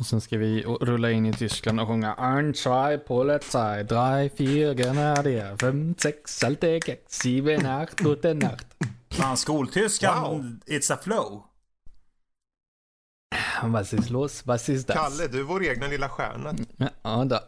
[0.00, 4.74] Och sen ska vi rulla in i Tyskland och sjunga Ein, zwei, Polizei, drei, vier,
[4.74, 8.66] Grenadier, fem, sex, alte kex, sieben, acht, gute Nacht.
[9.10, 10.44] Fan, skoltyskan, Wow.
[10.66, 11.44] it's a flow.
[13.62, 14.46] Was ist los?
[14.46, 14.96] Was ist das?
[14.96, 16.54] Kalle, du är vår egna lilla stjärna.
[17.02, 17.40] Ja, då.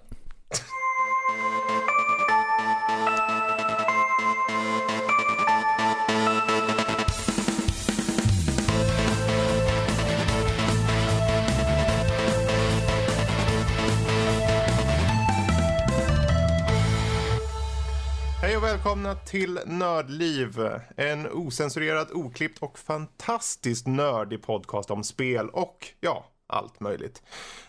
[18.62, 20.60] Och välkomna till Nördliv.
[20.96, 27.22] En osensurerad, oklippt och fantastiskt nördig podcast om spel och ja, allt möjligt.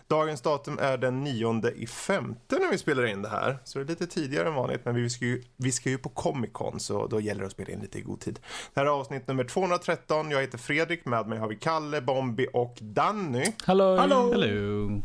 [0.06, 3.58] Dagens datum är den 9 i femte när vi spelar in det här.
[3.64, 6.08] Så det är lite tidigare än vanligt, men vi ska ju, vi ska ju på
[6.08, 8.40] Comic Con så då gäller det att spela in lite i god tid.
[8.74, 10.30] Det här är avsnitt nummer 213.
[10.30, 13.52] Jag heter Fredrik, med mig har vi Kalle, Bombi och Danny.
[13.64, 13.96] Hallå!
[13.96, 14.32] Hallå!
[14.32, 15.02] Hello.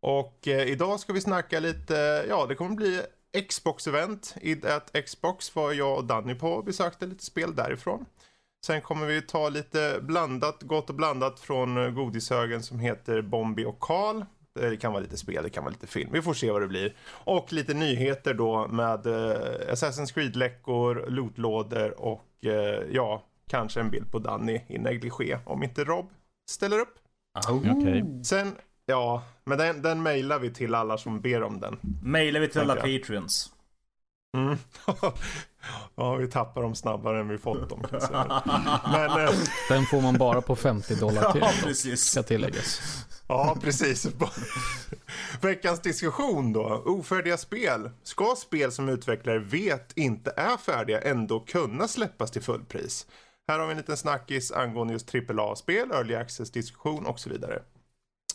[0.00, 3.02] Och eh, idag ska vi snacka lite, ja det kommer bli
[3.48, 4.36] Xbox-event.
[4.40, 8.06] I at Xbox var jag och Danny på och besökte lite spel därifrån.
[8.66, 13.80] Sen kommer vi ta lite blandat, gott och blandat från godishögen som heter Bombi och
[13.80, 14.24] Karl.
[14.60, 16.10] Det kan vara lite spel, det kan vara lite film.
[16.12, 16.96] Vi får se vad det blir.
[17.08, 24.10] Och lite nyheter då med eh, Assassin's Creed-läckor, lootlådor och eh, ja, kanske en bild
[24.10, 26.10] på Danny i negligé om inte Rob
[26.50, 26.94] ställer upp.
[27.48, 28.24] Okej.
[28.24, 28.52] Sen,
[28.86, 31.78] ja, men den, den mejlar vi till alla som ber om den.
[32.02, 33.50] Mailar vi till alla Tänker patreons.
[34.36, 34.56] Mm.
[35.94, 37.82] ja, vi tappar dem snabbare än vi fått dem.
[37.90, 38.42] Jag.
[38.92, 39.30] Men, eh,
[39.68, 41.40] Den får man bara på 50 dollar till.
[41.40, 42.04] Ja, precis.
[42.04, 42.80] Ska tilläggas.
[43.28, 44.06] ja, precis.
[45.40, 46.82] Veckans diskussion då.
[46.86, 47.90] Ofärdiga spel.
[48.02, 53.06] Ska spel som utvecklare vet inte är färdiga ändå kunna släppas till fullpris?
[53.48, 57.62] Här har vi en liten snackis angående just AAA-spel, early access-diskussion och så vidare.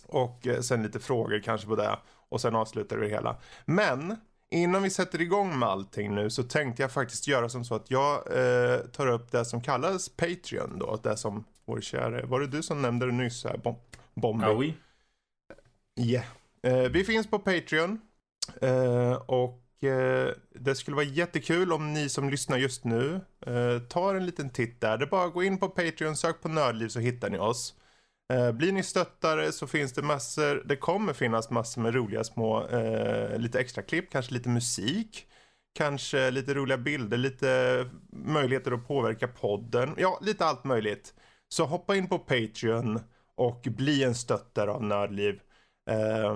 [0.07, 1.99] Och eh, sen lite frågor kanske på det.
[2.29, 3.37] Och sen avslutar vi det hela.
[3.65, 4.15] Men
[4.51, 7.91] innan vi sätter igång med allting nu så tänkte jag faktiskt göra som så att
[7.91, 10.99] jag eh, tar upp det som kallas Patreon då.
[11.03, 13.57] Det som vår kära, var det du som nämnde det nyss här?
[13.57, 13.75] Bom,
[14.13, 14.45] Bombi?
[14.45, 14.73] Ja, oui.
[15.99, 16.25] Yeah.
[16.63, 17.99] Eh, vi finns på Patreon.
[18.61, 24.15] Eh, och eh, det skulle vara jättekul om ni som lyssnar just nu eh, tar
[24.15, 24.97] en liten titt där.
[24.97, 27.75] Det är bara att gå in på Patreon, sök på Nördliv så hittar ni oss.
[28.33, 32.67] Eh, blir ni stöttare så finns det massor, det kommer finnas massor med roliga små,
[32.67, 35.25] eh, lite extra klipp, kanske lite musik.
[35.73, 39.95] Kanske lite roliga bilder, lite möjligheter att påverka podden.
[39.97, 41.13] Ja, lite allt möjligt.
[41.49, 42.99] Så hoppa in på Patreon
[43.35, 45.39] och bli en stöttare av Nördliv.
[45.89, 46.35] Eh,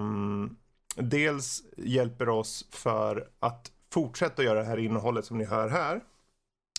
[0.95, 6.01] dels hjälper oss för att fortsätta göra det här innehållet som ni hör här.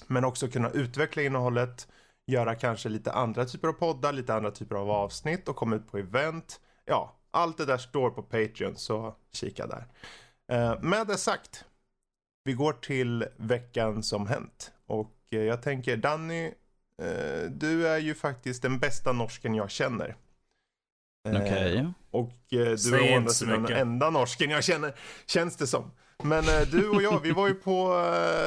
[0.06, 1.88] Men också kunna utveckla innehållet,
[2.26, 5.90] göra kanske lite andra typer av poddar, lite andra typer av avsnitt och komma ut
[5.90, 6.60] på event.
[6.84, 9.86] Ja, allt det där står på Patreon, så kika där.
[10.52, 11.64] Eh, med det sagt,
[12.44, 14.72] vi går till veckan som hänt.
[14.86, 16.44] Och eh, jag tänker, Danny,
[17.02, 20.16] eh, du är ju faktiskt den bästa norsken jag känner.
[21.28, 21.92] Eh, Okej.
[22.10, 24.94] och eh, du Säg är å andra sidan den enda norsken jag känner,
[25.26, 25.90] känns det som.
[26.22, 27.88] Men du och jag, vi var ju på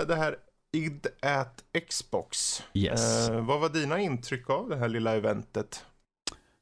[0.08, 0.38] det här
[0.72, 2.64] id at Xbox.
[2.74, 3.30] Yes.
[3.30, 5.86] Eh, vad var dina intryck av det här lilla eventet?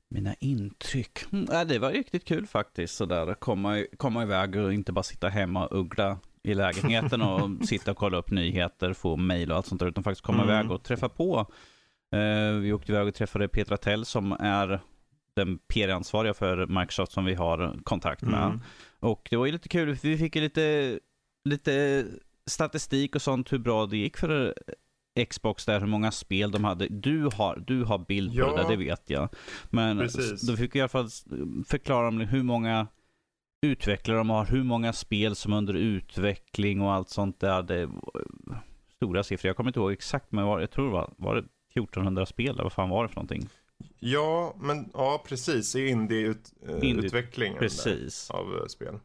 [0.09, 1.19] Mina intryck?
[1.31, 2.95] Mm, det var riktigt kul faktiskt.
[2.95, 7.91] Sådär komma, komma iväg och inte bara sitta hemma och uggla i lägenheten och sitta
[7.91, 9.87] och kolla upp nyheter, få mejl och allt sånt där.
[9.87, 10.55] Utan faktiskt komma Mm.
[10.55, 11.51] iväg och träffa på.
[12.15, 14.79] Eh, vi åkte iväg och träffade Petra Tell som är
[15.35, 18.43] den PR-ansvariga för Microsoft som vi har kontakt med.
[18.43, 18.61] Mm.
[18.99, 20.99] Och det var ju lite kul, för vi fick ju lite,
[21.45, 22.05] lite
[22.49, 24.53] statistik och sånt hur bra det gick för
[25.29, 26.87] Xbox där, hur många spel de hade.
[26.87, 28.55] Du har, du har bild på Ja.
[28.55, 29.29] det där, det vet jag.
[29.69, 30.41] Men Precis.
[30.41, 31.09] då fick vi i alla fall
[31.67, 32.87] förklara om hur många
[33.65, 37.63] utvecklare de har, hur många spel som är under utveckling och allt sånt där.
[37.63, 38.21] Det var
[38.95, 39.47] stora siffror.
[39.49, 41.41] Jag kommer inte ihåg exakt, men var, jag tror det var, var det
[41.73, 43.49] 1400 spel, eller vad fan var det för någonting?
[43.99, 45.75] Ja, men ja, precis.
[45.75, 46.35] I Indie-
[46.81, 48.29] indie-utvecklingen Precis.
[48.31, 48.99] av eh, spel.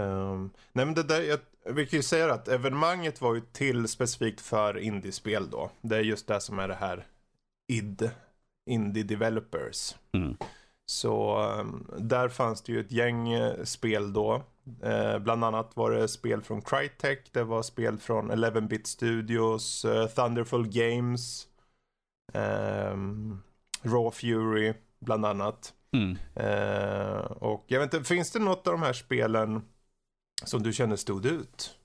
[0.00, 3.88] Ehm, nej men det där, jag, vi kan ju säga att evenemanget var ju till
[3.88, 5.70] specifikt för indiespel då.
[5.80, 7.06] Det är just det som är det här
[7.68, 8.10] ID,
[8.70, 9.94] Indie Developers.
[10.12, 10.36] Mm.
[10.86, 14.42] Så ehm, där fanns det ju ett gäng eh, spel då.
[14.82, 20.06] Eh, bland annat var det spel från Crytek, det var spel från 11-bit Studios, eh,
[20.06, 21.46] Thunderful Games,
[22.32, 23.42] ehm,
[23.82, 25.74] Raw Fury bland annat.
[25.92, 26.18] Mm.
[26.34, 29.62] Eh, och jag vet inte, finns det något av de här spelen
[30.44, 31.76] som du känner stod ut?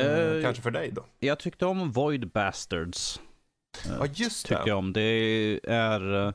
[0.00, 1.04] Eh, Eh, kanske för dig då?
[1.18, 3.20] Jag tyckte om Void Bastards.
[3.86, 4.68] Eh, Ja, just tyckte det.
[4.68, 4.92] jag om.
[4.92, 6.32] Det är eh,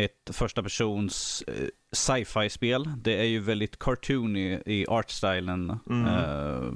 [0.00, 2.92] ett första persons eh, sci-fi-spel.
[2.98, 5.78] Det är ju väldigt cartoony i artstylen.
[5.90, 6.06] Mm.
[6.06, 6.74] Uh,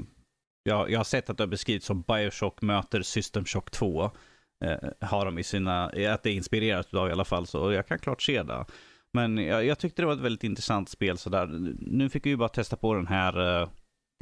[0.63, 4.11] jag, jag har sett att det har beskrivits som Bioshock möter System Shock 2.
[4.65, 7.87] Uh, har de i sina, att det är inspirerat av i alla fall, så jag
[7.87, 8.65] kan klart se det.
[9.13, 11.47] Men jag, jag tyckte det var ett väldigt intressant spel sådär.
[11.81, 13.69] Nu fick vi ju bara testa på den här uh,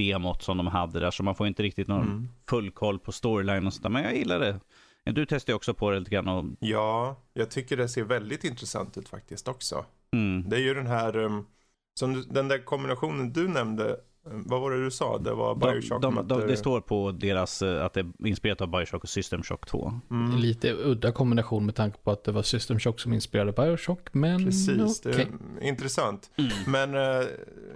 [0.08, 2.28] demot som de hade där, så man får inte riktigt någon Mm.
[2.50, 3.90] full koll på storyline och sådär.
[3.90, 4.60] Men jag gillar det.
[5.04, 8.98] Du testade också på det lite grann och Ja, jag tycker det ser väldigt intressant
[8.98, 9.84] ut faktiskt också.
[10.12, 11.46] mm, Det är ju den här, um,
[11.94, 13.96] som den där kombinationen du nämnde,
[14.32, 15.18] vad var det du sa?
[15.18, 18.26] Det var de, Bioshock de, möter- de, det står på deras, eh, att det är
[18.26, 19.92] inspirerat av Bioshock och System Shock 2.
[20.10, 20.36] Mm.
[20.38, 24.44] Lite udda kombination med tanke på att det var System Shock som inspirerade Bioshock, men
[24.44, 25.26] Precis, det okej.
[25.60, 26.30] är intressant.
[26.66, 27.26] Men eh,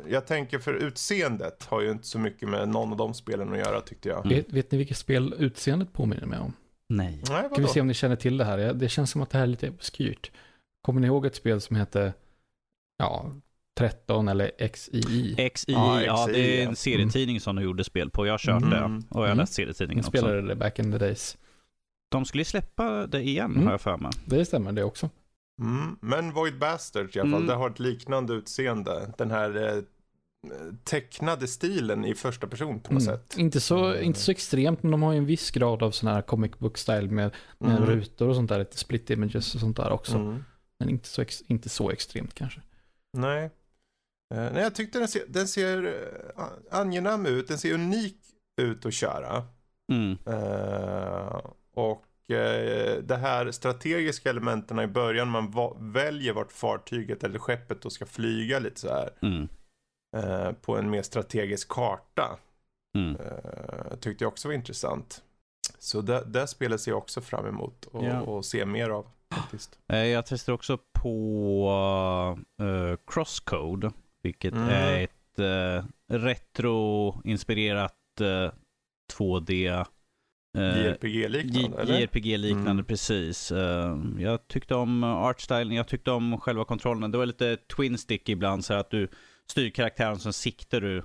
[0.09, 3.59] jag tänker för utseendet har ju inte så mycket med någon av de spelen att
[3.59, 4.27] göra tyckte jag.
[4.27, 4.29] Mm.
[4.37, 6.53] Vet, vet ni vilket spel utseendet påminner mig om?
[6.89, 7.23] Nej.
[7.31, 8.75] Nej, Ska vi se om ni känner till det här.
[8.75, 10.31] Det känns som att det här är lite obskyrt.
[10.83, 12.13] Kommer ni ihåg ett spel som heter
[12.99, 13.31] ja,
[13.79, 15.35] 13 eller XII?
[15.55, 18.27] XI, Ja, ja, XI, det är en serietidning som de gjorde spel på.
[18.27, 18.71] Jag har kört Mm.
[18.71, 19.39] det och jag har Mm.
[19.39, 20.11] läst Ni serietidningen också.
[20.11, 21.37] spelade det back in the days.
[22.11, 23.65] De skulle ju släppa det igen Mm.
[23.65, 24.13] har jag för mig.
[24.27, 25.11] Det stämmer det också.
[25.63, 27.47] Mm, men Void Bastards i alla fall, Mm.
[27.49, 29.13] det har ett liknande utseende.
[29.19, 29.83] Den här eh,
[30.85, 33.15] tecknade stilen i första person på något Mm.
[33.17, 33.35] sätt.
[33.39, 34.05] Inte, så, Mm.
[34.05, 36.79] inte så extremt, men de har ju en viss grad av sån här comic book
[36.79, 37.87] style med, med Mm.
[37.87, 40.17] rutor och sånt där, lite split images och sånt där också.
[40.17, 40.45] Mm.
[40.79, 42.61] Men inte så, inte så extremt kanske.
[43.13, 43.51] Nej.
[44.35, 45.85] Eh, nej, jag tyckte den ser, den ser
[46.37, 48.17] eh, angenäm ut, den ser unik
[48.61, 49.45] ut att köra.
[49.93, 50.19] Mm.
[50.27, 51.41] Eh,
[51.75, 52.05] och
[53.03, 55.53] det här strategiska elementen i början, man
[55.93, 59.11] väljer vart fartyget eller skeppet då ska flyga lite så här.
[59.23, 59.49] Mm.
[60.55, 62.39] på en mer strategisk karta.
[62.99, 63.17] Mm.
[64.01, 65.23] Tyckte jag också var intressant.
[65.79, 68.21] Så det, det spelet ser jag också fram emot och, Ja.
[68.21, 69.79] och se mer av faktiskt.
[69.87, 73.93] Jag testade också på uh, Crosscode,
[74.25, 74.69] vilket Mm.
[74.69, 75.85] är ett uh,
[76.19, 78.51] retro-inspirerat uh,
[79.19, 79.85] 2D
[80.57, 81.99] eh, JRPG-liknande?
[82.01, 82.85] JRPG-liknande, Mm.
[82.85, 83.53] precis.
[83.53, 87.11] Eh, jag tyckte om artstylen, jag tyckte om själva kontrollen.
[87.11, 89.09] Det var lite twin stick ibland, så att du
[89.47, 91.03] styr karaktären, sen siktar du,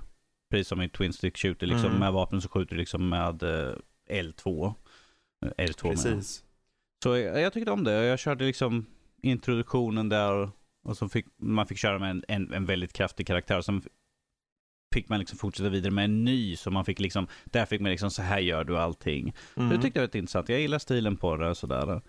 [0.50, 1.98] precis som i twin stick shooter, liksom, Mm.
[1.98, 3.74] med vapen så skjuter du liksom med eh,
[4.10, 4.74] L2.
[5.46, 6.14] Eh, L2 menar jag.
[6.16, 6.44] Precis.
[7.02, 7.92] Så jag, jag tyckte om det.
[7.92, 8.86] Jag körde liksom
[9.22, 10.50] introduktionen där
[10.82, 13.60] och så fick man fick köra med en, en, en väldigt kraftig karaktär.
[13.60, 13.82] Sen
[14.94, 17.90] fick man liksom fortsätta vidare med en ny, så man fick liksom, där fick man
[17.90, 19.34] liksom så här gör du allting.
[19.56, 19.68] Mm.
[19.68, 20.48] Det tyckte jag var intressant.
[20.48, 22.00] Jag gillar stilen på det sådär.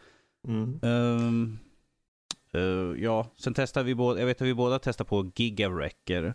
[0.48, 0.80] Mm.
[0.82, 1.60] Um,
[2.56, 6.34] uh, ja, sen testade vi båda, jag vet att vi båda testade på Gigawrecker.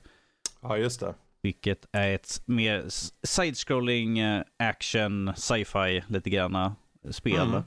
[0.60, 1.14] Ja, just det.
[1.42, 2.84] Vilket är ett mer
[3.26, 6.76] side-scrolling eh, action, sci-fi lite granna
[7.10, 7.48] spel.
[7.48, 7.62] Mm.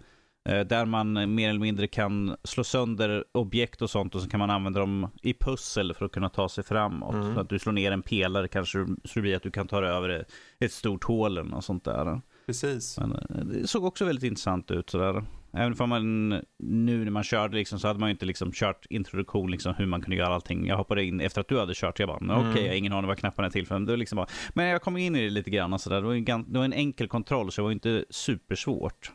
[0.50, 4.40] Eh, Där man mer eller mindre kan slå sönder objekt och sånt och så kan
[4.40, 7.16] man använda dem i pussel för att kunna ta sig framåt.
[7.16, 7.34] Mm.
[7.36, 9.82] Så att du slår ner en pelare kanske så det blir att du kan ta
[9.82, 10.26] dig över
[10.60, 12.22] ett stort hål eller något sånt där.
[12.46, 12.98] Precis.
[13.00, 15.24] Men eh, det såg också väldigt intressant ut sådär.
[15.54, 16.30] Även om man
[16.64, 19.86] nu när man körde liksom, så hade man ju inte liksom kört introduktion liksom hur
[19.86, 20.68] man kunde göra allting.
[20.68, 22.00] Jag hoppade in efter att du hade kört.
[22.00, 22.64] Jag bara, okej, Mm.
[22.64, 23.76] jag har ingen aning vad knapparna är till för.
[23.76, 25.80] Men, det var liksom bara, men jag kom in i det lite grann.
[25.80, 26.02] Så där.
[26.02, 29.12] Det, var en, det var en enkel kontroll så det var inte supersvårt.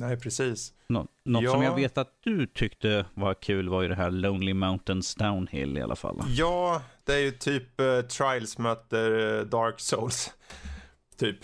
[0.00, 0.72] Nej, precis.
[0.88, 1.50] Nå, något Ja.
[1.52, 5.78] som jag vet att du tyckte var kul var ju det här Lonely Mountains Downhill
[5.78, 6.22] i alla fall.
[6.28, 10.30] Ja, det är ju typ eh, Trials möter eh, Dark Souls.
[11.16, 11.38] typ.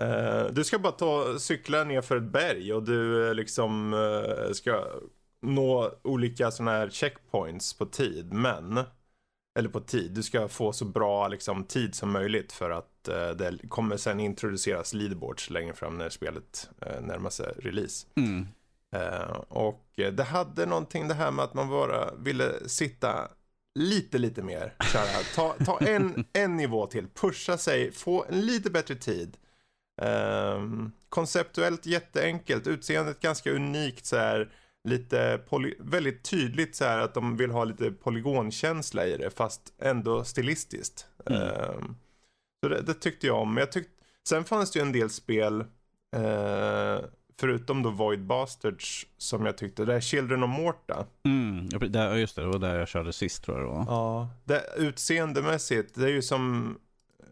[0.00, 4.52] Eh, du ska bara ta cykla ner för ett berg och du eh, liksom eh,
[4.52, 4.84] ska
[5.42, 8.32] nå olika sådana här checkpoints på tid.
[8.32, 8.80] Men,
[9.58, 13.30] eller på tid, du ska få så bra liksom, tid som möjligt för att eh,
[13.30, 18.06] det kommer sen introduceras leaderboards längre fram när spelet eh, närmar sig release.
[18.16, 18.46] Mm.
[18.96, 23.28] Eh, och det hade någonting det här med att man bara ville sitta
[23.78, 24.74] lite, lite mer.
[25.34, 29.36] Ta ta en, en nivå till, pusha sig, få en lite bättre tid.
[30.02, 34.52] Ehm, konceptuellt jätteenkelt, utseendet ganska unikt så här.
[34.88, 39.72] Lite poly- väldigt tydligt så här att de vill ha lite polygonkänsla i det fast
[39.78, 41.06] ändå stilistiskt.
[41.26, 41.42] Mm.
[41.42, 41.96] Ehm,
[42.62, 43.56] så det, det tyckte jag om.
[43.56, 43.92] Jag tyckte,
[44.28, 45.60] sen fanns det ju en del spel
[46.16, 46.98] eh,
[47.40, 51.06] förutom då Void Bastards som jag tyckte, det är Children of Morta.
[51.24, 51.68] Mm.
[52.18, 53.84] Just det, det var där jag körde sist tror jag det var.
[53.88, 54.28] Ja.
[54.44, 56.76] Det, utseendemässigt, det är ju som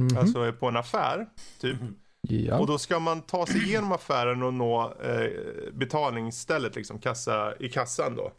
[0.00, 0.16] Mhm.
[0.18, 1.26] alltså på en affär
[1.60, 1.76] typ.
[2.20, 2.58] ja.
[2.58, 5.30] Och då ska man ta sig igenom affären och nå eh,
[5.72, 8.32] betalningsstället, liksom kassa, i kassan då.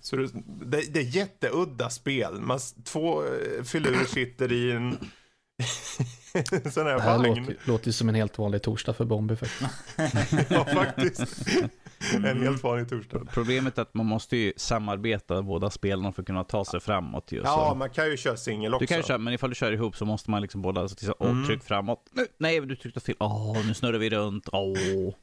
[0.00, 0.26] Så det,
[0.94, 2.40] det, är jätteudda spel.
[2.40, 4.92] Man, två eh, filurer sitter i en,
[6.72, 7.34] sån här det här vagn.
[7.40, 9.70] låter, låter ju som en helt vanlig torsdag för Bombi faktiskt.
[10.50, 11.48] Ja, faktiskt.
[12.14, 13.20] En helt vanlig torsdag.
[13.32, 17.32] Problemet är att man måste ju samarbeta båda spelarna för att kunna ta sig framåt.
[17.32, 17.74] Ju, Ja, så.
[17.74, 18.82] man kan ju köra singel också.
[18.82, 21.14] Du kan ju köra, men ifall du kör ihop så måste man liksom båda säga
[21.18, 21.46] åh, Mm.
[21.46, 22.08] tryck framåt.
[22.12, 23.14] Nu, nej, du tryckte fel.
[23.18, 24.48] Åh, nu snurrar vi runt.
[24.52, 25.14] Åh.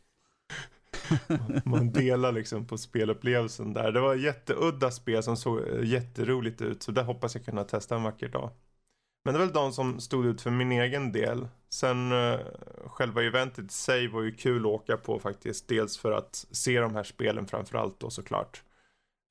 [1.65, 3.91] Man delar liksom på spelupplevelsen där.
[3.91, 6.83] Det var jätteudda spel som såg eh, jätteroligt ut.
[6.83, 8.51] Så det hoppas jag kunna testa en vacker dag.
[9.25, 11.47] Men det var väl de som stod ut för min egen del.
[11.69, 12.39] Sen uh,
[12.85, 15.67] själva eventet i sig var ju kul att åka på faktiskt.
[15.67, 18.63] Dels för att se de här spelen framförallt då såklart.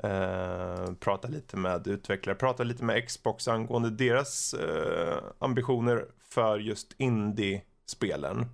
[0.05, 6.95] Uh, prata lite med utvecklare, prata lite med Xbox angående deras uh, ambitioner för just
[6.99, 8.47] indie-spelen.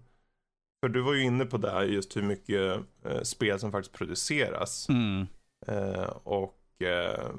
[0.84, 4.88] För du var ju inne på där just hur mycket eh, spel som faktiskt produceras.
[4.88, 5.26] Mm.
[5.66, 7.30] Eh, och eh,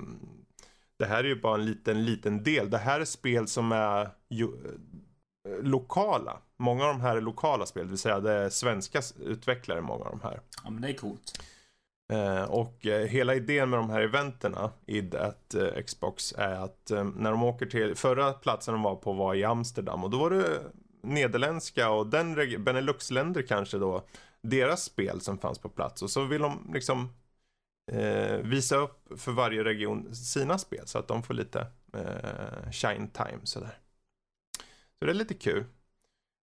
[0.99, 2.69] det här är ju bara en liten, liten del.
[2.69, 6.37] Det här är spel som är ju, eh, lokala.
[6.59, 10.05] Många av de här är lokala spel, det vill säga det är svenska utvecklare många
[10.05, 10.39] av de här.
[10.63, 11.43] Ja, men det är coolt.
[12.13, 16.91] Eh, och eh, hela idén med de här eventerna i det eh, Xbox är att
[17.15, 20.29] när de åker till, förra platsen de var på var i Amsterdam och då var
[20.29, 20.59] det
[21.03, 24.03] nederländska och den Beneluxländer kanske då,
[24.41, 27.13] deras spel som fanns på plats och så vill de liksom
[27.91, 33.07] eh, visa upp för varje region sina spel så att de får lite eh, shine
[33.07, 33.77] time sådär.
[34.99, 35.65] Så det är lite kul.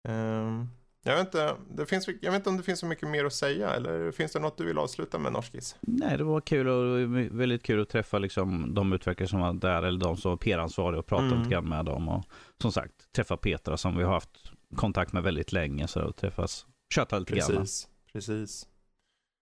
[0.07, 0.69] Ehm,
[1.03, 3.33] jag vet, inte, det finns, jag vet inte om det finns så mycket mer att
[3.33, 5.75] säga eller finns det något du vill avsluta med Norskis?
[5.81, 9.83] Nej, det var kul och väldigt kul att träffa liksom de utvecklare som var där
[9.83, 11.37] eller de som var PR-ansvariga och prata Mm.
[11.37, 12.09] lite grann med dem.
[12.09, 12.25] Och
[12.61, 15.87] som sagt, träffa Petra som vi har haft kontakt med väldigt länge.
[15.87, 17.47] Så att träffas, köta lite grann.
[17.47, 18.67] Precis, precis.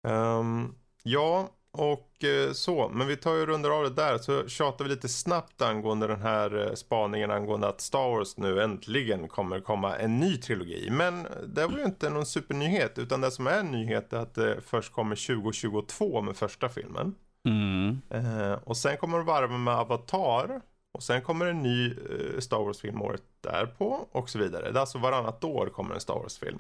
[0.09, 4.85] Ehm, ja, och eh, så, men vi tar ju rundor av det där så tjatar
[4.85, 9.61] vi lite snabbt angående den här eh, spaningen angående att Star Wars nu äntligen kommer
[9.61, 10.89] komma en ny trilogi.
[10.91, 14.35] Men det var ju inte någon supernyhet utan det som är en nyhet är att
[14.35, 17.15] det först kommer 2022 med första filmen.
[17.45, 18.01] Mm.
[18.11, 20.61] Eh, och sen kommer det varva med Avatar.
[20.93, 24.71] Och sen kommer en ny eh, Star Wars-film året därpå och så vidare.
[24.71, 26.59] Det är alltså varannat år kommer en Star Wars-film.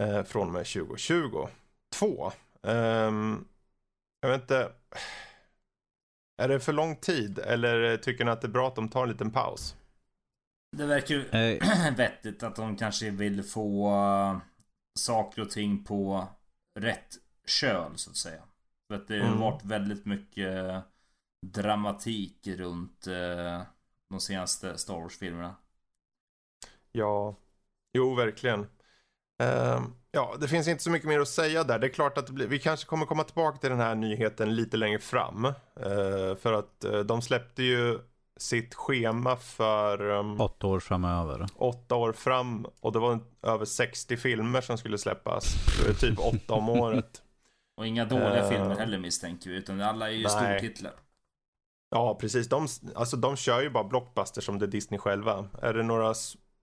[0.00, 2.32] Eh, från och med 2022.
[4.20, 4.72] Jag vet inte.
[6.36, 9.02] Är det för lång tid eller tycker ni att det är bra att de tar
[9.02, 9.76] en liten paus?
[10.76, 14.38] Det verkar ju Eh, vettigt att de kanske vill få uh,
[14.98, 16.28] saker och ting på
[16.80, 17.14] rätt
[17.46, 18.42] köl så att säga.
[18.88, 19.40] För att det har Mm.
[19.40, 20.82] varit väldigt mycket
[21.46, 23.62] dramatik runt uh,
[24.10, 25.56] de senaste Star Wars-filmerna.
[26.92, 27.36] Ja,
[27.92, 28.66] jo verkligen.
[29.40, 31.78] Ehm, ja, det finns inte så mycket mer att säga där.
[31.78, 34.76] Det är klart att blir, vi kanske kommer komma tillbaka till den här nyheten lite
[34.76, 35.44] längre fram.
[35.44, 37.98] Eh, för att eh, de släppte ju
[38.36, 41.46] sitt schema för um, åtta år framöver.
[41.56, 45.44] åtta år fram och det var över 60 filmer som skulle släppas.
[45.88, 47.22] Är typ åtta om året.
[47.76, 48.48] Och inga dåliga Eh.
[48.48, 49.56] filmer heller misstänker vi.
[49.56, 50.58] Utan alla är ju Nej.
[50.58, 50.92] stortitlar.
[51.90, 52.48] Ja, precis.
[52.48, 55.46] De, alltså, de kör ju bara blockbuster som det är Disney själva.
[55.62, 56.14] Är det några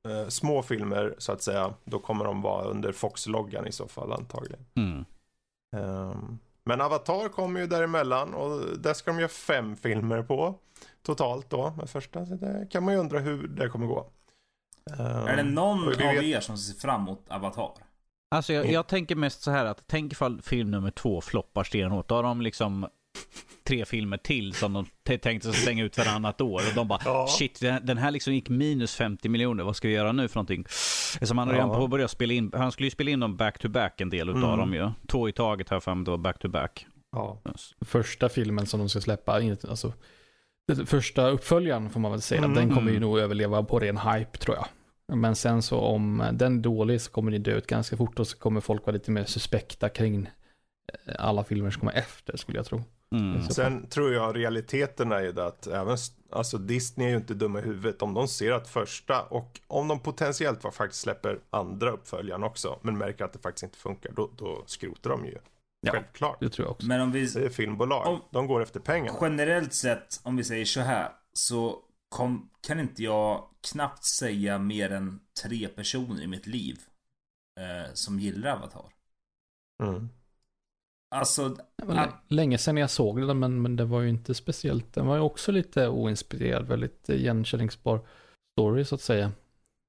[0.10, 4.12] eh, små filmer så att säga, då kommer de vara under Fox-loggan i så fall
[4.14, 4.66] antagligen.
[4.76, 5.06] Mm.
[5.76, 10.56] Ehm, men Avatar kommer ju däremellan och där ska de göra fem filmer på
[11.04, 12.26] totalt då med första.
[12.26, 14.10] Så det kan man ju undra hur det kommer gå.
[15.00, 17.72] Ehm, Är det någon och vi av vet- er som ser fram emot Avatar?
[18.32, 22.08] Alltså jag, jag tänker mest så här att tänk ifall film nummer två floppar stenhårt.
[22.10, 22.88] Då har de liksom
[23.64, 24.86] tre filmer till som de
[25.20, 26.62] tänkte sig slänga ut varannat år.
[26.70, 27.28] Och de bara Ja.
[27.30, 29.64] shit, den, här liksom gick minus 50 miljoner.
[29.64, 30.66] Vad ska vi göra nu för någonting?
[31.22, 31.76] Som han har redan Ja.
[31.78, 32.52] påbörjat spela in.
[32.56, 34.58] Han skulle ju spela in dem back to back en del utav Mm.
[34.60, 34.90] dem ju.
[35.08, 36.86] Två i taget jag för mig då back to back.
[37.12, 37.42] Ja.
[37.86, 39.94] Första filmen som de ska släppa, inte- alltså,
[40.68, 42.54] den första uppföljaren får man väl säga, Mm.
[42.54, 43.02] den kommer ju Mm.
[43.10, 44.66] nog överleva på ren hype tror jag.
[45.18, 48.28] Men sen så om den är dålig så kommer den dö ut ganska fort och
[48.28, 50.26] så kommer folk vara lite mer suspekta kring
[51.06, 52.84] eh, alla filmer som kommer efter skulle jag tro.
[53.16, 53.42] Mm.
[53.50, 55.98] Sen tror jag realiteten är ju det att även,
[56.32, 59.88] alltså Disney är ju inte dumma i huvudet om de ser att första och om
[59.88, 64.12] de potentiellt var- faktiskt släpper andra uppföljaren också men märker att det faktiskt inte funkar
[64.12, 65.38] då, då skrotar de ju.
[65.82, 65.92] Ja.
[65.92, 66.38] Självklart.
[66.40, 66.88] Det tror jag också.
[66.88, 67.26] Men om vi...
[67.26, 68.08] Det är filmbolag.
[68.08, 69.18] Om- De går efter pengarna.
[69.22, 74.92] Generellt sett, om vi säger så här, så kom, kan inte jag knappt säga mer
[74.92, 76.80] än tre personer i mitt liv
[77.60, 78.86] eh, som gillar Avatar.
[79.84, 80.10] Mm.
[81.10, 84.94] Alltså, Det länge sedan jag såg den, men, men det var ju inte speciellt.
[84.94, 88.00] Den var ju också lite oinspirerad, väldigt igenkänningsbar
[88.60, 89.32] story så att säga.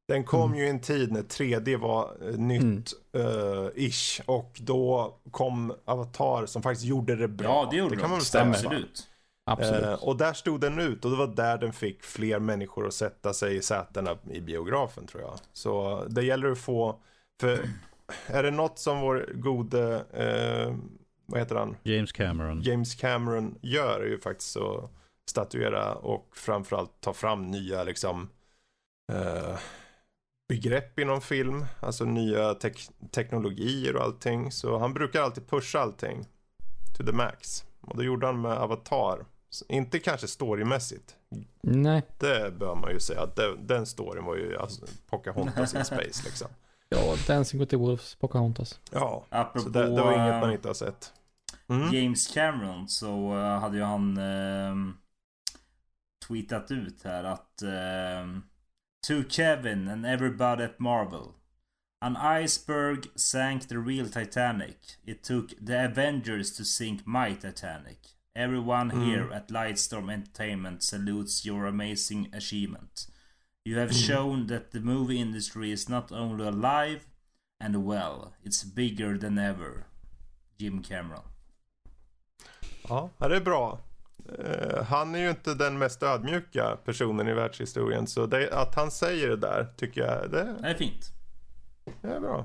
[0.09, 0.59] Den kom Mm.
[0.59, 4.21] ju i en tid när 3D var eh, nytt, eh, ish.
[4.27, 7.49] Och då kom Avatar som faktiskt gjorde det bra.
[7.49, 8.09] ja det gjorde kan de.
[8.09, 8.65] man väl.
[8.67, 9.09] Absolut.
[9.51, 9.83] Absolut.
[9.85, 12.95] Eh, och där stod den ut och det var där den fick fler människor att
[12.95, 15.39] sätta sig i sätena i biografen tror jag.
[15.53, 16.99] Så det gäller att få,
[17.41, 17.61] för
[18.27, 20.75] är det något som vår gode, eh,
[21.29, 22.63] vad heter han, James Cameron.
[22.63, 24.91] James Cameron gör är ju faktiskt att
[25.31, 28.29] statuera och framförallt ta fram nya liksom
[29.13, 29.59] eh,
[30.49, 34.53] begrepp inom film, alltså nya tek- teknologier och allting.
[34.53, 36.25] Så han brukar alltid pusha allting
[36.99, 37.65] to the max.
[37.81, 39.27] Och det gjorde han med Avatar.
[39.51, 41.17] Så Inte kanske storymässigt.
[41.63, 43.27] Nej, Det bör man ju säga.
[43.27, 46.49] Den, den storyn var ju alltså, Pocahontas in space liksom.
[46.89, 48.81] Ja, Dancing with the Wolves, Pocahontas.
[48.93, 51.13] Ja, Apropå så det, det var inget man eh, inte har sett.
[51.69, 51.95] Mm.
[51.95, 54.95] James Cameron så eh, hade ju han ehm,
[56.29, 58.43] tweetat ut här att ehm,
[59.07, 61.33] To Kevin and everybody at Marvel.
[62.01, 64.77] An iceberg sank the real Titanic.
[65.05, 67.99] It took the Avengers to sink my Titanic.
[68.35, 69.03] Everyone Mm.
[69.05, 73.07] here at Lightstorm Entertainment salutes your amazing achievement.
[73.69, 73.93] You have Mm.
[74.17, 77.01] shown that the movie industry is not only alive
[77.65, 79.85] and well, it's bigger than ever.
[80.57, 81.23] Jim Cameron.
[82.89, 83.79] Ja, det är bra.
[84.39, 88.07] Eh, han är ju inte den mest ödmjuka personen i världshistorien.
[88.07, 91.05] Så det, att han säger det där tycker jag det, Det är fint.
[92.03, 92.45] det är bra.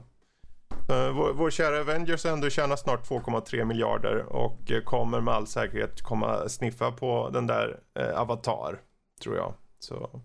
[0.90, 5.48] Eh, vår, vår kära Avengers ändå tjänat snart 2,3 miljarder och eh, kommer med all
[5.48, 7.80] säkerhet komma sniffa på den där
[8.16, 8.82] Avatar,
[9.24, 9.54] tror jag.
[9.80, 10.22] Så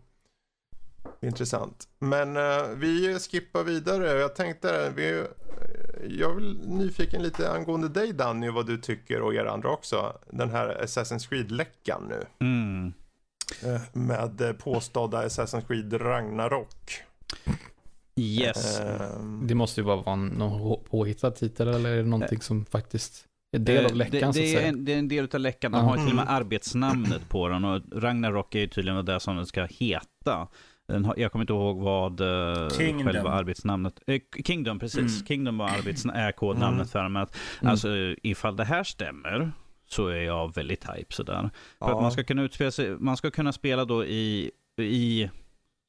[1.22, 1.88] intressant.
[1.98, 4.20] Men eh, vi skippar vidare.
[4.20, 5.24] Jag tänkte, vi,
[6.18, 10.18] jag är nyfiken lite angående dig Danny, vad du tycker och er andra också.
[10.30, 12.24] Den här Assassin's Creed-läckan nu.
[12.46, 12.92] Mm.
[13.62, 17.02] Eh, med påstådda Assassin's Creed Ragnarok.
[18.16, 18.80] Yes.
[18.80, 23.24] Ehm, Det måste ju bara vara någon påhittad titel eller är det någonting som faktiskt
[23.56, 24.68] är del av läckan det, så att det, är säga?
[24.68, 25.74] en, det är en del av läckan.
[25.74, 26.34] Han har ju till och med Mm.
[26.34, 30.48] arbetsnamnet på den och Ragnarok är ju tydligen det som den ska heta.
[30.88, 33.06] Den jag kommer inte ihåg vad eh, Kingdom.
[33.06, 34.00] själva arbetsnamnet...
[34.06, 34.98] Eh, Kingdom, precis.
[35.16, 35.26] Mm.
[35.26, 37.12] Kingdom var arbets, är kodnamnet Mm.
[37.14, 37.70] för att, Mm.
[37.70, 37.88] alltså,
[38.22, 39.52] ifall det här stämmer
[39.86, 41.50] så är jag väldigt hype sådär.
[41.78, 42.00] För att ja.
[42.00, 45.30] man ska kunna utspela sig, man ska kunna spela då i, i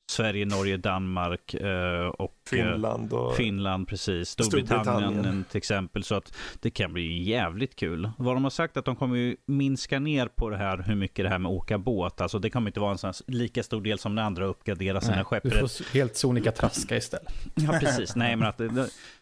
[0.09, 3.35] Sverige, Norge, Danmark eh, och eh, Finland och...
[3.35, 4.29] Finland, precis.
[4.29, 5.45] Storbritannien, Storbritannien.
[5.49, 6.03] till exempel.
[6.03, 8.09] Så att det kan bli jävligt kul.
[8.17, 11.25] Vad de har sagt att de kommer ju minska ner på det här, hur mycket
[11.25, 12.21] det här med att åka båt.
[12.21, 14.49] Alltså det kommer inte vara en sån här lika stor del som det andra att
[14.49, 15.43] uppgradera sina skepp.
[15.43, 17.33] du får helt sonika traska istället.
[17.55, 18.15] Ja, precis.
[18.15, 18.67] Nej, men att det,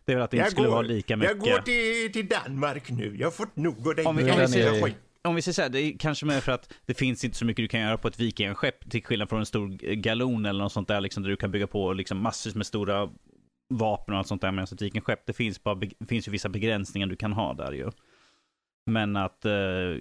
[0.05, 1.31] det är väl att det inte Jag skulle går- vara lika mycket.
[1.31, 3.15] Jag går till, till Danmark nu.
[3.17, 4.05] Jag har fått nog av dig.
[4.05, 4.95] Om vi-
[5.27, 7.45] om vi säger- så här, det är kanske mer för att det finns inte så
[7.45, 10.71] mycket du kan göra på ett vikingaskepp till skillnad från en stor galon eller något
[10.73, 13.09] sånt där liksom, där du kan bygga på liksom, massor med stora
[13.69, 14.51] vapen och allt sånt där.
[14.51, 17.91] Medan ett vikingaskepp, det finns, bara, finns ju vissa begränsningar du kan ha där ju.
[18.85, 19.51] Men att eh,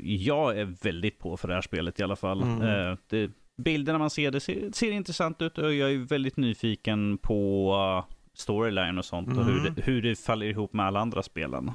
[0.02, 2.42] jag är väldigt på för det här spelet i alla fall.
[2.42, 2.62] Mm.
[2.62, 7.18] Eh, det, bilderna man ser, det ser, ser intressant ut och jag är väldigt nyfiken
[7.18, 9.74] på uh, storyline och sånt och hur Mm.
[9.74, 11.70] det, hur det faller ihop med alla andra spelen.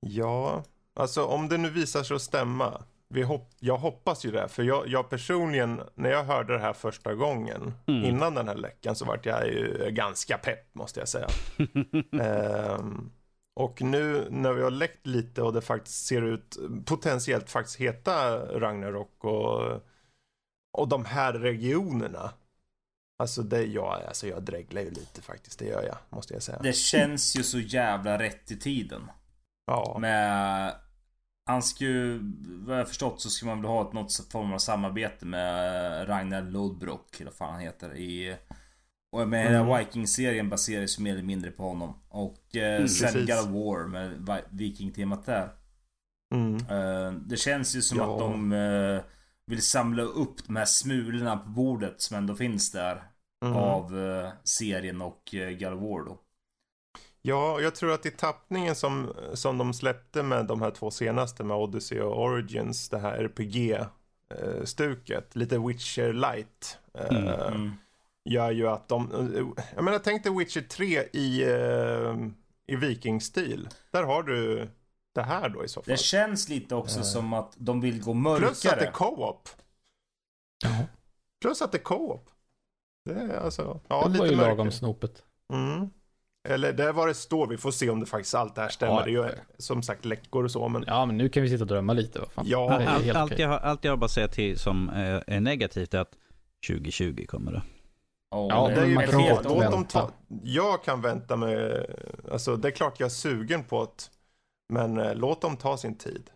[0.00, 2.82] Ja, alltså om det nu visar sig att stämma.
[3.08, 4.48] Vi hopp jag hoppas ju det.
[4.48, 7.74] För jag, jag personligen, när jag hörde det här första gången.
[7.86, 8.04] Mm.
[8.04, 11.28] Innan den här läckan så vart jag ju ganska pepp måste jag säga.
[12.22, 13.10] Ehm,
[13.56, 18.36] och nu när vi har läckt lite och det faktiskt ser ut potentiellt faktiskt heta
[18.60, 19.82] Ragnarok och,
[20.78, 22.32] och de här regionerna.
[23.18, 26.58] Alltså det, jag, alltså jag dreglar ju lite faktiskt, det gör jag, måste jag säga.
[26.62, 29.10] Det känns ju så jävla rätt i tiden.
[29.70, 30.74] Ja, Med...
[31.46, 32.20] Han ska ju...
[32.66, 36.42] Vad jag förstått så ska man väl ha ett, något form av samarbete med Ragnar
[36.42, 38.36] Lodbrok, eller vad fan han heter, i...
[39.12, 39.78] Och med hela Mm.
[39.78, 41.94] Viking-serien baseras ju mer eller mindre på honom.
[42.08, 43.26] Och eh, Mm, sen.
[43.26, 45.48] God of War med Vi- Viking-temat där.
[46.34, 46.54] mm.
[46.56, 48.12] Eh, det känns ju som Ja.
[48.12, 49.02] att de eh,
[49.46, 53.02] vill samla upp de här smulorna på bordet som ändå finns där.
[53.44, 53.56] Mm.
[53.56, 56.18] Av eh, serien och eh, God of War då.
[57.22, 61.44] Ja, jag tror att i tappningen som, som de släppte med de här två senaste
[61.44, 63.18] med Odyssey och Origins, det här
[64.30, 67.72] RPG-stuket, lite Witcher light, eh, Mm, Mm.
[68.24, 72.16] gör ju att de, eh, jag menar tänk dig Witcher 3 i, eh,
[72.66, 73.68] i vikingstil.
[73.90, 74.68] Där har du
[75.14, 75.90] det här då i så fall.
[75.92, 77.04] Det känns lite också Eh.
[77.04, 78.92] som att de vill gå Plus att det är mörkare.
[78.92, 79.48] co-op.
[81.40, 82.30] Plus att det är co-op.
[83.04, 84.70] Det är alltså, ja det lite var ju lagom mörker.
[84.70, 85.24] snopet.
[85.52, 85.90] Mm.
[86.48, 88.68] Eller det är vad det står, vi får se om det faktiskt allt det här
[88.68, 88.94] stämmer.
[88.94, 91.48] Ja, det är ju som sagt läckor och så men Ja, men nu kan vi
[91.48, 92.18] sitta och drömma lite.
[92.18, 92.44] Vad fan.
[92.48, 93.44] Ja, det Allt, helt allt, okej.
[93.44, 96.16] jag, allt jag har bara säga till som är, är negativt är att
[96.68, 97.62] 2020 kommer det.
[98.30, 99.42] Oh, Ja, det är ju år.
[99.44, 100.10] Låt dem ta,
[100.42, 101.86] jag kan vänta med,
[102.32, 104.10] alltså det är klart jag är sugen på att,
[104.72, 106.30] men eh, låt dem ta sin tid.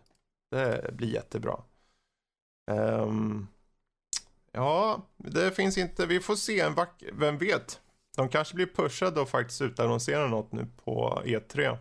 [0.51, 1.59] Det blir jättebra.
[2.71, 3.47] Ehm,
[4.51, 7.81] ja, det finns inte, vi får se en vack, vem vet.
[8.15, 11.77] De kanske blir pushade och faktiskt utannonsera något nu på E3.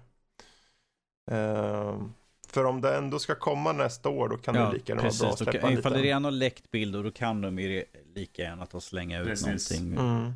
[1.31, 2.12] Ehm,
[2.49, 5.29] för om det ändå ska komma nästa år då kan det lika gärna vara bra
[5.31, 8.42] att släppa kan- en Ifall det redan har läckt bilder då kan de ju lika
[8.42, 9.81] gärna ta och slänga ut Precis.
[9.81, 10.07] någonting.
[10.07, 10.33] Mm.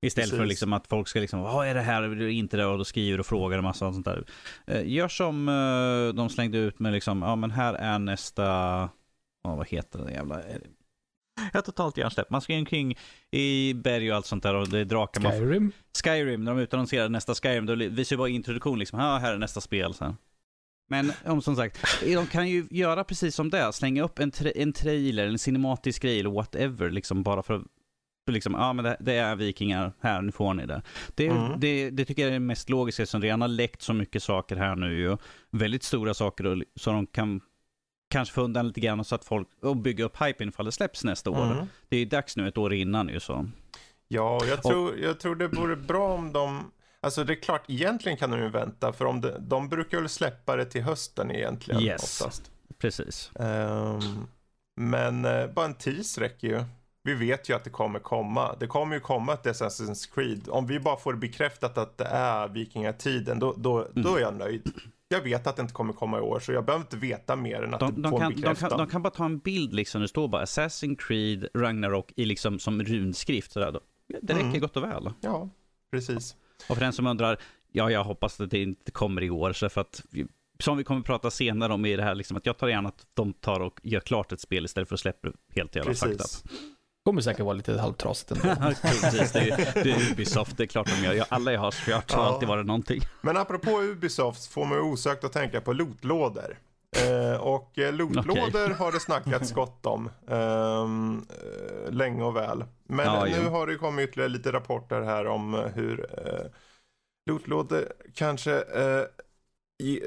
[0.00, 0.48] Istället för Precis.
[0.48, 2.84] liksom att folk ska liksom, vad är det här, Är det inte det, och då
[2.84, 4.24] skriver och frågar och massa och sånt där.
[4.66, 8.42] Eh, Gör som eh, de slängde ut med liksom, ja men här är nästa,
[9.42, 10.40] ja vad heter det jävla,
[11.52, 12.30] jag har totalt hjärnsläpp.
[12.30, 12.96] Man ska omkring
[13.30, 15.20] i berg och allt sånt där och det är drakar.
[15.20, 15.72] Man, Skyrim?
[16.04, 19.38] Skyrim, när de utannonserade nästa Skyrim, då visar ju bara introduktion liksom, ja här är
[19.38, 20.16] nästa spel sen.
[20.90, 24.52] Men om som sagt, de kan ju göra precis som det, slänga upp en, tra-
[24.56, 27.62] en trailer, en cinematisk grej eller whatever, liksom bara för att
[28.26, 30.82] för liksom, ja men det, det är vikingar, här nu får ni det.
[31.14, 31.60] Det, Mm.
[31.60, 31.90] det.
[31.90, 34.76] det tycker jag är det mest logiska, som redan har läckt så mycket saker här
[34.76, 35.16] nu ju.
[35.50, 37.40] Väldigt stora saker och, så de kan
[38.08, 41.04] kanske få undan lite grann så att folk, och bygga upp hypen ifall det släpps
[41.04, 41.44] nästa år.
[41.52, 41.66] Mm.
[41.88, 43.46] Det är ju dags nu, ett år innan ju så.
[44.08, 46.70] Ja, jag tror, jag tror det vore bra om de...
[47.00, 50.08] Alltså det är klart, egentligen kan de ju vänta, för om de, de brukar väl
[50.08, 52.20] släppa det till hösten egentligen Yes.
[52.20, 52.50] oftast.
[52.78, 53.30] Precis.
[53.34, 54.00] Ehm,
[54.76, 56.64] men eh, bara en tease räcker ju.
[57.02, 58.56] Vi vet ju att det kommer komma.
[58.60, 60.48] Det kommer ju komma ett Assassin's Creed.
[60.48, 64.02] Om vi bara får bekräftat att det är vikingatiden, då, då, Mm.
[64.02, 64.72] då är jag nöjd.
[65.08, 67.62] Jag vet att det inte kommer komma i år, så jag behöver inte veta mer
[67.62, 70.00] än att De, de, få kan, de, kan, de kan bara ta en bild liksom,
[70.02, 73.80] det står bara Assassin's Creed Ragnarok i liksom som runskrift sådär då.
[74.22, 74.60] Det räcker Mm.
[74.60, 75.10] gott och väl.
[75.20, 75.48] Ja,
[75.90, 76.36] precis.
[76.68, 77.38] Och för den som undrar,
[77.72, 80.02] ja jag hoppas att det inte kommer i år, så för att
[80.60, 83.06] som vi kommer prata senare om i det här, liksom, att jag tar gärna att
[83.14, 86.14] de tar och gör klart ett spel istället för att släppa det helt jävla fucked
[86.20, 86.52] up.
[87.08, 88.54] Kommer säkert vara lite halvtrasigt ändå.
[88.82, 91.12] Precis, det är, det är Ubisoft, det är klart de gör.
[91.12, 92.28] Jag, alla jag har kört har Ja.
[92.28, 93.00] alltid varit någonting.
[93.20, 96.58] Men apropå Ubisoft får man osökt att tänka på lootlådor.
[96.96, 102.64] Eh, och eh, lootlådor har det snackats gott om ehm, eh, länge och väl.
[102.88, 103.50] Men Ja, nu jo.
[103.50, 106.46] har det kommit ytterligare lite rapporter här om eh, hur eh,
[107.30, 109.02] lootlådor kanske eh,
[109.78, 110.00] i,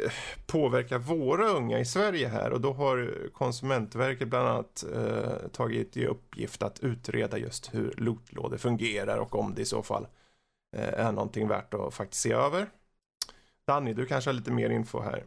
[0.48, 6.06] påverkar våra unga i Sverige här och då har Konsumentverket bland annat eh, tagit i
[6.06, 10.08] uppgift att utreda just hur lootlådor fungerar och om det i så fall
[10.78, 12.68] eh, är någonting värt att faktiskt se över.
[13.68, 15.24] Danny, du kanske har lite mer info här.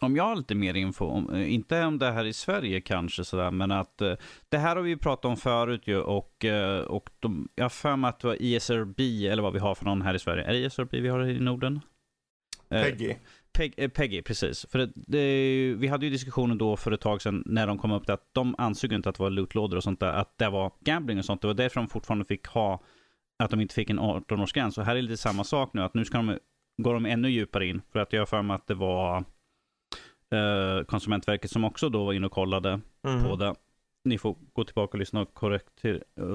[0.00, 3.24] Om jag har lite mer info, om, eh, inte om det här i Sverige kanske
[3.24, 4.14] sådär, men att eh,
[4.48, 7.96] det här har vi pratat om förut ju och, eh, och de, jag har för
[7.96, 10.44] mig att det var ISRB eller vad vi har för någon här i Sverige.
[10.44, 11.80] Är det ISRB vi har i Norden?
[12.68, 13.14] Peggy.
[13.56, 14.66] Peg, eh, Peggy, precis.
[14.70, 17.92] För det, det, vi hade ju diskussionen då för ett tag sedan när de kom
[17.92, 20.48] upp till att de ansåg inte att det var lootlådor och sånt där, att det
[20.50, 21.40] var gambling och sånt.
[21.40, 22.82] Det var därför de fortfarande fick ha,
[23.38, 24.78] att de inte fick en 18-årsgräns.
[24.78, 26.38] Och här är lite samma sak nu, att nu ska de,
[26.82, 27.82] går de ännu djupare in.
[27.92, 29.24] För att jag har för mig att det var
[30.30, 33.24] eh, Konsumentverket som också då var inne och kollade Mm.
[33.24, 33.54] på det.
[34.04, 35.84] Ni får gå tillbaka och lyssna och korrekt,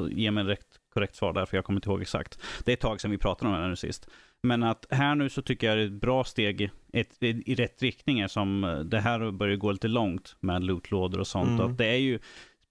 [0.10, 2.40] ge mig en rätt korrekt svar där, för jag kommer inte ihåg exakt.
[2.66, 4.10] Det är ett tag sedan vi pratade om det här nu sist.
[4.44, 7.82] Men att här nu så tycker jag det är ett bra steg ett, i rätt
[7.82, 11.60] riktning som eh, det här börjar gå lite långt med lootlådor och sånt.
[11.60, 11.72] Mm.
[11.72, 12.20] Att det är ju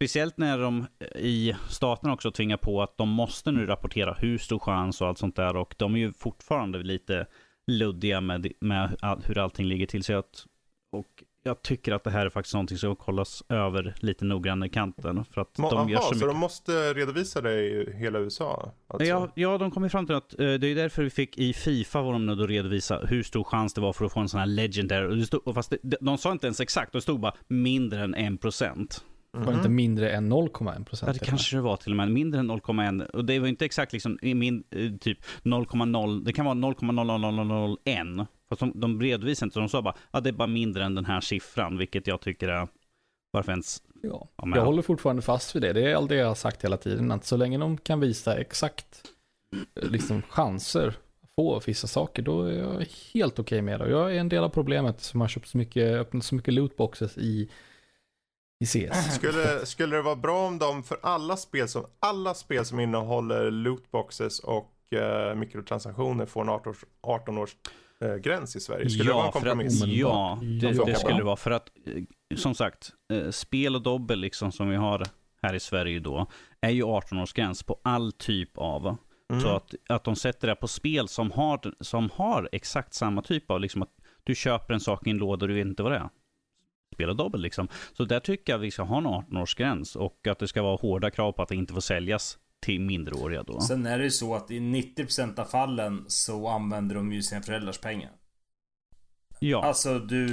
[0.01, 4.59] Speciellt när de i staterna också tvingar på att de måste nu rapportera hur stor
[4.59, 7.27] chans och allt sånt där och de är ju fortfarande lite
[7.67, 10.17] luddiga med, med all, hur allting ligger till sig.
[10.17, 10.47] Att,
[10.93, 14.67] och jag tycker att det här är faktiskt någonting som ska kollas över lite noggrannare
[14.67, 15.25] i kanten.
[15.25, 16.29] För att Må- de gör Aha, så så, mycket.
[16.29, 18.73] de måste redovisa det i hela USA?
[18.89, 19.09] Alltså.
[19.09, 21.53] Ja, ja, de kom ju fram till att eh, det är därför vi fick i
[21.53, 24.29] Fifa var de nu då redovisa hur stor chans det var för att få en
[24.29, 25.07] sån här legendary.
[25.07, 27.35] Och det stod, och fast det, de, de sa inte ens exakt, det stod bara
[27.49, 29.03] mindre än 1%.
[29.35, 29.45] Mhm.
[29.45, 31.07] Var det inte mindre än 0,1 procent?
[31.09, 33.07] Ja, det kanske det var till och med mindre än 0,1.
[33.11, 38.27] Och det var inte exakt liksom i min, eh, typ 0,0, det kan vara 0,00001.
[38.51, 40.95] Fast de, de redovisade inte, så de sa bara, ja det är bara mindre än
[40.95, 42.69] den här siffran, vilket jag tycker är,
[43.31, 44.29] varför ens, Ja.
[44.37, 45.73] Ja, Jag håller fortfarande fast vid det.
[45.73, 47.11] Det är allt det jag har sagt hela tiden.
[47.11, 49.03] Att så länge de kan visa exakt
[49.83, 50.95] eh, liksom, chanser,
[51.37, 53.85] på vissa saker, då är jag helt okej med det.
[53.85, 56.55] Och Jag är en del av problemet som har köpt så mycket, öppnat så mycket
[56.55, 57.51] lootboxes i,
[58.65, 59.15] i CS.
[59.15, 63.51] Skulle, skulle det vara bra om de för alla spel som, alla spel som innehåller
[63.51, 67.57] lootboxes och eh, mikrotransaktioner får en 18 års, 18 års
[68.07, 68.91] gräns i Sverige?
[68.91, 69.85] Skulle det vara en för att, kompromiss?
[69.87, 71.37] ja, det, det skulle det vara.
[71.37, 75.07] För att, eh, som sagt, eh, spel och dobbel liksom som vi har
[75.43, 76.27] här i Sverige då,
[76.61, 78.97] är ju 18-årsgräns på all typ av.
[79.31, 79.43] Mm.
[79.43, 83.51] Så att, att de sätter det på spel som har, som har exakt samma typ
[83.51, 83.91] av, liksom att
[84.25, 86.09] du köper en sak i en låda och du vet inte vad det är.
[86.95, 87.69] Spel och dobbel liksom.
[87.93, 91.11] Så där tycker jag vi ska ha en 18-årsgräns och att det ska vara hårda
[91.11, 93.61] krav på att det inte får säljas till minderåriga då.
[93.61, 97.43] Sen är det ju så att i 90% av fallen så använder de ju sina
[97.43, 98.11] föräldrars pengar.
[99.39, 99.65] Ja.
[99.65, 100.27] Alltså du,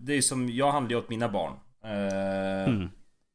[0.00, 1.52] det är som, jag handlar ju åt mina barn.
[1.84, 2.88] Eh, Mm.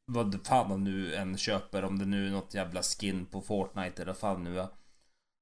[0.06, 4.02] Vad fan de nu än köper, om det nu är något jävla skin på Fortnite
[4.02, 4.68] eller vad fan nu är.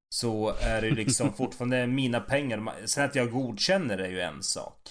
[0.10, 2.86] Så är det ju liksom fortfarande mina pengar.
[2.86, 4.90] Sen att jag godkänner det är ju en sak.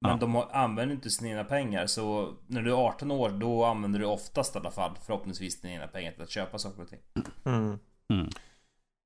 [0.00, 0.16] Men Ja.
[0.16, 1.86] de har, använder inte sina egna pengar.
[1.86, 5.74] Så när du är 18 år, då använder du oftast i alla fall förhoppningsvis dina
[5.74, 7.00] egna pengar till att köpa saker och ting.
[7.44, 7.78] Mm.
[8.12, 8.28] Mm.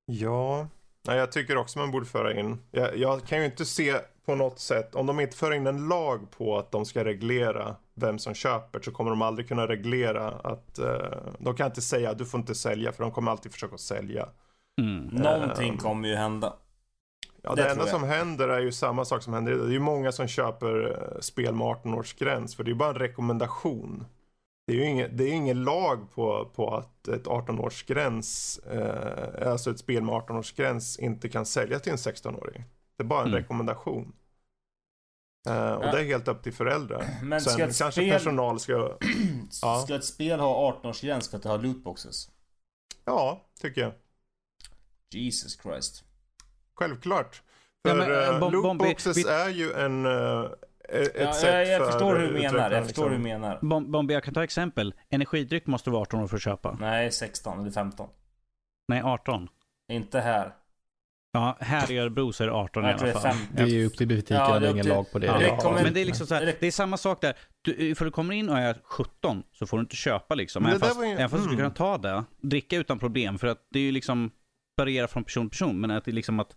[0.07, 0.66] Ja,
[1.07, 2.59] Nej, jag tycker också man borde föra in.
[2.70, 3.94] Jag, jag kan ju inte se
[4.26, 7.76] på något sätt, om de inte för in en lag på att de ska reglera
[7.94, 12.11] vem som köper så kommer de aldrig kunna reglera att eh, de kan inte säga
[12.11, 14.29] att du får inte sälja för de kommer alltid försöka sälja.
[14.81, 15.05] Mm.
[15.07, 15.76] Någonting Ehm.
[15.79, 16.53] kommer ju hända.
[17.42, 19.66] Ja, Det det, enda som händer är ju samma sak som händer idag.
[19.66, 22.94] Det är ju många som köper eh, spel med 18-årsgräns för det är bara en
[22.98, 24.07] rekommendation.
[24.66, 29.70] Det är ju ingen, det är ingen lag på, på att ett 18-årsgräns, eh, alltså
[29.70, 32.64] ett spel med 18-årsgräns inte kan säljas till en 16-åring.
[32.96, 33.40] Det är bara en Mm.
[33.40, 34.12] rekommendation.
[35.48, 35.92] Eh, och Ja.
[35.92, 37.05] det är helt upp till föräldrar.
[37.22, 38.72] Men Sen ska ett kanske spel- personal ska,
[39.62, 39.83] Ja.
[39.85, 42.29] Ska ett spel ha 18-årsgräns för att det har lootboxes?
[43.05, 43.92] ja, tycker jag.
[45.11, 46.05] Jesus Christ.
[46.81, 47.43] Självklart.
[47.83, 50.45] Ja, För men, ja, eh, Bom- Bombi, lootboxes vi- är ju en, eh,
[50.88, 52.71] ett Ja, sätt jag, jag för förstår hur du menar.
[52.71, 53.40] Jag förstår hur du liksom.
[53.40, 53.59] menar.
[53.62, 54.95] Bom- Bombi, jag kan ta exempel.
[55.11, 56.77] Energidryck måste du vara 18 år för att köpa.
[56.81, 58.09] Nej, 16 eller 15.
[58.88, 59.49] Nej, 18.
[59.93, 60.55] Inte här.
[61.33, 63.23] Ja, här i Örebro så är det 18 i Jag alla det är fall.
[63.23, 63.47] 15.
[63.57, 65.27] Det är ju upp till butiken, Ja, det är ingen till- lag på det.
[65.27, 67.35] Ja, Rekommend- Men det är liksom så här, det är samma sak där.
[67.62, 70.66] Du, för du kommer in och är 17 så får du inte köpa liksom.
[70.66, 71.75] Även fast, även fast du skulle mm.
[71.75, 73.38] kunna ta det, dricka utan problem.
[73.38, 74.31] För att det är ju liksom,
[74.81, 75.81] varierar från person till person.
[75.81, 76.57] Men att det är liksom att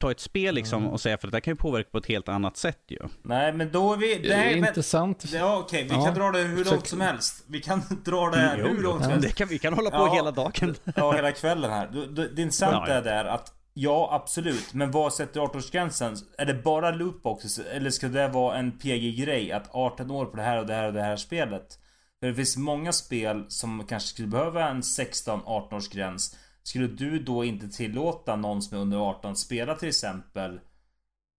[0.00, 0.92] ta ett spel liksom Mm.
[0.92, 2.98] och säga, för det där kan ju påverka på ett helt annat sätt ju.
[3.22, 4.18] Nej, men då är vi...
[4.18, 5.24] Det är intressant.
[5.32, 5.82] Ja, okej.
[5.84, 7.44] vi Ja, kan dra det hur långt som helst.
[7.46, 9.28] Vi kan dra det här jo, hur långt som ja, helst.
[9.28, 10.14] Det kan, vi kan hålla på Ja.
[10.14, 10.74] hela dagen.
[10.96, 11.88] Ja, hela kvällen här.
[11.92, 12.94] Du- du- Det intressanta Ja, ja.
[12.94, 14.74] är där att Ja, absolut.
[14.74, 16.16] Men vad sätter 18-årsgränsen?
[16.38, 17.58] Är det bara lootboxes?
[17.58, 19.52] Eller ska det vara en PG-grej?
[19.52, 21.78] Att 18 år på det här och det här och det här spelet?
[22.20, 26.36] För det finns många spel som kanske skulle behöva en 16-18-årsgräns.
[26.68, 30.60] Skulle du då inte tillåta någon som är under 18 att spela till exempel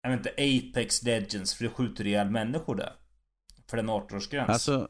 [0.03, 2.93] Jag vet inte, Apex Legends för det skjuter ihjäl människor där?
[3.71, 4.47] För den 18-årsgräns.
[4.49, 4.89] Alltså,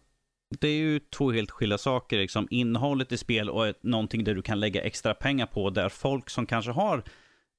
[0.61, 2.19] det är ju två helt skilda saker.
[2.19, 2.49] Liksom.
[2.51, 5.71] Innehållet i spel och någonting där du kan lägga extra pengar på.
[5.71, 7.03] Där folk som kanske har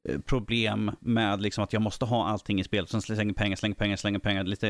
[0.10, 2.88] eh, problem med liksom, att jag måste ha allting i spel.
[2.88, 4.44] Som slänger pengar, slänger pengar, slänger pengar.
[4.44, 4.70] Lite,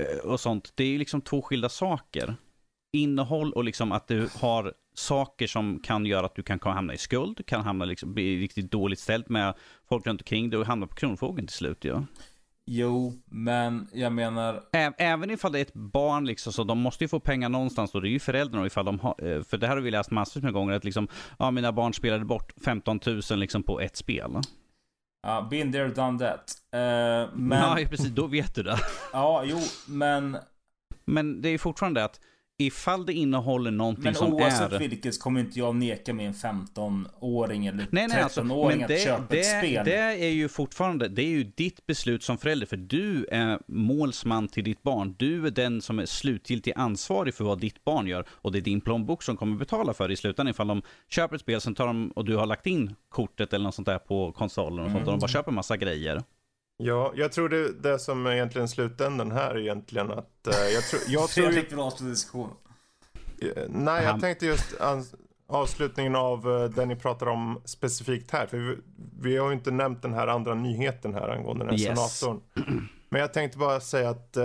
[0.00, 0.72] eh, och sånt.
[0.74, 2.36] Det är ju liksom två skilda saker.
[2.92, 6.98] Innehåll och liksom att du har saker som kan göra att du kan hamna i
[6.98, 7.46] skuld.
[7.46, 9.54] Kan hamna liksom, bli riktigt dåligt ställt med
[9.88, 11.84] folk runt omkring dig och hamna på kronofogden till slut.
[11.84, 12.04] Ja.
[12.66, 17.04] Jo, men jag menar Ä- Även ifall det är ett barn, liksom, så de måste
[17.04, 17.92] ju få pengar någonstans.
[17.92, 18.00] Då.
[18.00, 18.66] Det är ju föräldrarna.
[18.66, 20.74] Ifall de har, eh, för det här har vi läst massor med gånger.
[20.74, 24.30] Att liksom, ja, mina barn spelade bort 15 000 liksom, på ett spel.
[25.26, 26.52] Ja, been there, done that.
[26.72, 27.58] Eh, men...
[27.78, 28.08] Ja, precis.
[28.08, 28.78] Då vet du det.
[29.12, 30.36] Ja, jo, men...
[31.04, 32.20] Men det är fortfarande att
[32.58, 34.78] ifall det innehåller någonting Men som oavsett är...
[34.78, 38.84] vilket så kommer inte jag neka med en 15-åring eller Nej, nej, alltså, 13-åring men
[38.84, 39.84] att det, köpa det, ett spel.
[39.84, 44.48] det är ju fortfarande, det är ju ditt beslut som förälder, för du är målsman
[44.48, 45.14] till ditt barn.
[45.18, 48.62] Du är den som är slutgiltigt ansvarig för vad ditt barn gör och det är
[48.62, 50.50] din plånbok som kommer betala för det i slutändan.
[50.50, 53.64] Ifall de köper ett spel, sen tar de, och du har lagt in kortet eller
[53.64, 56.22] något sånt där på konsolen och sånt, och de bara köper massa grejer.
[56.76, 60.84] Ja, jag tror det, det som är egentligen slutändan här är egentligen att eh, jag
[60.84, 62.56] tror, jag tror ju, Fredrik vill avsluta diskussionen.
[63.38, 64.74] eh, Nej, jag tänkte just
[65.46, 68.46] avslutningen av uh, det ni pratar om specifikt här.
[68.46, 68.76] För vi,
[69.20, 72.18] vi har ju inte nämnt den här andra nyheten här angående den här Yes.
[72.18, 72.40] senatorn.
[73.08, 74.44] Men jag tänkte bara säga att, eh,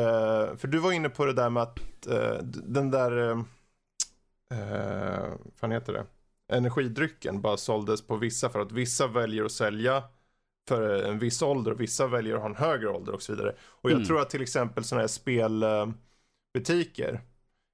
[0.57, 3.37] för du var inne på det där med att eh, den där, uh,
[4.53, 6.05] uh, vad heter det?
[6.51, 10.03] Energidrycken bara såldes på vissa för att vissa väljer att sälja
[10.69, 13.55] för en viss ålder och vissa väljer att ha en högre ålder och så vidare.
[13.62, 14.08] Och jag Mm.
[14.08, 15.08] tror att till exempel sådana här
[16.53, 17.21] spelbutiker,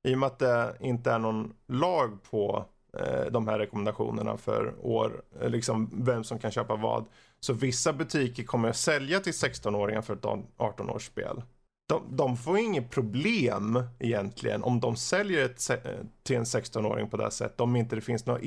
[0.08, 2.66] i och med att det inte är någon lag på
[3.00, 7.06] eh, de här rekommendationerna för år, eh, liksom vem som kan köpa vad,
[7.40, 10.24] Så vissa butiker kommer att sälja till 16-åringar för ett
[10.58, 11.42] 18-årsspel.
[11.90, 15.62] De, de får inget problem egentligen om de säljer ett,
[16.24, 17.62] till en 16-åring på det här sättet.
[17.62, 18.42] Om inte det finns några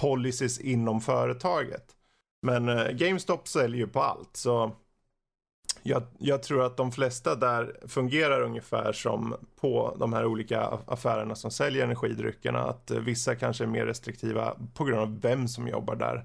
[0.00, 1.96] policies inom företaget.
[2.42, 4.76] Men eh, GameStop säljer ju på allt så
[5.82, 11.34] jag, jag, tror att de flesta där fungerar ungefär som på de här olika affärerna
[11.34, 12.58] som säljer energidryckerna.
[12.58, 16.24] Att eh, vissa kanske är mer restriktiva på grund av vem som jobbar där.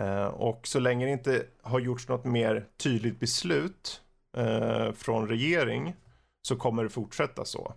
[0.00, 4.02] Eh, och så länge det inte har gjorts något mer tydligt beslut
[4.36, 5.96] eh, från regering
[6.42, 7.74] så kommer det fortsätta så.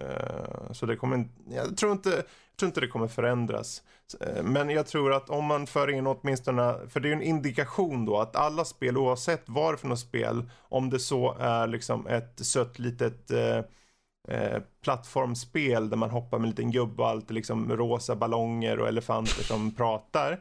[0.00, 3.82] Eh, så det kommer jag tror inte, jag tror inte det kommer förändras.
[4.20, 7.22] Eh, men jag tror att om man för in åtminstone, för det är ju en
[7.22, 11.66] indikation då att alla spel oavsett vad det för något spel, om det så är
[11.66, 13.62] liksom ett sött litet eh,
[14.28, 18.88] eh plattformsspel där man hoppar med en liten gubbe och allt liksom rosa ballonger och
[18.88, 20.40] elefanter som pratar.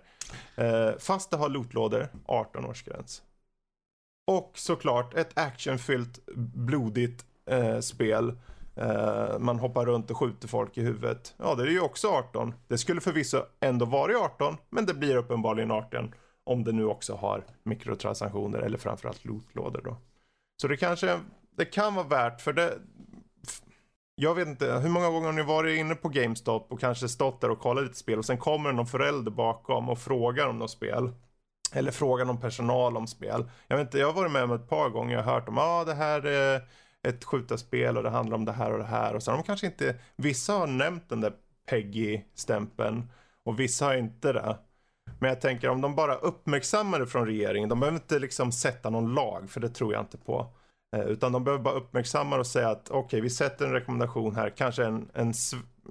[0.56, 3.22] Eh, fast det har lootlådor, 18-årsgräns.
[4.28, 8.38] Och såklart ett actionfyllt blodigt eh, spel
[8.82, 11.34] Uh, man hoppar runt och skjuter folk i huvudet.
[11.38, 12.54] Ja, det är ju också 18.
[12.68, 17.16] Det skulle förvisso ändå vara 18, men det blir uppenbarligen 18 om det nu också
[17.16, 19.98] har mikrotransaktioner eller framförallt lootlådor då.
[20.62, 21.20] Så det kanske,
[21.58, 22.78] det kan vara värt för det.
[24.16, 27.42] Jag vet inte, hur många gånger har ni varit inne på GameStop och kanske stått
[27.42, 30.60] där och kollat lite spel och sen kommer det någon förälder bakom och frågar om
[30.60, 31.12] något spel.
[31.74, 33.50] Eller frågar någon personal om spel.
[33.68, 35.64] Jag vet inte, jag har varit med om ett par gånger och hört om, ja
[35.64, 36.62] ah, det här är
[37.06, 39.16] ett skjutarspel och det handlar om det här och det här.
[39.16, 41.34] Och så har de kanske inte, vissa har nämnt den där
[41.70, 43.10] Peggy-stämpeln
[43.46, 44.58] och vissa har inte det.
[45.20, 48.90] Men jag tänker om de bara uppmärksammar det från regeringen, de behöver inte liksom sätta
[48.90, 50.48] någon lag, för det tror jag inte på.
[50.96, 54.36] Eh, utan de behöver bara uppmärksamma och säga att okej, okay, vi sätter en rekommendation
[54.36, 55.34] här, kanske en, en,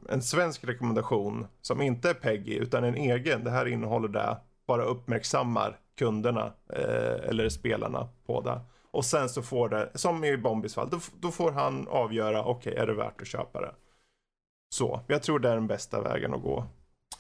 [0.09, 3.44] en svensk rekommendation som inte är Peggy utan en egen.
[3.44, 8.61] Det här innehåller det, bara uppmärksammar kunderna eh, eller spelarna på det.
[8.95, 12.73] Och sen så får det, som i Bombis fall, då, då får han avgöra, okej
[12.73, 13.75] okay, är det värt att köpa det?
[14.75, 16.67] Så, jag tror det är den bästa vägen att gå.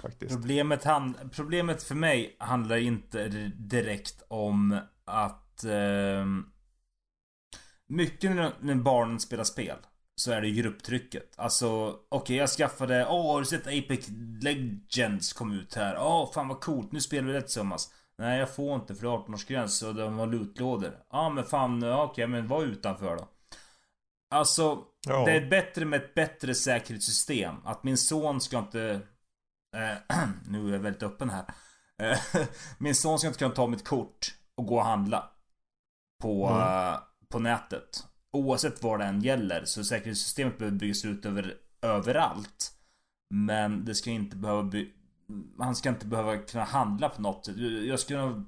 [0.02, 0.32] Faktiskt.
[0.34, 6.26] Problemet, hand, problemet för mig handlar inte direkt om att eh,
[7.86, 9.76] Mycket när, när barnen spelar spel
[10.16, 14.08] Så är det grupptrycket Alltså okej okay, jag skaffade Åh oh, har du sett Apex
[14.42, 15.96] Legends kom ut här?
[15.98, 19.02] Åh oh, fan vad coolt nu spelar vi det tillsammans Nej jag får inte för
[19.02, 20.98] det är 18-årsgräns och de har lootlådor.
[21.10, 23.28] Ja men fan, okej okay, men var utanför då.
[24.34, 25.24] Alltså, ja.
[25.24, 27.54] det är bättre med ett bättre säkerhetssystem.
[27.64, 29.00] Att min son ska inte...
[29.76, 30.16] Eh,
[30.48, 31.44] nu är jag väldigt öppen här.
[32.02, 32.18] Eh,
[32.78, 35.30] min son ska inte kunna ta mitt kort och gå och handla.
[36.22, 36.58] På, mm.
[36.58, 36.98] uh,
[37.28, 38.06] på nätet.
[38.32, 39.64] Oavsett vad det än gäller.
[39.64, 42.72] Så säkerhetssystemet behöver byggas ut över, överallt.
[43.30, 44.92] Men det ska inte behöva by
[45.58, 47.56] han ska inte behöva kunna handla på något sätt.
[47.86, 48.44] Jag ska kunna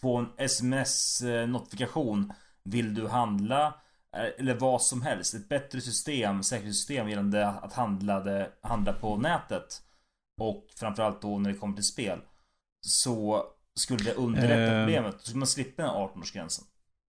[0.00, 2.32] få en sms-notifikation.
[2.64, 3.74] Vill du handla?
[4.16, 5.34] Eh, eller vad som helst.
[5.34, 9.82] Ett bättre system, säkerhetssystem gällande att handla, det, handla på nätet.
[10.40, 12.18] Och framförallt då när det kommer till spel.
[12.86, 15.12] Så skulle det underlätta uh, problemet.
[15.12, 16.62] Då skulle man slippa den 18-årsgränsen.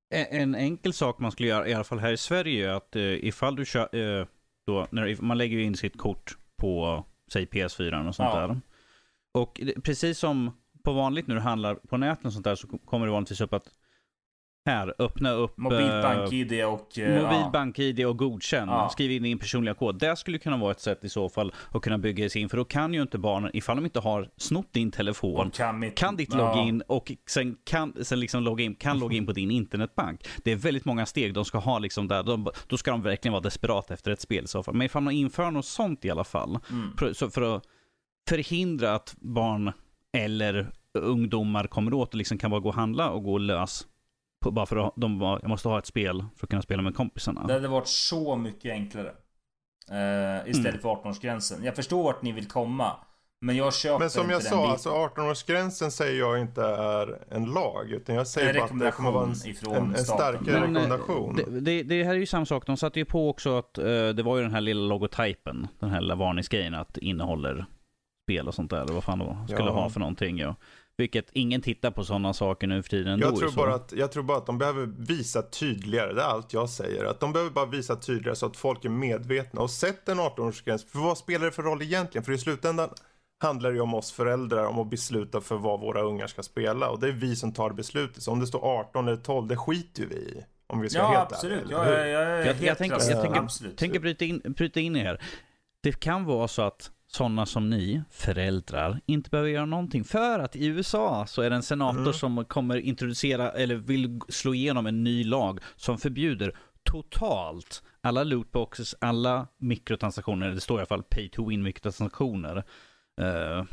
[0.10, 3.26] En enkel sak man skulle göra, i alla fall här i Sverige, är att uh,
[3.26, 4.26] ifall du kör, uh,
[4.68, 8.48] då, när man lägger in sitt kort på, säg PS4 och sånt ja.
[8.48, 8.62] där.
[9.38, 10.52] Och precis som
[10.84, 13.54] på vanligt när du handlar på nätet och sånt där så kommer det vanligtvis upp
[13.54, 13.70] att
[14.68, 15.58] här, öppna upp...
[15.58, 16.98] Mobilbank-id eh, och...
[16.98, 18.70] Uh, Mobilbank-id och godkänn.
[18.70, 18.90] Ja.
[18.90, 20.00] Skriv in din personliga kod.
[20.00, 22.50] Det skulle kunna vara ett sätt i så fall att kunna bygga sig in.
[22.50, 25.96] För då kan ju inte barnen, ifall de inte har snott din telefon, kan, mitt,
[25.96, 26.56] kan ditt ja.
[26.56, 30.28] login och sen kan sen liksom logga in, kan logga in på din internetbank.
[30.44, 32.24] Det är väldigt många steg de ska ha liksom där.
[32.24, 34.76] De, då ska de verkligen vara desperata efter ett spel i så fall.
[34.76, 36.60] Men ifall man inför något sånt i alla fall.
[36.70, 36.98] Mm.
[36.98, 37.64] För, för att
[38.28, 39.72] förhindra att barn
[40.18, 43.88] eller ungdomar kommer åt och liksom kan bara gå och handla och gå lös.
[44.40, 46.82] På, bara för att de bara, jag måste ha ett spel för att kunna spela
[46.82, 47.48] med kompisarna.
[47.48, 49.14] Det hade varit så mycket enklare.
[49.92, 50.82] Uh, istället mm.
[50.82, 51.66] för 18-årsgränsen.
[51.66, 52.92] Jag förstår vart ni vill komma.
[53.42, 57.92] Men jag köper Men som jag sa, alltså 18-årsgränsen säger jag inte är en lag.
[57.92, 61.36] Utan jag säger bara att det kommer vara en, en, en starkare Men, eh, rekommendation.
[61.36, 62.66] Det, det, det, här är ju samma sak.
[62.66, 65.68] De satte ju på också att uh, det var ju den här lilla logotypen.
[65.80, 67.66] Den här lilla varningsgrejen att innehåller
[68.28, 68.82] spel och sånt där.
[68.82, 69.74] Eller vad fan det skulle ja.
[69.74, 70.38] ha för någonting.
[70.38, 70.56] Ja.
[70.98, 73.20] Vilket ingen tittar på sådana saker nu för tiden.
[73.20, 76.14] Jag tror, bara att, jag tror bara att de behöver visa tydligare.
[76.14, 77.06] Det är allt jag säger.
[77.06, 79.62] Att de behöver bara visa tydligare så att folk är medvetna.
[79.62, 80.88] Och sätt en 18-årsgräns.
[80.88, 82.26] För vad spelar det för roll egentligen?
[82.26, 82.90] För i slutändan
[83.44, 86.90] handlar det ju om oss föräldrar om att besluta för vad våra ungar ska spela.
[86.90, 88.24] Och det är vi som tar beslutet.
[88.24, 90.44] Så om det står 18 eller 12, det skiter ju vi i.
[90.68, 91.68] Om vi ska ja, helt absolut.
[91.70, 95.00] Ja, jag, jag, jag, jag, jag tänker, jag tänker, tänker bryta, in, bryta in i
[95.00, 95.22] här.
[95.84, 100.04] Det kan vara så att sådana som ni, föräldrar, inte behöver göra någonting.
[100.04, 102.14] För att i USA så är det en senator Mm.
[102.14, 108.96] som kommer introducera, eller vill slå igenom en ny lag som förbjuder totalt alla lootboxes,
[109.02, 112.64] alla mikrotransaktioner, det står i alla fall pay to win mikrotransaktioner.
[113.22, 113.64] Eh,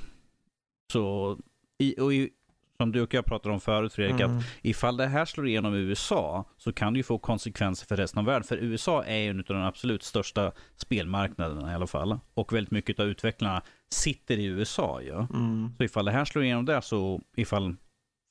[0.92, 1.38] så,
[1.78, 2.30] i, och i,
[2.76, 4.38] som du och jag pratade om förut Fredrik, Mm.
[4.38, 7.96] att ifall det här slår igenom i USA så kan det ju få konsekvenser för
[7.96, 8.44] resten av världen.
[8.44, 12.18] För USA är ju en av de absolut största spelmarknaderna i alla fall.
[12.34, 15.14] Och väldigt mycket av utvecklarna sitter i USA ju.
[15.14, 15.74] Mm.
[15.78, 17.76] Så ifall det här slår igenom där så ifall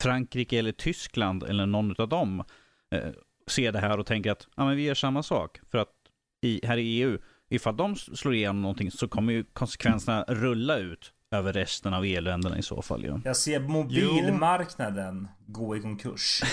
[0.04, 2.44] Frankrike eller Tyskland eller någon av dem
[2.91, 3.10] eh,
[3.48, 5.60] ser det här och tänker att ja, men vi gör samma sak.
[5.72, 5.89] För att
[6.41, 7.18] i, här i EU,
[7.50, 12.58] ifall de slår igenom någonting så kommer ju konsekvenserna rulla ut över resten av EU-länderna
[12.58, 13.20] i så fall ju.
[13.26, 16.42] Jag ser mobilmarknaden gå i konkurs.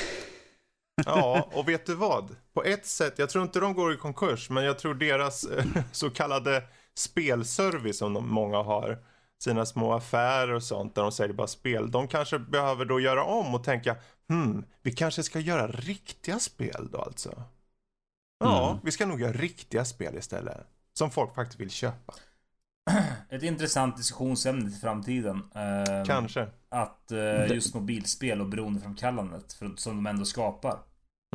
[1.07, 2.37] Ja, och vet du vad?
[2.55, 5.65] På ett sätt, jag tror inte de går i konkurs, men jag tror deras eh,
[5.93, 6.63] så kallade
[6.95, 8.99] spelservice som de, många har,
[9.43, 13.25] sina små affärer och sånt där de säljer bara spel, de kanske behöver då göra
[13.25, 13.97] om och tänka,
[14.29, 17.43] hmm, vi kanske ska göra riktiga spel då alltså.
[18.45, 18.81] Ja, Mm.
[18.85, 20.67] vi ska nog göra riktiga spel istället.
[20.93, 22.15] Som folk faktiskt vill köpa.
[23.29, 25.43] Ett intressant diskussionsämne till framtiden.
[25.55, 26.47] Eh, Kanske.
[26.69, 30.79] Att eh, just mobilspel och beroendeframkallandet för, som de ändå skapar.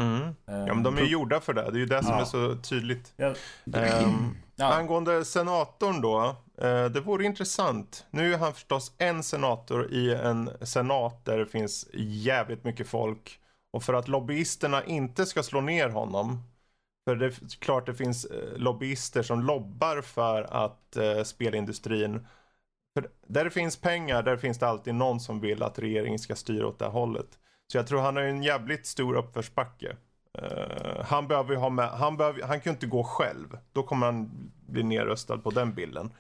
[0.02, 0.36] Mm.
[0.46, 1.62] Ja, men de är ju gjorda för det.
[1.62, 2.22] Det är ju det som Ja.
[2.22, 3.14] är så tydligt.
[3.18, 3.34] ja,
[3.74, 6.36] Ehm, ja, Angående senatorn då.
[6.62, 8.06] Eh, det vore intressant.
[8.12, 13.40] Nu är han förstås en senator i en senat där det finns jävligt mycket folk.
[13.74, 16.44] Och för att lobbyisterna inte ska slå ner honom.
[17.06, 22.28] För det är klart det finns eh, lobbyister som lobbar för att eh, spelindustrin.
[22.94, 26.36] För där det finns pengar, där finns det alltid någon som vill att regeringen ska
[26.36, 27.28] styra åt det hållet.
[27.68, 29.96] Så jag tror han har en jävligt stor uppförsbacke.
[30.38, 33.58] Eh, han behöver ju ha med, han, behöver, han kan ju inte gå själv.
[33.74, 36.12] Då kommer han bli nerröstad på den bilden.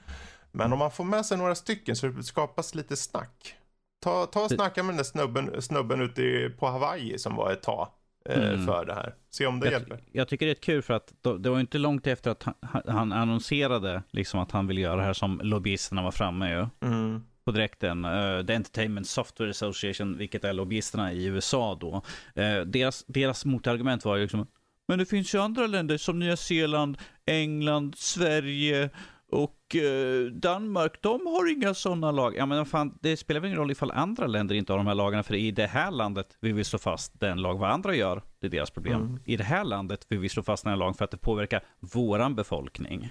[0.51, 3.55] Men om man får med sig några stycken så det skapas lite snack.
[4.03, 7.63] Ta, ta och snacka med den där snubben, snubben ute på Hawaii som var ett
[7.63, 7.88] tag
[8.30, 8.65] Mm.
[8.65, 9.15] för det här.
[9.30, 9.99] Se om det Jag, hjälper.
[10.11, 12.82] jag tycker det är kul för att då, det var inte långt efter att han,
[12.88, 16.88] han annonserade liksom att han ville göra det här som lobbyisterna var framme ju.
[16.89, 17.23] Mm.
[17.45, 18.05] på direkten.
[18.05, 22.01] Uh, The Entertainment Software Association, vilket är lobbyisterna i USA då.
[22.41, 24.47] Eh, deras, deras motargument var ju liksom,
[24.88, 28.89] men det finns ju andra länder som Nya Zeeland, England, Sverige
[29.32, 32.36] och eh, Danmark, de har inga sådana lag.
[32.38, 34.95] Ja men fan, det spelar väl ingen roll ifall andra länder inte har de här
[34.95, 37.57] lagarna, för i det här landet vill vi slå fast den lag.
[37.59, 39.01] Vad andra gör, det är deras problem.
[39.01, 39.19] Mm.
[39.26, 41.63] I det här landet vill vi slå fast den här lagen för att det påverkar
[41.80, 43.09] våran befolkning.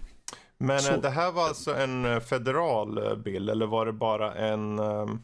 [0.58, 4.34] Men Så- eh, det här var alltså en eh, federal bill eller var det bara
[4.34, 4.78] en...
[4.78, 5.18] ehm,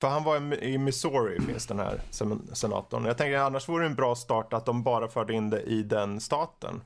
[0.00, 3.04] För han var i- Missouri finns den här sen- senatorn.
[3.04, 5.82] Jag tänker annars vore det en bra start att de bara förde in det i
[5.82, 6.80] den staten.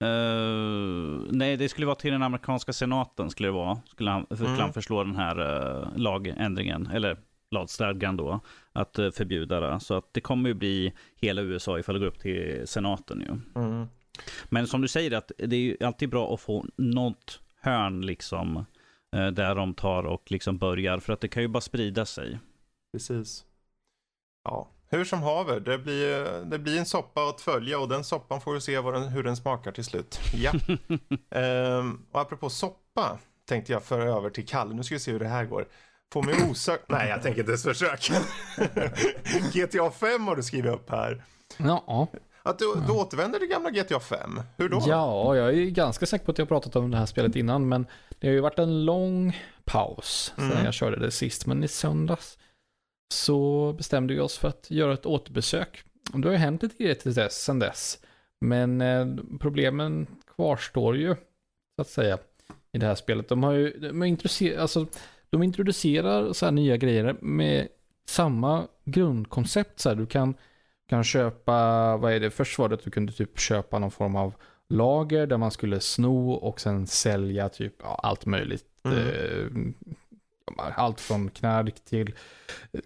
[0.00, 3.80] Eh, nej, det skulle vara till den amerikanska senaten skulle det vara.
[3.86, 4.60] Skulle han, skulle Mm.
[4.60, 7.16] han förslå den här uh, lagändringen, eller
[7.50, 8.40] lagstadgan då,
[8.72, 9.80] att uh, förbjuda det.
[9.80, 13.60] Så att det kommer ju bli hela USA ifall det går upp till senaten ju.
[13.62, 13.86] Mm.
[14.48, 18.64] Men som du säger, att det är ju alltid bra att få något hörn liksom,
[19.10, 20.98] där de tar och liksom börjar.
[20.98, 22.38] För att det kan ju bara sprida sig.
[22.92, 23.44] Precis.
[24.44, 28.40] Ja, hur som haver, det blir, det blir en soppa att följa och den soppan
[28.40, 30.20] får vi se vad den, hur den smakar till slut.
[30.34, 30.52] Ja.
[31.40, 33.18] ehm, och apropå soppa
[33.48, 34.74] tänkte jag föra över till Kalle.
[34.74, 35.66] Nu ska vi se hur det här går.
[36.12, 36.84] Får mig osökt...
[36.88, 38.14] Nej, jag tänker inte ens försöka.
[39.52, 41.24] GTA 5 har du skrivit upp här.
[41.56, 42.08] Ja.
[42.42, 44.40] Att du, du återvänder till gamla GTA 5.
[44.56, 44.82] Hur då?
[44.86, 47.68] ja, jag är ganska säker på att jag har pratat om det här spelet innan,
[47.68, 47.86] men
[48.18, 50.64] det har ju varit en lång paus sedan Mm.
[50.64, 51.46] jag körde det sist.
[51.46, 52.38] Men i söndags
[53.08, 55.84] så bestämde vi oss för att göra ett återbesök.
[56.12, 57.98] Och det har ju hänt lite grejer till dess, sedan dess.
[58.40, 59.06] Men eh,
[59.40, 60.06] problemen
[60.36, 61.14] kvarstår ju,
[61.76, 62.18] så att säga,
[62.72, 63.28] i det här spelet.
[63.28, 64.86] De har ju, de, är introducer- alltså,
[65.30, 67.68] de introducerar så här nya grejer med
[68.06, 69.80] samma grundkoncept.
[69.80, 70.34] Så här, du kan,
[70.88, 74.16] kan köpa, vad är det, först var det att du kunde typ köpa någon form
[74.16, 74.34] av
[74.68, 78.64] lager där man skulle sno och sen sälja typ ja, allt möjligt.
[78.84, 78.98] Mm.
[78.98, 79.72] Eh,
[80.56, 82.14] allt från knark till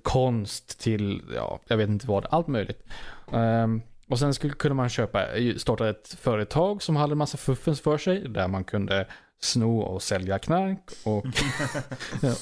[0.02, 2.84] konst till, ja, jag vet inte vad, allt möjligt.
[3.32, 7.80] Ehm, och sen skulle, kunde man köpa, starta ett företag som hade en massa fuffens
[7.80, 9.06] för sig, där man kunde
[9.40, 11.26] sno och sälja knark och,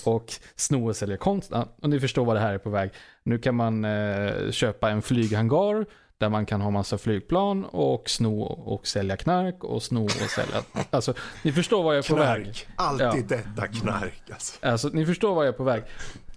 [0.14, 1.50] och sno och sälja konst.
[1.52, 2.90] Ja, och ni förstår vad det här är på väg.
[3.22, 5.86] Nu kan man eh, köpa en flyghangar
[6.20, 10.56] där man kan ha massa flygplan och sno och sälja knark och sno och sälja.
[10.90, 11.14] Alltså,
[11.44, 12.44] ni förstår vad jag är på väg.
[12.44, 12.66] Knark.
[12.76, 14.66] Alltid detta knark alltså.
[14.66, 15.82] Alltså, ni förstår vad jag är på väg.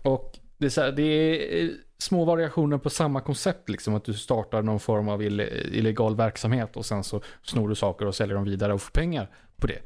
[0.02, 4.06] Och det är, så här, det är eh, små variationer på samma koncept, liksom att
[4.06, 8.16] du startar någon form av ille- illegal verksamhet och sen så snor du saker och
[8.16, 9.80] säljer dem vidare och får pengar på det.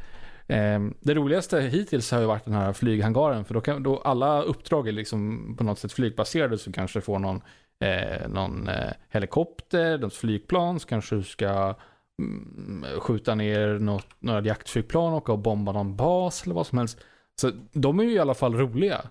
[0.55, 3.45] Eh, det roligaste hittills har ju varit den här flyghangaren.
[3.45, 6.57] För då kan då alla uppdrag är liksom på något sätt flygbaserade.
[6.57, 7.41] Så kanske får någon,
[7.80, 10.80] eh, någon eh, helikopter, något flygplan.
[10.80, 11.75] Så kanske du ska
[12.19, 16.99] mm, skjuta ner något, några jaktflygplan och, och bomba någon bas eller vad som helst.
[17.41, 19.01] Så de är ju i alla fall roliga.